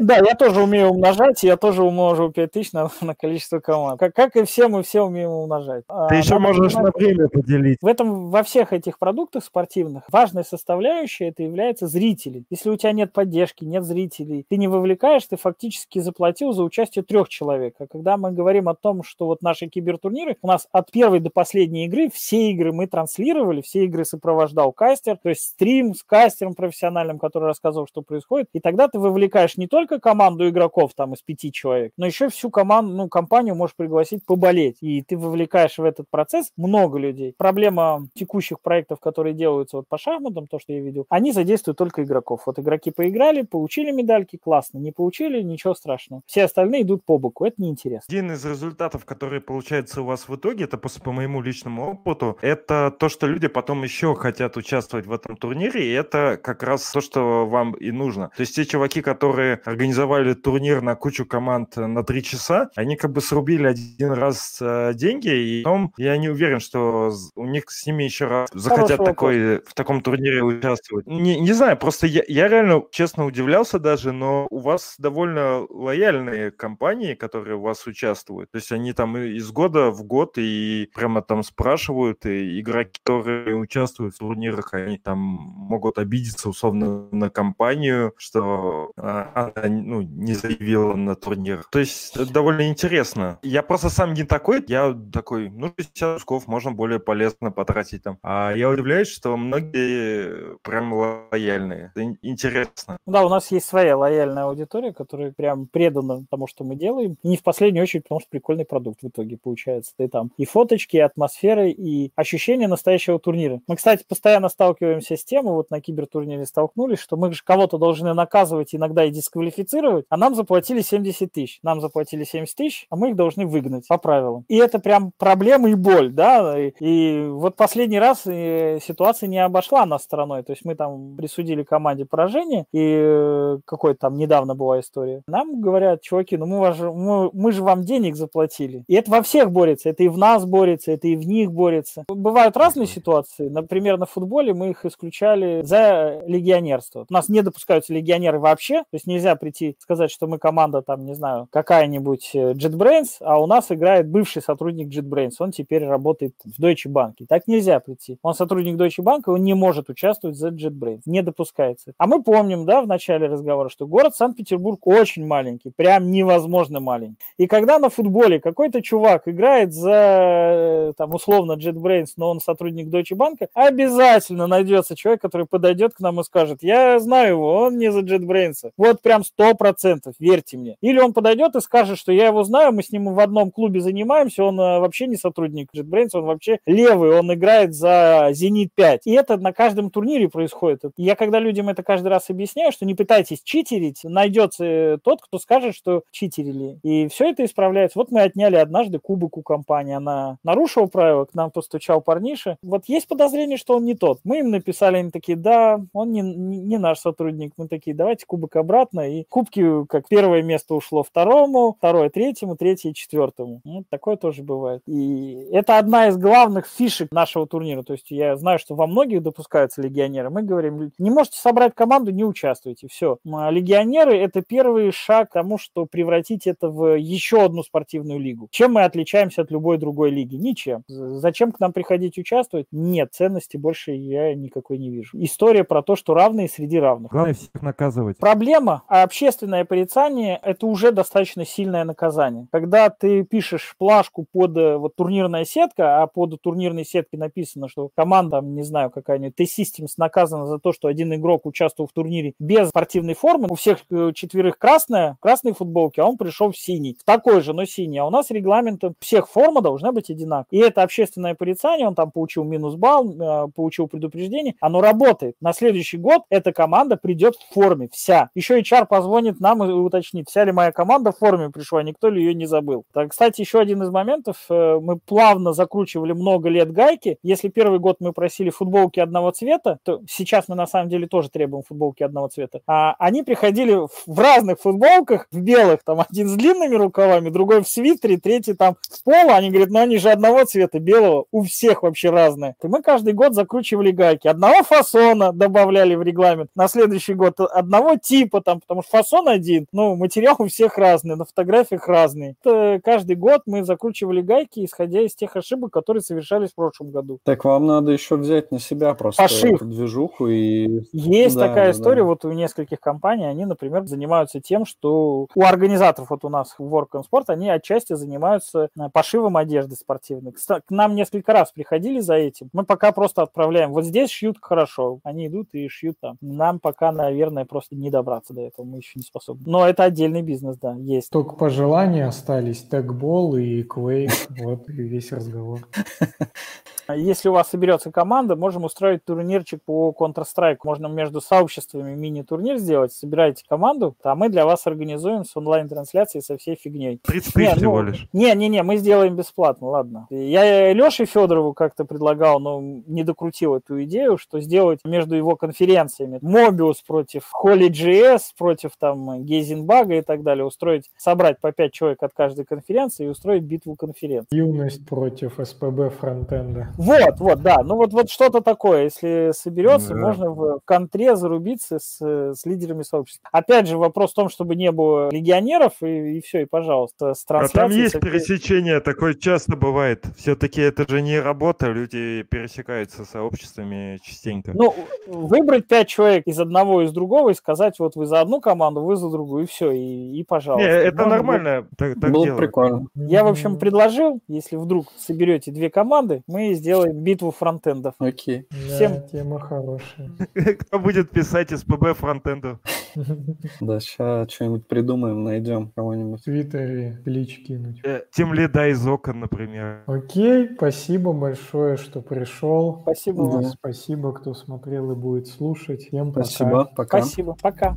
Да, 0.00 0.16
я 0.16 0.34
тоже 0.34 0.60
умею 0.60 0.88
умножать, 0.88 1.42
я 1.44 1.56
тоже 1.56 1.82
умножу 1.82 2.30
5 2.30 2.50
тысяч 2.50 2.72
на, 2.72 2.90
на 3.00 3.14
количество 3.14 3.60
команд. 3.60 3.98
Как, 3.98 4.14
как 4.14 4.36
и 4.36 4.44
все, 4.44 4.68
мы 4.68 4.82
все 4.82 5.02
умеем 5.02 5.30
умножать. 5.30 5.84
А 5.88 6.08
Ты 6.08 6.16
а, 6.16 6.18
еще 6.18 6.38
можешь 6.38 6.74
понимать, 6.74 6.94
на 6.94 6.98
время 6.98 7.28
поделить. 7.28 7.78
В 7.80 7.86
этом, 7.86 8.30
во 8.30 8.42
всех 8.42 8.72
этих 8.72 8.98
продуктах 8.98 9.44
спортивных 9.44 10.04
важная 10.10 10.42
составляющая 10.42 11.28
это 11.28 11.42
является 11.42 11.86
зрители. 11.86 12.44
Если 12.50 12.70
у 12.70 12.76
тебя 12.76 12.92
нет 12.92 13.12
поддержки, 13.12 13.64
нет 13.64 13.84
зрителей, 13.84 14.44
ты 14.48 14.56
не 14.56 14.68
вовлекаешь, 14.68 15.24
ты 15.26 15.36
фактически 15.36 16.00
заплатил 16.00 16.52
за 16.52 16.64
участие 16.64 17.04
трех 17.04 17.28
человек. 17.28 17.74
А 17.78 17.86
когда 17.86 18.16
мы 18.16 18.32
говорим 18.32 18.68
о 18.68 18.74
том, 18.74 19.02
что 19.02 19.26
вот 19.26 19.42
наши 19.42 19.68
кибертурниры, 19.68 20.36
у 20.42 20.46
нас 20.46 20.68
от 20.72 20.90
первой 20.90 21.20
до 21.20 21.30
последней 21.30 21.63
игры 21.66 22.10
все 22.12 22.50
игры 22.50 22.72
мы 22.72 22.86
транслировали, 22.86 23.60
все 23.62 23.84
игры 23.84 24.04
сопровождал 24.04 24.72
кастер, 24.72 25.16
то 25.16 25.28
есть 25.28 25.42
стрим 25.42 25.94
с 25.94 26.02
кастером 26.02 26.54
профессиональным, 26.54 27.18
который 27.18 27.44
рассказывал, 27.44 27.86
что 27.86 28.02
происходит. 28.02 28.48
И 28.52 28.60
тогда 28.60 28.88
ты 28.88 28.98
вовлекаешь 28.98 29.56
не 29.56 29.66
только 29.66 30.00
команду 30.00 30.48
игроков 30.48 30.92
там 30.94 31.14
из 31.14 31.22
пяти 31.22 31.52
человек, 31.52 31.92
но 31.96 32.06
еще 32.06 32.28
всю 32.28 32.50
команду, 32.50 32.94
ну, 32.94 33.08
компанию 33.08 33.54
можешь 33.54 33.76
пригласить 33.76 34.24
поболеть. 34.24 34.78
И 34.80 35.02
ты 35.02 35.16
вовлекаешь 35.16 35.78
в 35.78 35.84
этот 35.84 36.08
процесс 36.10 36.50
много 36.56 36.98
людей. 36.98 37.34
Проблема 37.36 38.08
текущих 38.14 38.60
проектов, 38.60 39.00
которые 39.00 39.34
делаются 39.34 39.76
вот 39.78 39.88
по 39.88 39.98
шахматам, 39.98 40.46
то, 40.46 40.58
что 40.58 40.72
я 40.72 40.80
видел, 40.80 41.06
они 41.08 41.32
задействуют 41.32 41.78
только 41.78 42.02
игроков. 42.02 42.42
Вот 42.46 42.58
игроки 42.58 42.90
поиграли, 42.90 43.42
получили 43.42 43.90
медальки, 43.90 44.36
классно. 44.36 44.78
Не 44.78 44.92
получили, 44.92 45.42
ничего 45.42 45.74
страшного. 45.74 46.22
Все 46.26 46.44
остальные 46.44 46.82
идут 46.82 47.04
по 47.04 47.18
боку. 47.18 47.44
Это 47.44 47.62
неинтересно. 47.62 48.06
Один 48.08 48.32
из 48.32 48.44
результатов, 48.44 49.04
который 49.04 49.40
получается 49.40 50.02
у 50.02 50.04
вас 50.04 50.28
в 50.28 50.36
итоге, 50.36 50.64
это 50.64 50.78
по, 50.78 50.88
по 50.88 51.12
моему 51.12 51.40
личному 51.44 51.92
опыту, 51.92 52.38
это 52.40 52.94
то, 52.98 53.08
что 53.08 53.26
люди 53.26 53.48
потом 53.48 53.82
еще 53.82 54.14
хотят 54.14 54.56
участвовать 54.56 55.06
в 55.06 55.12
этом 55.12 55.36
турнире, 55.36 55.86
и 55.86 55.92
это 55.92 56.38
как 56.42 56.62
раз 56.62 56.90
то, 56.90 57.00
что 57.00 57.46
вам 57.46 57.72
и 57.72 57.90
нужно. 57.90 58.30
То 58.36 58.40
есть 58.40 58.56
те 58.56 58.64
чуваки, 58.64 59.02
которые 59.02 59.60
организовали 59.64 60.34
турнир 60.34 60.82
на 60.82 60.96
кучу 60.96 61.26
команд 61.26 61.76
на 61.76 62.02
три 62.02 62.22
часа, 62.22 62.70
они 62.76 62.96
как 62.96 63.12
бы 63.12 63.20
срубили 63.20 63.66
один 63.66 64.12
раз 64.12 64.58
э, 64.60 64.92
деньги, 64.94 65.28
и 65.28 65.62
потом 65.62 65.92
я 65.96 66.16
не 66.16 66.28
уверен, 66.28 66.60
что 66.60 67.12
у 67.34 67.46
них 67.46 67.64
с 67.68 67.86
ними 67.86 68.04
еще 68.04 68.26
раз 68.26 68.48
захотят 68.52 69.04
такой, 69.04 69.60
в 69.60 69.74
таком 69.74 70.00
турнире 70.00 70.42
участвовать. 70.42 71.06
Не, 71.06 71.38
не 71.38 71.52
знаю, 71.52 71.76
просто 71.76 72.06
я, 72.06 72.22
я 72.26 72.48
реально, 72.48 72.82
честно, 72.90 73.26
удивлялся 73.26 73.78
даже, 73.78 74.12
но 74.12 74.46
у 74.50 74.58
вас 74.58 74.94
довольно 74.98 75.66
лояльные 75.68 76.50
компании, 76.50 77.14
которые 77.14 77.56
у 77.56 77.60
вас 77.62 77.86
участвуют. 77.86 78.50
То 78.50 78.56
есть 78.56 78.72
они 78.72 78.92
там 78.92 79.16
из 79.16 79.50
года 79.50 79.90
в 79.90 80.04
год 80.04 80.34
и 80.36 80.90
прямо 80.94 81.22
там 81.22 81.33
спрашивают, 81.42 82.26
и 82.26 82.60
игроки, 82.60 83.00
которые 83.02 83.56
участвуют 83.56 84.14
в 84.14 84.18
турнирах, 84.18 84.74
они 84.74 84.98
там 84.98 85.18
могут 85.18 85.98
обидеться 85.98 86.48
условно 86.48 87.08
на 87.10 87.30
компанию, 87.30 88.12
что 88.16 88.92
а, 88.96 89.52
она 89.54 89.68
ну, 89.68 90.02
не 90.02 90.34
заявила 90.34 90.94
на 90.94 91.14
турнир. 91.14 91.64
То 91.70 91.78
есть 91.78 92.16
это 92.16 92.32
довольно 92.32 92.68
интересно. 92.68 93.38
Я 93.42 93.62
просто 93.62 93.90
сам 93.90 94.14
не 94.14 94.24
такой, 94.24 94.64
я 94.68 94.96
такой, 95.12 95.50
ну, 95.50 95.70
50 95.70 96.14
русков 96.14 96.46
можно 96.46 96.72
более 96.72 97.00
полезно 97.00 97.50
потратить 97.50 98.02
там. 98.02 98.18
А 98.22 98.52
я 98.54 98.68
удивляюсь, 98.68 99.08
что 99.08 99.36
многие 99.36 100.58
прям 100.62 100.92
лояльные. 100.92 101.92
Это 101.94 102.16
интересно. 102.22 102.98
Да, 103.06 103.24
у 103.24 103.28
нас 103.28 103.50
есть 103.50 103.66
своя 103.66 103.96
лояльная 103.96 104.44
аудитория, 104.44 104.92
которая 104.92 105.32
прям 105.32 105.66
предана 105.66 106.24
тому, 106.30 106.46
что 106.46 106.64
мы 106.64 106.76
делаем. 106.76 107.16
И 107.22 107.28
не 107.28 107.36
в 107.36 107.42
последнюю 107.42 107.82
очередь, 107.82 108.04
потому 108.04 108.20
что 108.20 108.30
прикольный 108.30 108.64
продукт 108.64 109.02
в 109.02 109.08
итоге 109.08 109.36
получается. 109.36 109.92
Ты 109.96 110.08
там 110.08 110.30
и 110.36 110.44
фоточки, 110.44 110.96
и 110.96 111.00
атмосферой 111.24 111.72
и 111.72 112.12
ощущение 112.16 112.68
настоящего 112.68 113.18
турнира. 113.18 113.60
Мы, 113.66 113.76
кстати, 113.76 114.04
постоянно 114.06 114.48
сталкиваемся 114.48 115.16
с 115.16 115.24
тем, 115.24 115.46
вот 115.46 115.70
на 115.70 115.80
кибертурнире 115.80 116.44
столкнулись, 116.44 116.98
что 116.98 117.16
мы 117.16 117.32
же 117.32 117.42
кого-то 117.44 117.78
должны 117.78 118.12
наказывать, 118.14 118.74
иногда 118.74 119.04
и 119.04 119.10
дисквалифицировать, 119.10 120.04
а 120.10 120.16
нам 120.16 120.34
заплатили 120.34 120.80
70 120.80 121.32
тысяч. 121.32 121.58
Нам 121.62 121.80
заплатили 121.80 122.24
70 122.24 122.56
тысяч, 122.56 122.86
а 122.90 122.96
мы 122.96 123.10
их 123.10 123.16
должны 123.16 123.46
выгнать 123.46 123.88
по 123.88 123.96
правилам. 123.98 124.44
И 124.48 124.56
это 124.56 124.78
прям 124.78 125.12
проблема 125.18 125.70
и 125.70 125.74
боль, 125.74 126.12
да, 126.12 126.58
и, 126.58 126.72
и 126.78 127.26
вот 127.28 127.56
последний 127.56 127.98
раз 127.98 128.26
э, 128.26 128.78
ситуация 128.82 129.28
не 129.28 129.42
обошла 129.42 129.86
нас 129.86 130.02
стороной, 130.02 130.42
то 130.42 130.52
есть 130.52 130.64
мы 130.64 130.74
там 130.74 131.16
присудили 131.16 131.62
команде 131.62 132.04
поражение, 132.04 132.66
и 132.72 132.80
э, 132.80 133.58
какой-то 133.64 134.00
там 134.00 134.16
недавно 134.16 134.54
была 134.54 134.80
история. 134.80 135.22
Нам 135.26 135.60
говорят, 135.60 136.02
чуваки, 136.02 136.36
ну 136.36 136.46
мы, 136.46 136.60
ваш, 136.60 136.78
мы, 136.78 137.30
мы 137.32 137.52
же 137.52 137.62
вам 137.62 137.82
денег 137.82 138.16
заплатили. 138.16 138.84
И 138.88 138.94
это 138.94 139.10
во 139.10 139.22
всех 139.22 139.50
борется, 139.50 139.88
это 139.88 140.02
и 140.02 140.08
в 140.08 140.18
нас 140.18 140.44
борется, 140.44 140.92
это 140.92 141.08
и 141.08 141.13
в 141.16 141.26
них 141.26 141.52
борется. 141.52 142.04
Бывают 142.08 142.56
разные 142.56 142.86
ситуации, 142.86 143.48
например, 143.48 143.98
на 143.98 144.06
футболе 144.06 144.54
мы 144.54 144.70
их 144.70 144.84
исключали 144.84 145.62
за 145.62 146.22
легионерство. 146.26 147.06
У 147.08 147.12
нас 147.12 147.28
не 147.28 147.42
допускаются 147.42 147.92
легионеры 147.92 148.38
вообще, 148.38 148.80
то 148.80 148.94
есть 148.94 149.06
нельзя 149.06 149.36
прийти 149.36 149.76
сказать, 149.78 150.10
что 150.10 150.26
мы 150.26 150.38
команда 150.38 150.82
там, 150.82 151.04
не 151.04 151.14
знаю, 151.14 151.48
какая-нибудь 151.50 152.30
э, 152.34 152.52
JetBrains, 152.52 153.16
а 153.20 153.40
у 153.40 153.46
нас 153.46 153.70
играет 153.70 154.08
бывший 154.08 154.42
сотрудник 154.42 154.88
JetBrains, 154.88 155.32
он 155.38 155.52
теперь 155.52 155.84
работает 155.84 156.34
в 156.44 156.62
Deutsche 156.62 156.90
Bank. 156.90 157.14
Так 157.28 157.46
нельзя 157.46 157.80
прийти. 157.80 158.18
Он 158.22 158.34
сотрудник 158.34 158.76
Deutsche 158.76 159.02
Bank, 159.02 159.22
и 159.26 159.30
он 159.30 159.42
не 159.42 159.54
может 159.54 159.88
участвовать 159.88 160.36
за 160.36 160.48
JetBrains. 160.48 161.02
Не 161.06 161.22
допускается. 161.22 161.92
А 161.98 162.06
мы 162.06 162.22
помним, 162.22 162.66
да, 162.66 162.82
в 162.82 162.86
начале 162.86 163.26
разговора, 163.26 163.68
что 163.68 163.86
город 163.86 164.14
Санкт-Петербург 164.16 164.86
очень 164.86 165.26
маленький, 165.26 165.70
прям 165.70 166.10
невозможно 166.10 166.80
маленький. 166.80 167.18
И 167.38 167.46
когда 167.46 167.78
на 167.78 167.90
футболе 167.90 168.40
какой-то 168.40 168.82
чувак 168.82 169.28
играет 169.28 169.72
за, 169.72 170.92
там, 171.04 171.14
условно, 171.14 171.52
JetBrains, 171.52 172.12
но 172.16 172.30
он 172.30 172.40
сотрудник 172.40 172.88
Deutsche 172.88 173.14
Bank, 173.14 173.46
обязательно 173.52 174.46
найдется 174.46 174.96
человек, 174.96 175.20
который 175.20 175.46
подойдет 175.46 175.92
к 175.92 176.00
нам 176.00 176.18
и 176.20 176.24
скажет, 176.24 176.62
я 176.62 176.98
знаю 176.98 177.34
его, 177.34 177.54
он 177.54 177.76
не 177.76 177.92
за 177.92 178.00
JetBrains. 178.00 178.70
Вот 178.78 179.02
прям 179.02 179.22
сто 179.22 179.54
процентов, 179.54 180.14
верьте 180.18 180.56
мне. 180.56 180.76
Или 180.80 181.00
он 181.00 181.12
подойдет 181.12 181.56
и 181.56 181.60
скажет, 181.60 181.98
что 181.98 182.10
я 182.10 182.28
его 182.28 182.42
знаю, 182.42 182.72
мы 182.72 182.82
с 182.82 182.90
ним 182.90 183.12
в 183.12 183.20
одном 183.20 183.50
клубе 183.50 183.80
занимаемся, 183.80 184.44
он 184.44 184.58
э, 184.58 184.78
вообще 184.80 185.06
не 185.06 185.16
сотрудник 185.16 185.68
JetBrains, 185.76 186.10
он 186.14 186.24
вообще 186.24 186.58
левый, 186.64 187.18
он 187.18 187.32
играет 187.34 187.74
за 187.74 188.30
Зенит 188.32 188.70
5. 188.74 189.02
И 189.06 189.10
это 189.12 189.36
на 189.36 189.52
каждом 189.52 189.90
турнире 189.90 190.30
происходит. 190.30 190.84
Я 190.96 191.16
когда 191.16 191.38
людям 191.38 191.68
это 191.68 191.82
каждый 191.82 192.08
раз 192.08 192.30
объясняю, 192.30 192.72
что 192.72 192.86
не 192.86 192.94
пытайтесь 192.94 193.42
читерить, 193.44 194.00
найдется 194.04 194.98
тот, 195.04 195.20
кто 195.20 195.38
скажет, 195.38 195.74
что 195.74 196.02
читерили. 196.10 196.78
И 196.82 197.08
все 197.08 197.30
это 197.30 197.44
исправляется. 197.44 197.98
Вот 197.98 198.10
мы 198.10 198.22
отняли 198.22 198.56
однажды 198.56 198.98
кубок 198.98 199.36
у 199.36 199.42
компании, 199.42 199.94
она 199.94 200.38
нарушила 200.42 200.86
правила, 200.94 201.24
к 201.24 201.34
нам 201.34 201.50
постучал 201.50 202.00
парниша. 202.00 202.56
Вот 202.62 202.84
есть 202.86 203.08
подозрение, 203.08 203.58
что 203.58 203.76
он 203.76 203.84
не 203.84 203.94
тот. 203.94 204.20
Мы 204.22 204.38
им 204.38 204.50
написали, 204.50 204.98
они 204.98 205.10
такие, 205.10 205.36
да, 205.36 205.80
он 205.92 206.12
не, 206.12 206.20
не 206.20 206.78
наш 206.78 207.00
сотрудник. 207.00 207.52
Мы 207.56 207.66
такие, 207.66 207.96
давайте 207.96 208.26
кубок 208.26 208.54
обратно. 208.54 209.00
И 209.10 209.24
кубки, 209.28 209.84
как 209.86 210.06
первое 210.08 210.42
место 210.42 210.76
ушло 210.76 211.02
второму, 211.02 211.74
второе 211.76 212.10
третьему, 212.10 212.56
третье 212.56 212.92
четвертому. 212.92 213.60
Ну, 213.64 213.84
такое 213.90 214.16
тоже 214.16 214.44
бывает. 214.44 214.82
И 214.86 215.48
это 215.50 215.78
одна 215.78 216.06
из 216.06 216.16
главных 216.16 216.68
фишек 216.68 217.10
нашего 217.10 217.48
турнира. 217.48 217.82
То 217.82 217.94
есть 217.94 218.12
я 218.12 218.36
знаю, 218.36 218.60
что 218.60 218.76
во 218.76 218.86
многих 218.86 219.20
допускаются 219.20 219.82
легионеры. 219.82 220.30
Мы 220.30 220.42
говорим, 220.42 220.92
не 220.98 221.10
можете 221.10 221.38
собрать 221.38 221.74
команду, 221.74 222.12
не 222.12 222.24
участвуйте. 222.24 222.86
Все. 222.86 223.18
А 223.32 223.50
легионеры– 223.50 224.16
это 224.18 224.42
первый 224.42 224.92
шаг 224.92 225.30
к 225.30 225.32
тому, 225.32 225.58
что 225.58 225.86
превратить 225.86 226.46
это 226.46 226.68
в 226.68 226.96
еще 226.96 227.42
одну 227.42 227.64
спортивную 227.64 228.20
лигу. 228.20 228.46
Чем 228.52 228.74
мы 228.74 228.84
отличаемся 228.84 229.42
от 229.42 229.50
любой 229.50 229.78
другой 229.78 230.10
лиги? 230.10 230.36
Ничем. 230.36 230.83
Зачем 230.88 231.52
к 231.52 231.60
нам 231.60 231.72
приходить 231.72 232.18
участвовать? 232.18 232.66
Нет, 232.70 233.10
ценности 233.12 233.56
больше 233.56 233.92
я 233.92 234.34
никакой 234.34 234.78
не 234.78 234.90
вижу. 234.90 235.10
История 235.20 235.64
про 235.64 235.82
то, 235.82 235.96
что 235.96 236.14
равные 236.14 236.48
среди 236.48 236.78
равных. 236.78 237.10
Главное 237.12 237.34
всех 237.34 237.62
наказывать. 237.62 238.18
Проблема, 238.18 238.82
а 238.88 239.02
общественное 239.02 239.64
порицание– 239.64 240.38
это 240.42 240.66
уже 240.66 240.92
достаточно 240.92 241.44
сильное 241.44 241.84
наказание. 241.84 242.46
Когда 242.52 242.90
ты 242.90 243.24
пишешь 243.24 243.74
плашку 243.78 244.26
под 244.30 244.56
э, 244.56 244.76
вот, 244.76 244.96
турнирная 244.96 245.44
сетка, 245.44 246.02
а 246.02 246.06
под 246.06 246.40
турнирной 246.40 246.84
сеткой 246.84 247.18
написано, 247.18 247.68
что 247.68 247.90
команда, 247.94 248.40
не 248.40 248.62
знаю, 248.62 248.90
какая-нибудь 248.90 249.36
T-Systems 249.36 249.94
наказана 249.96 250.46
за 250.46 250.58
то, 250.58 250.72
что 250.72 250.88
один 250.88 251.14
игрок 251.14 251.46
участвовал 251.46 251.88
в 251.88 251.92
турнире 251.92 252.34
без 252.38 252.68
спортивной 252.68 253.14
формы, 253.14 253.48
у 253.50 253.54
всех 253.54 253.78
э, 253.90 254.12
четверых 254.14 254.58
красная, 254.58 255.16
красные 255.20 255.54
футболки, 255.54 256.00
а 256.00 256.06
он 256.06 256.16
пришел 256.16 256.50
в 256.50 256.56
синий, 256.56 256.96
в 257.00 257.04
такой 257.04 257.40
же, 257.40 257.52
но 257.52 257.64
синий. 257.64 257.98
А 257.98 258.06
у 258.06 258.10
нас 258.10 258.30
регламентом 258.30 258.94
всех 259.00 259.28
форма 259.28 259.62
должна 259.62 259.92
быть 259.92 260.10
одинаковая. 260.10 260.46
И 260.50 260.58
это 260.58 260.73
общественное 260.82 261.34
порицание, 261.34 261.86
он 261.86 261.94
там 261.94 262.10
получил 262.10 262.44
минус 262.44 262.74
балл, 262.74 263.10
э, 263.10 263.48
получил 263.54 263.88
предупреждение, 263.88 264.54
оно 264.60 264.80
работает. 264.80 265.36
На 265.40 265.52
следующий 265.52 265.98
год 265.98 266.22
эта 266.30 266.52
команда 266.52 266.96
придет 266.96 267.36
в 267.36 267.54
форме, 267.54 267.88
вся. 267.92 268.30
Еще 268.34 268.60
HR 268.60 268.86
позвонит 268.86 269.40
нам 269.40 269.62
и 269.64 269.72
уточнит, 269.72 270.28
вся 270.28 270.44
ли 270.44 270.52
моя 270.52 270.72
команда 270.72 271.12
в 271.12 271.18
форме 271.18 271.50
пришла, 271.50 271.82
никто 271.82 272.08
ли 272.08 272.22
ее 272.22 272.34
не 272.34 272.46
забыл. 272.46 272.84
Так, 272.92 273.10
кстати, 273.10 273.40
еще 273.40 273.60
один 273.60 273.82
из 273.82 273.90
моментов, 273.90 274.36
э, 274.48 274.78
мы 274.80 274.98
плавно 274.98 275.52
закручивали 275.52 276.12
много 276.12 276.48
лет 276.48 276.72
гайки. 276.72 277.18
Если 277.22 277.48
первый 277.48 277.78
год 277.78 277.96
мы 278.00 278.12
просили 278.12 278.50
футболки 278.50 279.00
одного 279.00 279.30
цвета, 279.30 279.78
то 279.82 280.00
сейчас 280.08 280.48
мы 280.48 280.54
на 280.54 280.66
самом 280.66 280.88
деле 280.88 281.06
тоже 281.06 281.30
требуем 281.30 281.62
футболки 281.62 282.02
одного 282.02 282.28
цвета. 282.28 282.60
А 282.66 282.94
они 282.98 283.22
приходили 283.22 283.74
в 284.06 284.18
разных 284.18 284.60
футболках, 284.60 285.26
в 285.30 285.40
белых, 285.40 285.82
там 285.84 286.04
один 286.08 286.28
с 286.28 286.34
длинными 286.34 286.74
рукавами, 286.74 287.30
другой 287.30 287.62
в 287.62 287.68
свитере, 287.68 288.16
третий 288.16 288.54
там 288.54 288.76
в 288.90 289.04
поло. 289.04 289.36
Они 289.36 289.50
говорят, 289.50 289.70
ну 289.70 289.80
они 289.80 289.98
же 289.98 290.10
одного 290.10 290.44
цвета, 290.44 290.53
белого, 290.58 291.26
у 291.30 291.42
всех 291.42 291.82
вообще 291.82 292.10
разные. 292.10 292.54
И 292.62 292.66
мы 292.66 292.82
каждый 292.82 293.12
год 293.12 293.34
закручивали 293.34 293.90
гайки. 293.90 294.28
Одного 294.28 294.62
фасона 294.62 295.32
добавляли 295.32 295.94
в 295.94 296.02
регламент, 296.02 296.50
на 296.54 296.68
следующий 296.68 297.14
год 297.14 297.40
одного 297.40 297.96
типа 297.96 298.40
там, 298.40 298.60
потому 298.60 298.82
что 298.82 298.98
фасон 298.98 299.28
один, 299.28 299.66
ну 299.72 299.96
материал 299.96 300.36
у 300.38 300.46
всех 300.46 300.78
разный, 300.78 301.16
на 301.16 301.24
фотографиях 301.24 301.88
разный. 301.88 302.36
Это 302.42 302.80
каждый 302.82 303.16
год 303.16 303.42
мы 303.46 303.64
закручивали 303.64 304.20
гайки, 304.20 304.64
исходя 304.64 305.00
из 305.00 305.14
тех 305.14 305.36
ошибок, 305.36 305.72
которые 305.72 306.02
совершались 306.02 306.50
в 306.50 306.54
прошлом 306.54 306.90
году. 306.90 307.18
Так 307.24 307.44
вам 307.44 307.66
надо 307.66 307.92
еще 307.92 308.16
взять 308.16 308.50
на 308.50 308.58
себя 308.58 308.94
просто 308.94 309.22
Пошив. 309.22 309.56
эту 309.56 309.64
движуху 309.66 310.28
и... 310.28 310.82
Есть 310.92 311.36
Да, 311.36 311.48
такая 311.48 311.66
да, 311.66 311.70
история, 311.72 312.02
да. 312.02 312.08
вот 312.08 312.24
у 312.24 312.32
нескольких 312.32 312.80
компаний, 312.80 313.24
они, 313.24 313.44
например, 313.44 313.86
занимаются 313.86 314.40
тем, 314.40 314.64
что 314.64 315.26
у 315.34 315.42
организаторов 315.42 316.10
вот 316.10 316.24
у 316.24 316.28
нас 316.28 316.54
в 316.58 316.74
Work 316.74 316.90
on 316.94 317.02
Sport, 317.10 317.24
они 317.28 317.48
отчасти 317.50 317.94
занимаются 317.94 318.68
э, 318.78 318.88
пошивом 318.92 319.36
одежды 319.36 319.76
спортивной. 319.76 320.32
К 320.46 320.70
нам 320.70 320.94
несколько 320.94 321.32
раз 321.32 321.52
приходили 321.52 322.00
за 322.00 322.14
этим. 322.14 322.48
Мы 322.52 322.64
пока 322.64 322.92
просто 322.92 323.22
отправляем. 323.22 323.72
Вот 323.72 323.84
здесь 323.84 324.10
шьют 324.10 324.38
хорошо. 324.40 325.00
Они 325.04 325.26
идут 325.26 325.48
и 325.52 325.68
шьют 325.68 325.96
там. 326.00 326.16
Нам 326.20 326.58
пока, 326.58 326.92
наверное, 326.92 327.44
просто 327.44 327.76
не 327.76 327.90
добраться 327.90 328.34
до 328.34 328.42
этого. 328.42 328.66
Мы 328.66 328.78
еще 328.78 328.92
не 328.96 329.02
способны. 329.02 329.44
Но 329.46 329.66
это 329.66 329.84
отдельный 329.84 330.22
бизнес, 330.22 330.56
да, 330.58 330.74
есть. 330.74 331.10
Только 331.10 331.34
пожелания 331.34 332.06
остались. 332.06 332.62
Тегбол 332.62 333.36
и 333.36 333.62
Quake. 333.62 334.12
Вот 334.38 334.68
и 334.68 334.72
весь 334.72 335.12
разговор. 335.12 335.60
Если 336.88 337.28
у 337.28 337.32
вас 337.32 337.48
соберется 337.48 337.90
команда, 337.90 338.36
можем 338.36 338.64
устроить 338.64 339.04
турнирчик 339.04 339.62
по 339.62 339.94
Counter-Strike. 339.98 340.58
Можно 340.64 340.86
между 340.88 341.20
сообществами 341.20 341.94
мини-турнир 341.94 342.58
сделать. 342.58 342.92
Собирайте 342.92 343.44
команду, 343.48 343.96
а 344.02 344.14
мы 344.14 344.28
для 344.28 344.44
вас 344.44 344.66
организуем 344.66 345.24
с 345.24 345.34
онлайн-трансляцией 345.36 346.22
со 346.22 346.36
всей 346.36 346.56
фигней. 346.56 347.00
30 347.02 347.32
тысяч 347.32 347.48
Не, 347.48 347.54
всего 347.54 347.82
ну, 347.82 347.88
лишь. 347.88 348.08
Не-не-не, 348.12 348.62
мы 348.62 348.76
сделаем 348.76 349.16
бесплатно, 349.16 349.68
ладно. 349.68 350.06
Я 350.34 350.72
Леше 350.72 351.04
Федорову 351.04 351.54
как-то 351.54 351.84
предлагал, 351.84 352.40
но 352.40 352.60
не 352.60 353.04
докрутил 353.04 353.54
эту 353.54 353.84
идею, 353.84 354.18
что 354.18 354.40
сделать 354.40 354.80
между 354.84 355.14
его 355.14 355.36
конференциями 355.36 356.18
Mobius 356.22 356.78
против 356.84 357.30
Holy 357.40 357.68
GS, 357.68 358.18
против 358.36 358.72
там 358.76 359.22
Гейзенбага 359.22 359.94
и 359.94 360.02
так 360.02 360.24
далее, 360.24 360.44
устроить, 360.44 360.90
собрать 360.96 361.40
по 361.40 361.52
5 361.52 361.72
человек 361.72 362.02
от 362.02 362.12
каждой 362.14 362.44
конференции 362.44 363.06
и 363.06 363.08
устроить 363.08 363.44
битву 363.44 363.76
конференций. 363.76 364.36
Юность 364.36 364.84
против 364.88 365.38
СПБ 365.40 365.90
фронтенда. 366.00 366.70
Вот, 366.78 367.20
вот, 367.20 367.40
да, 367.40 367.62
ну 367.62 367.76
вот, 367.76 367.92
вот 367.92 368.10
что-то 368.10 368.40
такое, 368.40 368.84
если 368.84 369.30
соберется, 369.32 369.90
Да. 369.90 370.00
можно 370.00 370.30
в 370.30 370.60
контре 370.64 371.14
зарубиться 371.14 371.78
с, 371.78 372.00
с 372.00 372.44
лидерами 372.44 372.82
сообщества. 372.82 373.28
Опять 373.30 373.68
же, 373.68 373.78
вопрос 373.78 374.10
в 374.10 374.14
том, 374.14 374.28
чтобы 374.28 374.56
не 374.56 374.72
было 374.72 375.10
легионеров, 375.12 375.74
и, 375.80 376.18
и 376.18 376.20
все, 376.22 376.42
и 376.42 376.44
пожалуйста, 376.44 377.14
с 377.14 377.24
А 377.28 377.46
там 377.46 377.70
есть 377.70 378.00
пересечение, 378.00 378.80
такое 378.80 379.14
часто 379.14 379.54
бывает. 379.54 380.04
Все-таки 380.24 380.62
это 380.62 380.88
же 380.88 381.02
не 381.02 381.20
работа, 381.20 381.70
люди 381.70 382.22
пересекаются 382.22 383.04
сообществами 383.04 383.98
частенько. 384.02 384.52
Ну, 384.54 384.74
выбрать 385.06 385.68
пять 385.68 385.88
человек 385.88 386.26
из 386.26 386.40
одного 386.40 386.80
и 386.80 386.86
из 386.86 386.92
другого 386.92 387.28
и 387.28 387.34
сказать, 387.34 387.78
вот 387.78 387.94
вы 387.94 388.06
за 388.06 388.22
одну 388.22 388.40
команду, 388.40 388.82
вы 388.82 388.96
за 388.96 389.10
другую, 389.10 389.42
и 389.44 389.46
все, 389.46 389.70
и, 389.70 389.78
и 389.78 390.16
не, 390.16 390.24
пожалуйста. 390.24 390.66
это 390.66 390.96
Можно 390.96 391.10
нормально, 391.10 391.68
так, 391.76 392.00
так 392.00 392.10
Было 392.10 392.20
бы 392.20 392.24
делать. 392.24 392.38
прикольно. 392.40 392.86
Я, 392.94 393.22
в 393.22 393.26
общем, 393.26 393.58
предложил, 393.58 394.22
если 394.26 394.56
вдруг 394.56 394.86
соберете 394.96 395.52
две 395.52 395.68
команды, 395.68 396.22
мы 396.26 396.54
сделаем 396.54 397.04
битву 397.04 397.30
фронтендов. 397.30 397.94
Окей. 397.98 398.46
Да, 398.50 398.74
Всем- 398.76 399.06
тема 399.08 399.38
хорошая. 399.38 400.10
Кто 400.58 400.78
будет 400.78 401.10
писать 401.10 401.50
СПБ 401.50 401.92
фронтенду? 401.98 402.60
Да, 403.60 403.80
сейчас 403.80 404.30
что-нибудь 404.30 404.68
придумаем, 404.68 405.24
найдем 405.24 405.66
В 405.68 405.74
кого-нибудь. 405.74 406.22
Твиттере 406.24 406.98
клич 407.04 407.42
кинуть. 407.44 407.80
Э, 407.84 408.02
Тем 408.12 408.32
лида 408.32 408.68
из 408.68 408.86
окон, 408.86 409.20
например. 409.20 409.82
Окей. 409.86 410.13
Окей, 410.14 410.50
спасибо 410.54 411.12
большое, 411.12 411.76
что 411.76 412.00
пришел. 412.00 412.78
Спасибо 412.82 413.24
да. 413.24 413.30
вам. 413.30 413.44
Спасибо, 413.46 414.12
кто 414.12 414.32
смотрел 414.32 414.92
и 414.92 414.94
будет 414.94 415.26
слушать. 415.26 415.88
Всем 415.88 416.12
пока. 416.12 416.24
Спасибо, 416.24 416.70
пока. 416.76 417.02
Спасибо, 417.02 417.36
пока. 417.42 417.74